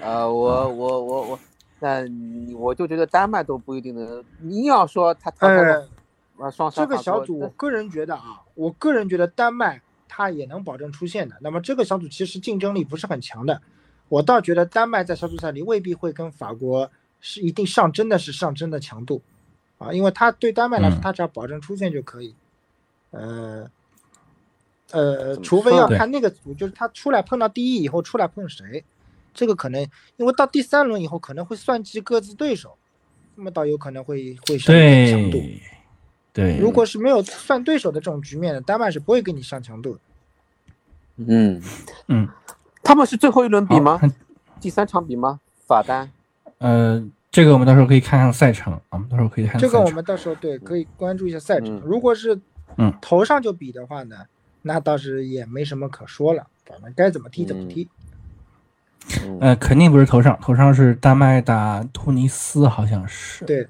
[0.00, 1.40] 呃，我我我我，
[1.80, 2.04] 那
[2.56, 4.24] 我就觉得丹麦都不一定能。
[4.40, 5.88] 你硬要说他他呃，
[6.70, 11.36] 这个小组，我个人觉得啊，我个人觉得丹麦他也能保证出线的。
[11.40, 13.60] 那么这个小组其实竞争力不是很强的，
[14.08, 16.88] 我倒觉得丹麦在小组赛里未必会跟法国
[17.20, 19.20] 是一定上真的是上真的强度
[19.78, 22.34] 啊，因为他对丹麦来说，他只要保证出线就可以。
[23.10, 23.68] 呃
[24.90, 28.84] 呃，除非要看那个组，就是他出来碰到第一以后出来碰谁。
[29.34, 29.80] 这个可能，
[30.16, 32.76] 因为到第三轮以后可能会算计各自对手，
[33.36, 35.40] 那么倒有可能会会上强度。
[36.32, 40.00] 对，如果是没有算对手的这种局面，丹麦是不会给你上强度的。
[41.16, 41.62] 嗯
[42.08, 42.28] 嗯，
[42.82, 44.00] 他们是最后一轮比吗？
[44.60, 45.38] 第三场比吗？
[45.66, 46.10] 法单？
[46.58, 49.60] 呃，这个我们到时候可以看看赛程，我们到时候可以看。
[49.60, 51.80] 这个我们到时候对可以关注一下赛程。
[51.84, 52.40] 如果是
[52.76, 54.16] 嗯头上就比的话呢，
[54.68, 57.88] 那倒是也没什么可说了，反正该怎么踢怎么踢。
[59.40, 63.46] 呃，肯定不是头上，头上是丹麦打突尼斯，好像是。
[63.46, 63.66] 对，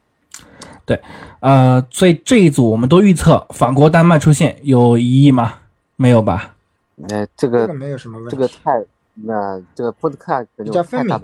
[0.84, 1.00] 对，
[1.40, 5.54] 呃，所以这一组我们都预测法国、丹麦出现，有疑义吗？
[5.96, 6.54] 没有吧？
[6.96, 8.36] 那这个没有什么问题。
[8.36, 8.84] 这个太
[9.14, 11.18] 那这个不看比较分明。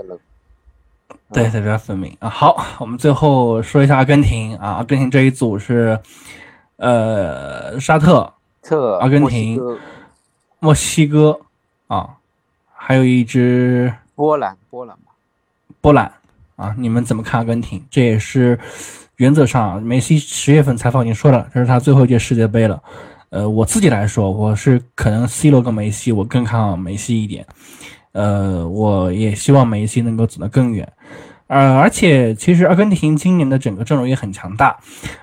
[1.31, 2.31] 对，比较分明啊。
[2.31, 6.01] 好，我们最后说一下阿根廷啊，阿根廷这一组是
[6.77, 8.33] 呃沙特、
[8.67, 9.61] 特、阿根廷、
[10.59, 11.39] 墨西哥
[11.87, 12.11] 啊。
[12.79, 15.13] 还有一支波兰，波兰吧，
[15.81, 16.13] 波兰
[16.55, 17.85] 啊，你们怎么看阿根廷？
[17.91, 18.57] 这也是
[19.17, 22.81] 原则上，梅西十月份采访已经说了，这是他最后一届世界杯了。
[23.31, 27.45] 呃，我自己来说，我是可能 C 罗跟梅西，我更看好梅西一点。
[28.13, 30.91] 呃，我也希望梅西能够走得更远。
[31.49, 34.79] 呃，而且其实阿根廷今年的整个阵容也很强大。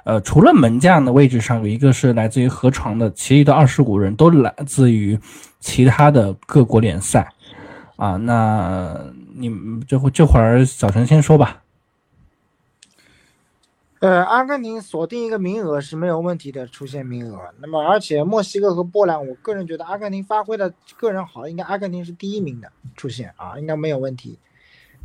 [0.05, 5.19] 呃，除了门将的位置上有一个是来自于河床的，其余的二十五人都来自于
[5.59, 7.27] 其他的各国联赛。
[7.95, 8.99] 啊，那
[9.35, 9.51] 你
[9.87, 11.61] 这会这会儿小陈先说吧。
[13.99, 17.39] 呃，阿根廷锁定一个名额是没有问题的，出现名额。
[17.59, 24.37] 那么，而且墨西哥和波兰，我个人觉得阿根廷发挥的个人好，应该阿根廷是第一名的出现啊，应该没有问题。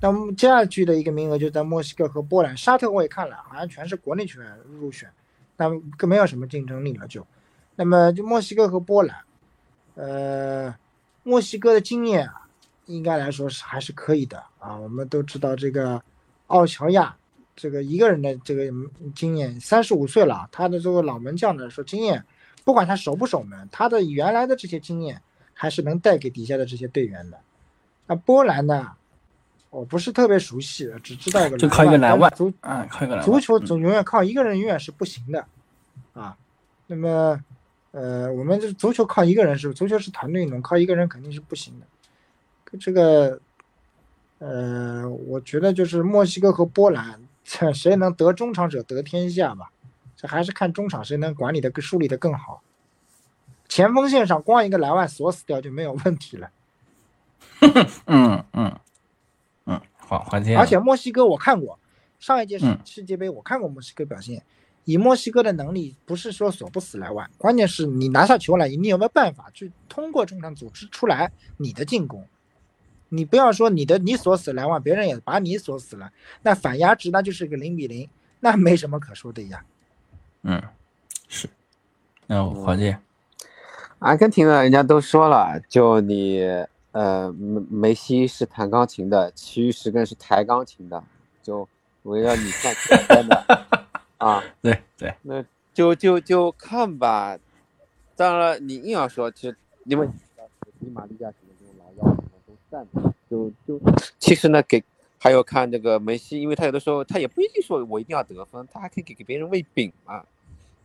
[0.00, 5.10] 那么接下去的一个名额就在墨西哥和波兰，沙特我也看了，好像全是国内球员入选，
[5.56, 7.26] 那更没有什么竞争力了就。
[7.76, 9.16] 那么就墨西哥和波兰，
[9.94, 10.74] 呃，
[11.22, 12.44] 墨西哥的经验啊。
[12.86, 16.02] 应该来说是还是可以的啊，我们都知道这个
[16.46, 17.14] 奥乔亚
[17.54, 18.64] 这个一个人的这个
[19.14, 22.24] 经验，三十五岁了，他的这个老门将的说经验，
[22.64, 25.20] 不管他守不守门，他的原来的这些经验
[25.52, 27.38] 还是能带给底下的这些队员的。
[28.06, 28.92] 那波兰呢，
[29.70, 35.44] 我不是特别熟悉，只知道一个就靠一个篮外，足啊，靠一个篮足球总永远靠一个人永远是不行的
[36.14, 36.36] 啊。
[36.86, 37.38] 那么，
[37.90, 41.86] 呃，我们这足球靠一个人是足球是团队运动，靠一个人肯定是不行的。
[42.78, 43.40] 这个，
[44.38, 49.70] 呃，我觉得就是墨西哥和波兰，这谁能得中场者得天下吧？
[50.16, 52.62] 这还是看中场谁能管理的更、梳理的更好。
[53.68, 56.50] 前锋线上光一个莱万锁死掉就没有问题了。
[58.06, 58.80] 嗯嗯
[60.08, 60.56] 嗯，好，环境。
[60.56, 61.78] 而且墨西哥我看过，
[62.18, 64.42] 上一届世世界杯我看过墨西哥表现，
[64.84, 72.26] 以墨西哥的能力，不是说锁不死莱万，关键是你拿下球来，你有没有办法去通过中场组织出来你的进攻？
[73.10, 76.10] 你不要说你的你锁死莱万，别人也把你锁死了，
[76.42, 78.08] 那反压值那就是个零比零，
[78.40, 79.64] 那没什么可说的呀。
[80.42, 80.62] 嗯，
[81.28, 81.48] 是。
[82.26, 83.00] 那黄健，
[84.00, 86.42] 阿根廷呢，人家都说了，就你
[86.98, 91.04] 呃梅梅西是弹钢琴的，其余十个人是抬钢琴的，
[91.42, 91.68] 就
[92.02, 93.78] 围绕你转圈的
[94.18, 94.42] 啊。
[94.60, 97.38] 对对，那就就就看吧。
[98.16, 100.08] 当然了，你硬要说，其实因为
[100.80, 101.32] 迪玛利亚。
[102.70, 102.86] 赞
[103.30, 103.80] 就就
[104.18, 104.84] 其实呢，给
[105.18, 110.22] 还有看这个梅西，因为他有的时候他也不一定说我一定要得分，他还可以给给别人喂饼嘛，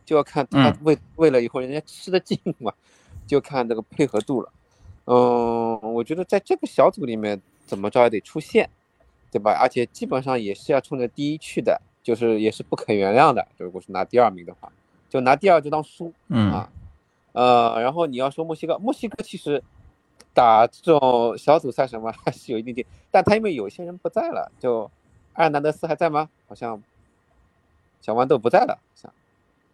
[0.06, 2.72] 就要看他喂喂了以后人家吃得进嘛，
[3.26, 4.50] 就看这个配合度了。
[4.50, 4.63] 嗯，
[5.04, 8.68] 我觉得在这个小组里面怎么着也得出线，
[9.30, 9.56] 对吧？
[9.60, 13.46] 而且基本上也是要冲着第一去的，就是也是不可原谅的。
[13.58, 14.70] 如果是拿第二名的话，
[15.08, 16.68] 就拿第二就当输，嗯啊，
[17.32, 19.62] 呃，然后你要说墨西哥，墨西哥其实。
[20.36, 24.90] 打这种小组赛什么还是有一定点，但他因为有些人不在了，就
[25.34, 26.28] 埃尔南德斯还在吗？
[26.48, 26.82] 好像
[28.00, 29.12] 小豌豆不在了，像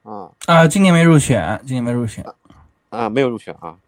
[0.03, 2.23] 啊啊，今年没入选，今年没入选
[2.91, 3.79] 啊，没有入选啊，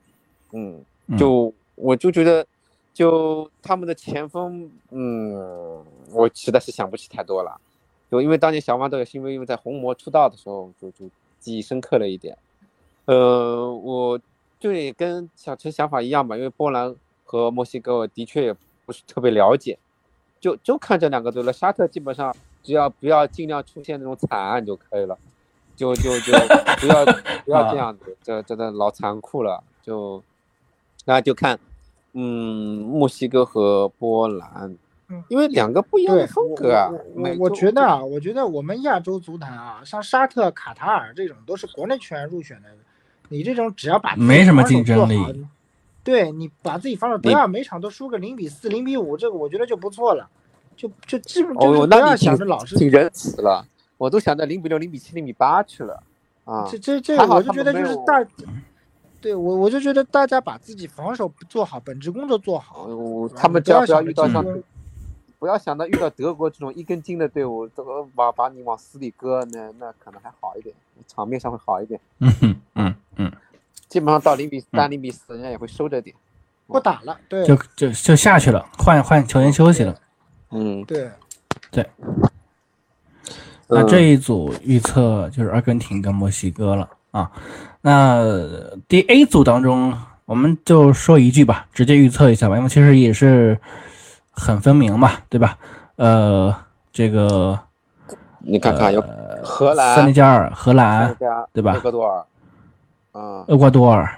[0.53, 0.83] 嗯，
[1.19, 2.47] 就我就觉得，
[2.93, 7.61] 就他们的前锋，嗯，我实在是想不起太多了，
[8.11, 11.09] 就因为当年小豌豆也是因为因为在红魔出道的时候就就
[11.41, 12.37] 记忆深刻了一点，
[13.07, 14.21] 呃，我。
[14.63, 18.55] 对，跟小陈想法一样吧，因为波兰和墨西哥我的确也
[18.87, 19.77] 不是特别了解，
[20.39, 21.53] 就就看这两个队了。
[21.53, 25.19] 沙特基本上只要不要尽量出现那种惨案就可以了，
[25.75, 26.33] 就就就
[26.79, 27.05] 不要
[27.45, 29.65] 不要这样子，这真的老残酷了。
[29.83, 30.23] 就
[31.05, 31.59] 那就看，
[32.13, 34.77] 嗯，墨西哥和波兰，
[35.29, 36.91] 因为两个不一样的风格啊。
[37.15, 42.69] 我我觉得啊，我觉得我们亚洲足坛啊，像沙特、卡塔尔这种都是国内球员入选的。
[43.29, 45.47] 你这种只要把没什么竞争力，
[46.05, 50.29] 对你把自己防守不要每场都输个零比四、零比五，这个我觉得就不错了，
[50.77, 53.67] 就就基本就是不要想着老是挺仁慈了，
[53.97, 56.03] 我都想着零比六、零比七、零比八去了
[56.45, 56.69] 啊。
[56.71, 58.23] 这这这，我就觉得就是大，
[59.23, 62.87] 对我我就觉得大家把自己防守做好，本职工作做好，
[63.35, 64.45] 他们只要不要遇到像。
[65.39, 70.73] 不要想到遇到德国这种一根筋的队伍，这个把把你往死里搁，那那可能还好一点，
[71.09, 71.99] 场面上会好一点。
[72.21, 72.33] 嗯
[72.77, 73.33] 嗯嗯，
[73.89, 76.15] 基本上到零比三、零比四，人家也会收着点，
[76.69, 77.19] 不打了。
[77.29, 80.01] 对，就就就下去了，换换球员休息了。
[80.53, 81.11] 嗯，对
[81.73, 81.91] 对。
[83.67, 87.31] 那这一组预测就是阿根廷跟墨西哥了啊。
[87.81, 88.21] 那
[88.89, 93.57] 第 A 组当中，我们就说一句吧，直接预测一下吧，因为其实也是。
[94.35, 95.59] 很分明嘛，对吧？
[95.97, 96.57] 呃，
[96.91, 97.59] 这个
[98.39, 99.05] 你看看，有
[99.45, 101.15] 荷兰、塞内加尔、荷兰，
[101.53, 101.75] 对吧？
[101.75, 102.25] 厄瓜多尔，
[103.13, 104.11] 啊，厄瓜多尔，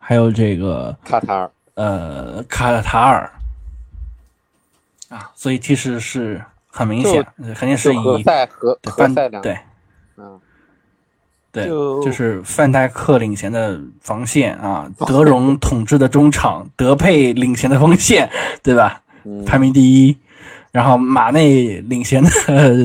[0.00, 3.30] 还有这个卡塔尔，呃，卡塔尔，
[5.10, 7.24] 啊，所以其实是很明显，
[7.54, 9.65] 肯定是以何塞和何塞两对，嗯，
[11.64, 18.28] 对，就是范戴克领衔的防线啊， 德容统治的中场， 德佩领衔的锋线，
[18.62, 19.02] 对吧？
[19.44, 20.16] 排名第一，
[20.70, 22.30] 然后马内领衔的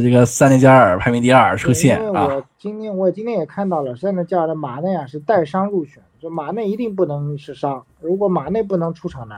[0.01, 2.25] 这个塞内加尔排名第二出现啊。
[2.25, 7.83] 我今天我今天也看到了，塞内加尔的马内啊是带伤入选，就马内一定不能是伤。
[7.99, 9.35] 如果马内不能出场呢，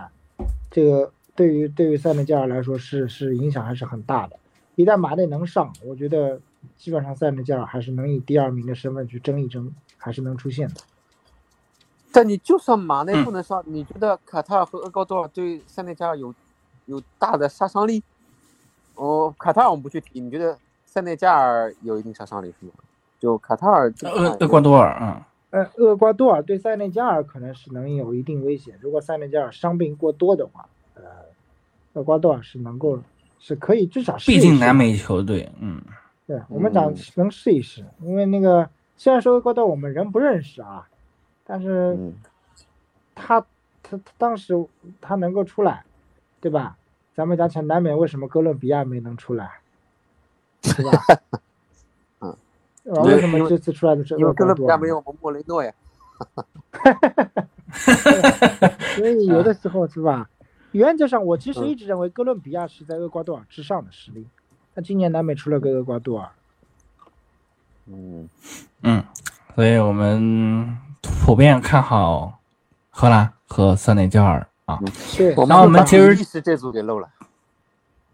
[0.72, 4.38] 这个对于对于塞内加尔来说是是影响还是很大的。
[4.76, 6.40] 一旦马内能上，我觉得
[6.78, 10.76] 基本上塞内加尔还是能以第二名的身份去争一争，还是能出现的。
[12.12, 16.34] 但你就算马内不能上，你觉得卡塔尔和厄瓜多尔对塞内加尔有？
[16.86, 18.04] 有大的杀伤力，
[18.96, 22.74] 哦，卡塔尔我们不去提，你觉得塞内加尔有一定杀伤力是吗？
[23.22, 28.78] 就卡塔尔，厄厄瓜多尔啊，呃，厄瓜多尔对塞内加尔可能是能有一定威胁。
[28.82, 31.04] 如果塞内加尔伤病过多的话，呃，
[31.94, 33.00] 厄瓜多尔是能够
[33.40, 34.30] 是可以至少是。
[34.30, 35.82] 毕竟南美球队，嗯，
[36.28, 40.88] 对我们讲能试一试，因为那个虽然说厄瓜多尔我们人不认识啊，
[41.46, 41.98] 但是
[43.16, 43.40] 他
[43.82, 44.54] 他他当时
[45.02, 45.84] 他能够出来。
[46.44, 46.76] 对吧？
[47.16, 49.50] 咱们讲起南美，为什么哥伦比亚没能出来？
[50.62, 50.92] 对吧？
[52.20, 52.36] 嗯，
[53.06, 55.72] 为什么这次出来的是因为哥伦比亚没有我们莫雷诺呀。
[58.98, 60.30] 所以有的时候是吧？
[60.74, 64.28] 原则上，我其实一直认为哥伦比亚是在厄瓜多尔之上的实力。
[64.76, 66.30] 那今年南美出了个厄瓜多尔。
[67.88, 68.30] 嗯
[68.82, 69.04] 嗯，
[69.56, 72.40] 所以我们普遍看好
[72.90, 74.48] 荷兰和塞内加尔。
[74.66, 74.80] 啊，
[75.18, 77.10] 对，那我们其实比利时这组给漏了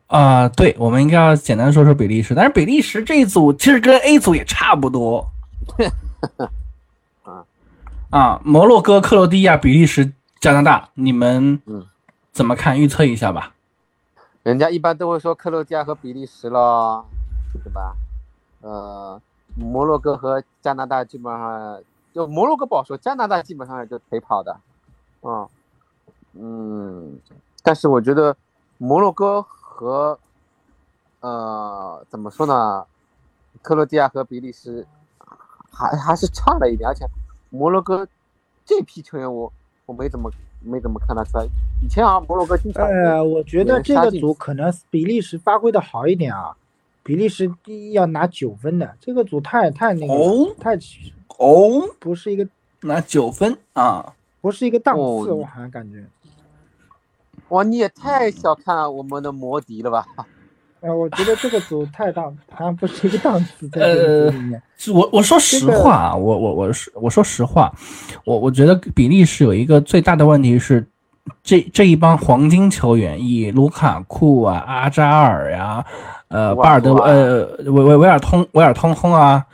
[0.07, 5.29] 啊，对，我们应该要简单说说比利时，但是比利时这一组其实跟 A 组也差不多，
[7.21, 7.45] 啊
[8.09, 11.61] 啊，摩洛哥、克罗地亚、比利时、加拿大，你们
[12.31, 12.79] 怎么看？
[12.79, 13.53] 预测一下吧。
[14.43, 17.05] 人家一般都会说克罗地亚和比利时了，
[17.63, 17.95] 对吧？
[18.61, 19.21] 呃，
[19.55, 21.83] 摩洛哥和加拿大基本上
[22.13, 24.59] 就摩洛哥不好说，加拿大基本上也就陪跑的，
[25.21, 25.47] 啊。
[26.33, 27.19] 嗯，
[27.63, 28.35] 但是我觉得
[28.77, 30.17] 摩洛哥和
[31.19, 32.85] 呃怎么说呢，
[33.61, 34.85] 克罗地亚和比利时
[35.71, 37.05] 还还是差了一点，而且
[37.49, 38.07] 摩洛哥
[38.63, 39.51] 这批球员我
[39.85, 41.47] 我没怎么没怎么看得出来。
[41.81, 46.55] 以前啊，摩洛哥经常呃，我觉得这个组可能比利时发挥的好一点啊，
[47.03, 50.13] 比利时第一要拿九分的，这个组太太那个
[50.59, 50.77] 太
[51.37, 52.47] 哦，不是一个
[52.81, 56.03] 拿九分啊，不是一个档次，我好像感觉。
[57.49, 60.05] 哇，你也太小看我们的摩迪了吧？
[60.81, 64.61] 呃，我觉得这个组太大，好像不是一个档次在这个组里面。
[64.77, 67.71] 是我我说实话啊，我我我是我说实话，
[68.25, 70.85] 我我觉得比利时有一个最大的问题是，
[71.43, 75.85] 这这一帮黄金球员，以卢卡库啊、阿扎尔呀、
[76.29, 79.45] 呃巴尔德呃维维维尔通维尔通亨啊，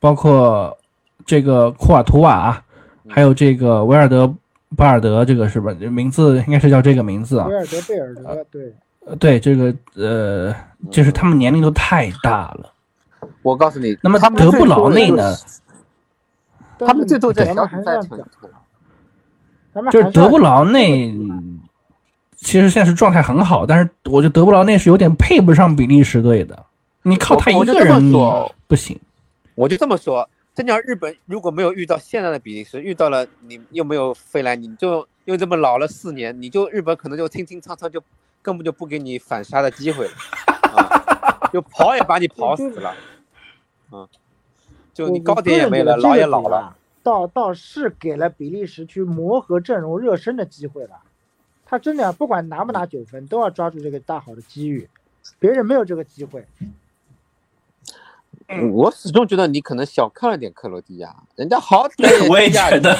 [0.00, 0.76] 包括
[1.24, 2.60] 这个库尔图瓦，
[3.08, 4.32] 还有这个维尔德。
[4.76, 5.72] 巴尔德这个是吧？
[5.88, 7.46] 名字应该是叫这个名字啊。
[7.46, 8.74] 维尔德，贝尔德，对，
[9.18, 10.54] 对，这个呃，
[10.90, 12.72] 就是他们年龄都太大了。
[13.42, 15.34] 我告诉你，那么他德布劳内呢？
[16.78, 18.24] 他们最多在小组赛成
[19.90, 21.14] 就是德布劳内，
[22.36, 26.64] 其实现在是状态很好，但是我觉得德布劳内是有点配不上比利时队的。
[27.02, 28.12] 你靠他一个人
[28.66, 28.98] 不行。
[29.54, 38.02] 我就这么说，真叫日本如果没有遇到现在的比利时，遇到了你又没有飞来，你就又这么老了四年，你就日本可能就清清仓仓就
[38.44, 40.12] 根本就不给你反杀的机会了，
[40.76, 42.94] 啊，就跑也把你跑死了，
[43.90, 44.06] 嗯，
[44.92, 46.76] 就你高点也没了，老也老了。
[47.02, 51.00] 倒倒是给了比利时去磨合阵容、热身的机会了。
[51.64, 54.88] 他真的不管拿不拿九分，都要抓住这个大好的机遇。
[55.38, 56.46] 别人没有这个机会。
[58.72, 62.96] 我始终觉得你可能小看了点克罗地亚，人家好 歹我也觉得，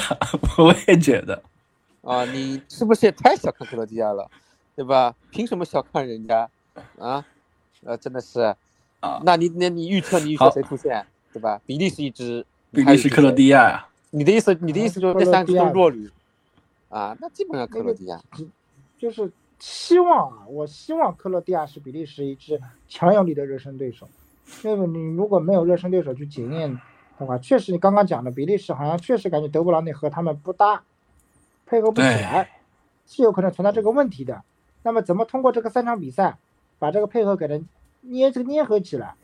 [0.57, 1.43] 我也觉得。
[2.01, 4.29] 啊，你是不是也太小看克罗地亚了，
[4.75, 5.15] 对吧？
[5.31, 6.49] 凭什么小看人家？
[6.99, 7.25] 啊，
[7.83, 8.55] 呃，真的是。
[9.01, 11.61] 啊，那你那你预测你预测谁出现，对吧？
[11.65, 13.87] 比利时一支，比利时克罗地亚呀。
[14.09, 16.09] 你的意思，你的意思就是这三支都弱旅，
[16.89, 18.19] 啊，那基本上克罗地亚，
[18.97, 24.09] 就是希望啊，我希望克罗地亚是比利时一支强有力的热身对手，
[24.63, 26.79] 因为你如果没有热身对手去检验
[27.19, 30.81] 的话，确实你刚刚讲的比利时好像确实感觉德布劳内和他们不搭，
[31.67, 32.49] 配合不起来，
[33.05, 34.41] 是有可能存在这个问题的。
[34.85, 36.37] 那么怎么通过这个三场比赛
[36.77, 37.59] 把这个配合给它
[38.01, 39.15] 捏这个捏合起来，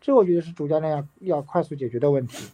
[0.00, 2.44] 这我觉得是主教练要要快速解决的问题。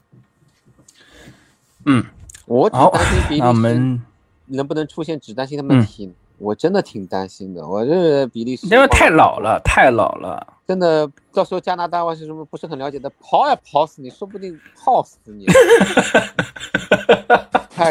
[1.86, 2.04] 嗯，
[2.44, 2.92] 我好，
[3.38, 4.02] 那我们
[4.46, 6.14] 能不能出现只担心他们挺？
[6.36, 7.66] 我真的挺担心的。
[7.66, 11.10] 我这比利时因为太老了，太老了，真的。
[11.32, 15.46] 到时候加拿大或是什么不是很了解的，跑也跑死你，说不定耗死你。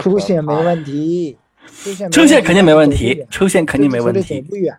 [0.04, 1.36] 出现没问题，
[2.12, 4.42] 出线肯定没问题，出线肯定没问题。
[4.42, 4.78] 不远，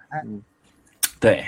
[1.20, 1.44] 对。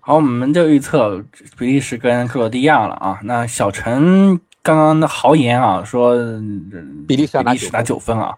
[0.00, 1.24] 好，我们就预测
[1.58, 3.20] 比利时跟克罗地亚了啊。
[3.22, 4.40] 那小陈。
[4.64, 6.16] 刚刚的豪言啊，说
[7.06, 7.38] 比利时
[7.70, 8.34] 拿九分啊，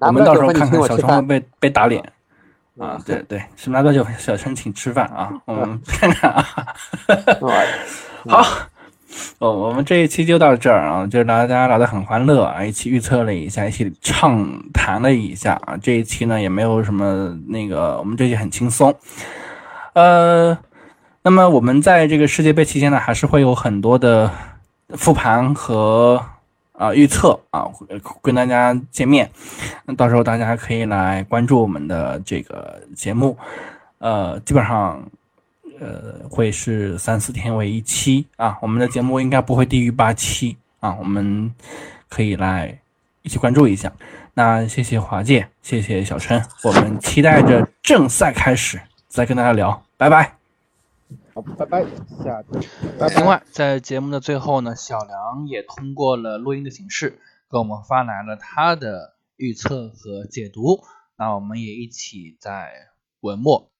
[0.00, 2.12] 我们到时候看看小陈会被被打脸
[2.78, 6.44] 啊，对对，是拿到九分，小陈请吃饭啊，我们看看啊，
[8.28, 8.46] 好，
[9.38, 18.94] 哦，我们这一期就到这儿啊，就是大家聊得很欢乐啊，一起预测了一下，一起畅谈了一下啊，这一期呢也没有什么那个，我们这期很轻松，
[19.94, 20.56] 呃，
[21.22, 24.30] 那么我们在这个世界杯期间呢，还是会有很多的。
[24.90, 26.24] 复盘和
[26.70, 27.66] 啊预测啊，
[28.22, 29.28] 跟大家见面，
[29.84, 33.36] 那到时候大家可以来关注我们的这个节目，
[33.98, 35.02] 呃，基本上
[35.80, 41.54] 呃会是三四天为一期啊，我们的节目应该不会低于八期啊，我们
[42.08, 42.80] 可以来
[43.22, 43.92] 一起关注一下。
[44.34, 50.36] 那谢谢华健，谢谢小陈，我们期待着正赛开始再跟大家聊，拜拜。
[51.34, 51.84] 好，拜拜，
[52.22, 52.60] 下周。
[53.16, 57.18] 另外，在节目的最后呢，小梁也通过了录音的形式，
[57.50, 60.82] 给我们发来了他的预测和解读。
[61.18, 62.70] 那我们也一起在
[63.20, 63.70] 文末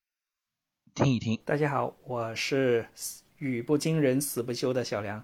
[0.96, 1.38] 听一听。
[1.44, 2.86] 大家好，我是
[3.36, 5.22] 语不惊人死不休的小梁。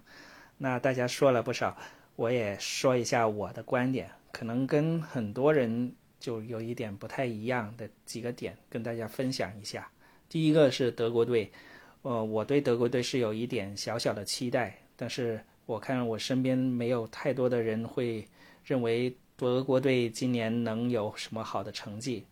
[0.58, 1.74] 那大家说了不少，
[2.14, 5.90] 我也说一下我的观点，可能跟很多人
[6.20, 9.90] 就有一点不太一样的几个点，跟大家分享一下。
[10.28, 11.50] 第一个是德国队。
[12.02, 18.28] 呃，我对德国队是有一点小小的期待，但是我看我身边没有太多的人会
[18.62, 22.26] 认为德国队今年能有什么好的成绩，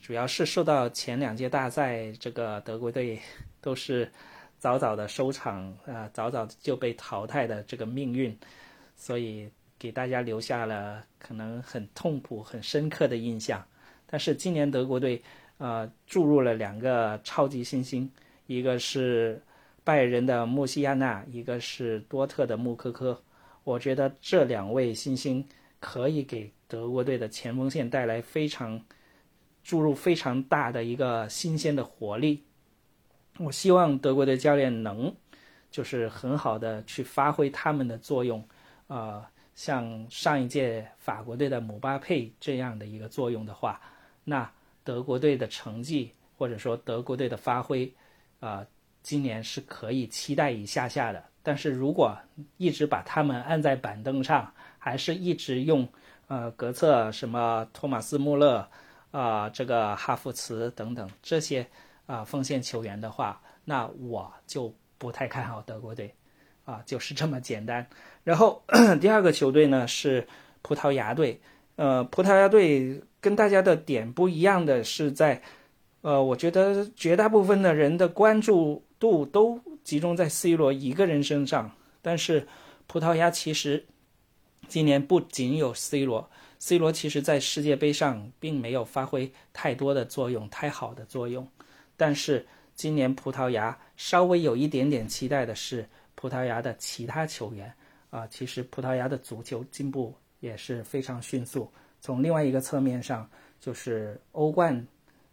[0.00, 3.18] 主要是受到前两届大赛这个德国队
[3.60, 4.10] 都是
[4.58, 8.36] 早早的收场啊，早早就被淘汰的这个命运，
[8.96, 9.48] 所以
[9.78, 13.64] 给大家留下了可能很痛苦、很深刻的印象。
[14.06, 15.22] 但是今年德国队
[15.58, 18.10] 呃注入了两个超级新星。
[18.46, 19.40] 一个是
[19.84, 23.22] 拜仁的穆西亚纳，一个是多特的穆科科。
[23.62, 25.46] 我觉得这两位新星
[25.78, 28.84] 可以给德国队的前锋线带来非常
[29.70, 32.42] 注入非常大的一个新鲜的活力。
[33.38, 35.14] 我希望德国队教练能
[35.70, 38.44] 就是很好的去发挥他们的作用，
[38.88, 39.24] 呃，
[39.54, 43.80] 像上一届法国队的姆巴佩这样的一个作用的话，
[44.24, 44.50] 那
[44.82, 47.88] 德国队的成绩或者说德国队的发挥。
[48.40, 48.66] 啊，
[49.04, 52.18] 今年是可以期待一下下的，但是如果
[52.56, 55.86] 一直把他们按在板凳上，还是一直用
[56.26, 58.68] 呃格策、什么托马斯穆勒
[59.10, 61.66] 啊、这个哈弗茨等等这些
[62.06, 66.14] 啊锋线球员的话，那我就不太看好德国队，
[66.64, 67.86] 啊，就是这么简单。
[68.24, 68.62] 然后
[69.00, 70.26] 第二个球队呢是
[70.62, 71.40] 葡萄牙队，
[71.76, 75.42] 呃，葡萄牙队跟大家的点不一样的是在。
[76.02, 81.70] 呃，我觉得绝大部分的人的关注度都集中在 C 罗一个人身上，
[82.00, 82.48] 但是
[82.86, 83.84] 葡萄牙其实
[84.66, 86.30] 今年不仅有 C 罗
[86.60, 91.48] C 罗其实在世界杯上并没有发挥太多的作用，太好的作用。
[91.96, 97.72] 但是今年葡萄牙稍微有一点点期待的是，葡萄牙的其他球员
[98.10, 101.66] 啊，其实葡萄牙的足球进步也是非常迅速。
[101.98, 103.26] 从另外一个侧面上，
[103.58, 104.86] 就是欧冠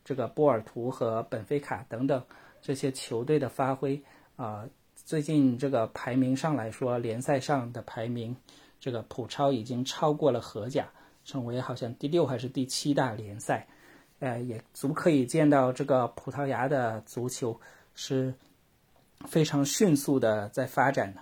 [0.05, 2.23] 这个波尔图和本菲卡等等
[2.61, 4.01] 这些球队的发挥
[4.37, 8.33] 啊，最近这个排名上来说，联赛上的排名，
[8.79, 10.89] 这个葡超已经超过了荷甲。
[11.27, 13.67] 成为好像第六还是第七大联赛，
[14.19, 17.59] 呃，也足可以见到这个葡萄牙的足球
[17.95, 18.33] 是
[19.25, 21.19] 非常迅速的在发展的，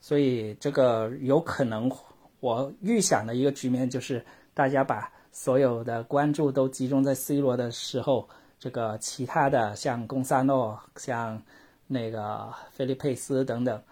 [0.00, 1.90] 所以这个有可能
[2.38, 4.24] 我预想的一个局面就是，
[4.54, 8.28] 大家把所有的关注都集中在 C 罗的时候，
[8.60, 11.42] 这个其他的像贡萨诺、像
[11.88, 13.82] 那个菲利佩斯等等，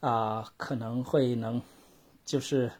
[0.00, 1.62] 啊，可能会能
[2.26, 2.70] 就是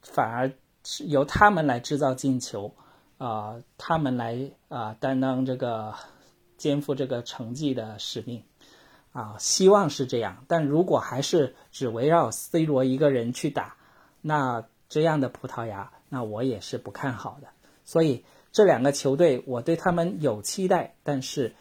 [0.00, 0.50] 反而。
[0.84, 2.74] 是由他们来制造进球，
[3.18, 5.94] 啊，他们来啊担当这个
[6.56, 8.42] 肩负这个成绩的使命，
[9.12, 10.44] 啊，希望是这样。
[10.48, 13.76] 但如果还是只围绕 C 罗一个人去打，
[14.20, 17.48] 那这样的葡萄牙，那我也是不看好的。
[17.84, 21.54] 所以这两个球队，我对他们有期待，但是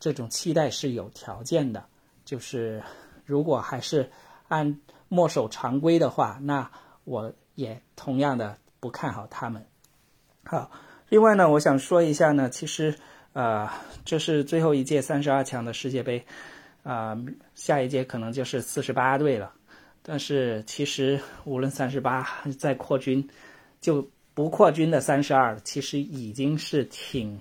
[0.00, 1.84] 这种期待是有条件的，
[2.24, 2.82] 就是
[3.24, 4.10] 如果还是
[4.48, 6.70] 按墨守常规的话，那
[7.04, 8.56] 我也同样的。
[8.80, 9.64] 不看好他们。
[10.42, 10.68] 好，
[11.08, 12.92] 另外呢，我想说一下呢，其实，
[13.32, 13.70] 呃，
[14.04, 16.26] 这是最后一届三十二强的世界杯，
[16.82, 17.16] 啊，
[17.54, 19.52] 下一届可能就是四十八队了。
[20.02, 22.26] 但是其实无论三十八
[22.58, 23.24] 再扩军，
[23.80, 24.04] 就
[24.34, 27.40] 不扩军的三十二，其实已经是挺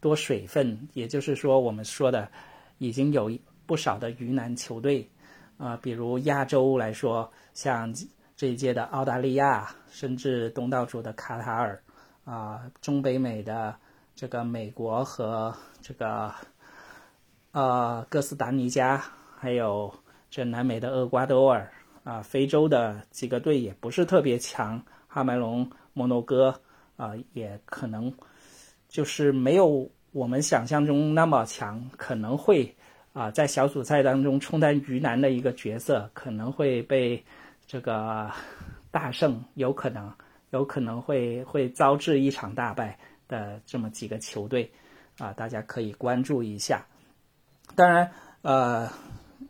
[0.00, 0.76] 多水分。
[0.94, 2.28] 也就是说，我们说的
[2.78, 3.30] 已经有
[3.66, 5.08] 不少的鱼腩球队，
[5.58, 7.94] 啊，比如亚洲来说，像。
[8.42, 11.80] 这一届的澳大利亚，甚至东道主的卡塔尔，
[12.24, 13.72] 啊，中北美的
[14.16, 16.34] 这个美国和这个
[17.52, 19.00] 呃哥斯达黎加，
[19.38, 19.94] 还有
[20.28, 21.70] 这南美的厄瓜多尔，
[22.02, 26.52] 啊，非洲的几个队也不是特别强，哈梅隆、摩洛哥，
[26.96, 28.12] 啊，也可能
[28.88, 32.74] 就是没有我们想象中那么强，可能会
[33.12, 37.24] 啊在小组赛当中充当鱼腩的一个角色，可能会被。
[37.72, 38.30] 这个
[38.92, 40.12] 大胜有可能，
[40.50, 44.70] 有可能会会遭致一场大败的这么几个球队，
[45.16, 46.86] 啊，大家可以关注一下。
[47.74, 48.12] 当然，
[48.42, 48.92] 呃，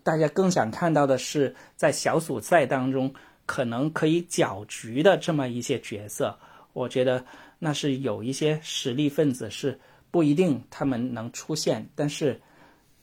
[0.05, 3.13] 大家更想看到的是在小组赛当中
[3.45, 6.39] 可能可以搅局的这么一些角色。
[6.75, 7.25] 我觉得
[7.59, 9.77] 那是有一些实力分子是
[10.13, 12.41] 不一定他们能出现，但是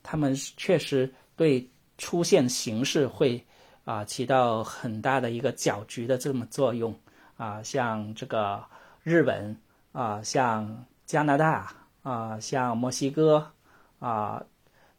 [0.01, 3.45] 他们确实对出现形势会。
[3.89, 6.95] 啊，起到很大的一个搅局的这么作用
[7.37, 8.63] 啊，像这个
[9.01, 9.57] 日本
[9.93, 13.51] 啊，像加拿大啊，像墨西哥
[13.97, 14.43] 啊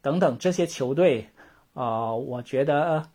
[0.02, 1.24] 等等这些球队
[1.72, 3.08] 啊，我觉得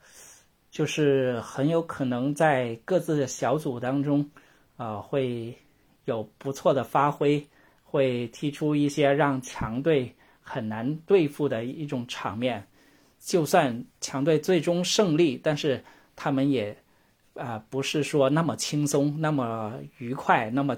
[0.72, 4.30] 就是很有可能在各自的小组当中
[4.77, 5.53] 啊，会
[6.06, 7.45] 有不错的发挥，
[7.84, 12.65] 会踢出一些让强队很难对付的一种场面。
[13.26, 15.84] 就算强队最终胜利，但是
[16.15, 16.77] 他们也
[17.34, 20.77] 啊不是说那么轻松、那么愉快、那么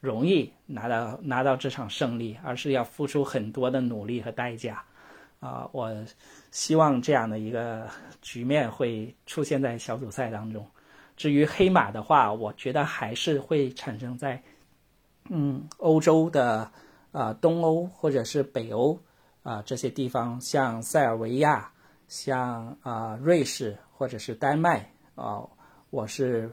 [0.00, 4.80] 容易拿到拿到这场胜利，而是要付出很多的努力和代价
[5.40, 5.68] 啊！
[5.72, 5.92] 我
[6.52, 7.88] 希望这样的一个
[8.22, 10.64] 局面会出现在小组赛当中。
[11.16, 14.40] 至于黑马的话，我觉得还是会产生在
[15.30, 16.70] 嗯欧洲的
[17.10, 18.96] 啊东欧或者是北欧
[19.42, 21.72] 啊这些地方，像塞尔维亚。
[22.08, 25.46] 像啊，瑞士或者是丹麦啊，
[25.90, 26.50] 我是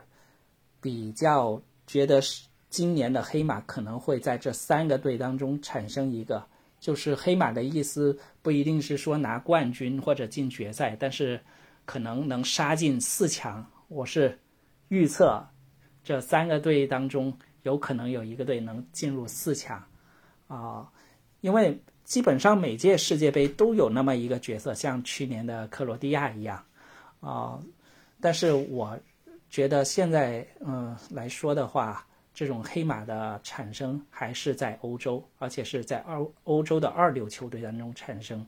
[0.81, 6.45] 比较觉得是今年的黑马可能会在这三个队当中产生一个，
[6.79, 11.39] 就是黑马的意思不一定是说拿冠军或者进决赛，但是
[11.85, 13.65] 可能能杀进四强。
[13.87, 14.37] 我是
[14.89, 15.47] 预测
[16.03, 19.81] 这三个队当中有可能有一个队能进入四强
[20.47, 20.91] 啊，
[21.39, 21.81] 因为。
[22.05, 26.63] 基本上每届世界杯都有那么一个角色，像去年的克罗地亚一样，
[27.19, 27.59] 啊，
[28.21, 28.97] 但是我
[29.49, 38.45] 觉得现在嗯来说的话，这种黑马的产生还是在欧洲，而且是在二欧洲的二流球队当中产生，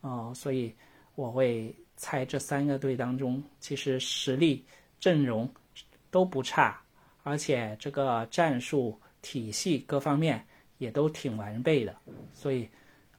[0.00, 0.72] 啊，所以
[1.16, 4.64] 我会猜这三个队当中，其实实力
[5.00, 5.52] 阵容
[6.12, 6.80] 都不差，
[7.24, 10.46] 而且这个战术体系各方面
[10.78, 11.92] 也都挺完备的，
[12.32, 12.68] 所以。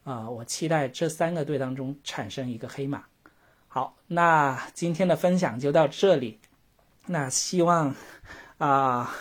[0.05, 3.03] 啊，我期待这三个队当中产生一个黑马。
[3.67, 6.39] 好，那今天的分享就到这里。
[7.07, 7.93] 那希望
[8.59, 9.13] 啊，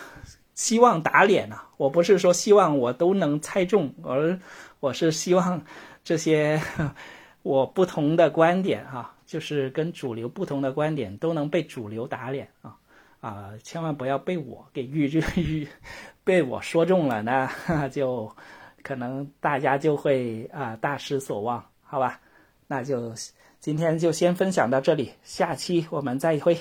[0.53, 4.39] 希望打脸啊，我不是说希望我都能猜中，而
[4.79, 5.61] 我是希望
[6.03, 6.61] 这些
[7.41, 12.77] 我不同的观点哈，就是跟主流不同的观点都能被主流打脸啊
[13.21, 15.67] 啊，千万不要被我给预预
[16.23, 17.49] 被我说中了，那
[17.89, 18.31] 就
[18.85, 22.21] 可能大家就会啊大失所望，好吧？
[22.67, 23.11] 那就
[23.59, 26.55] 今天就先分享到这里，下期我们再会。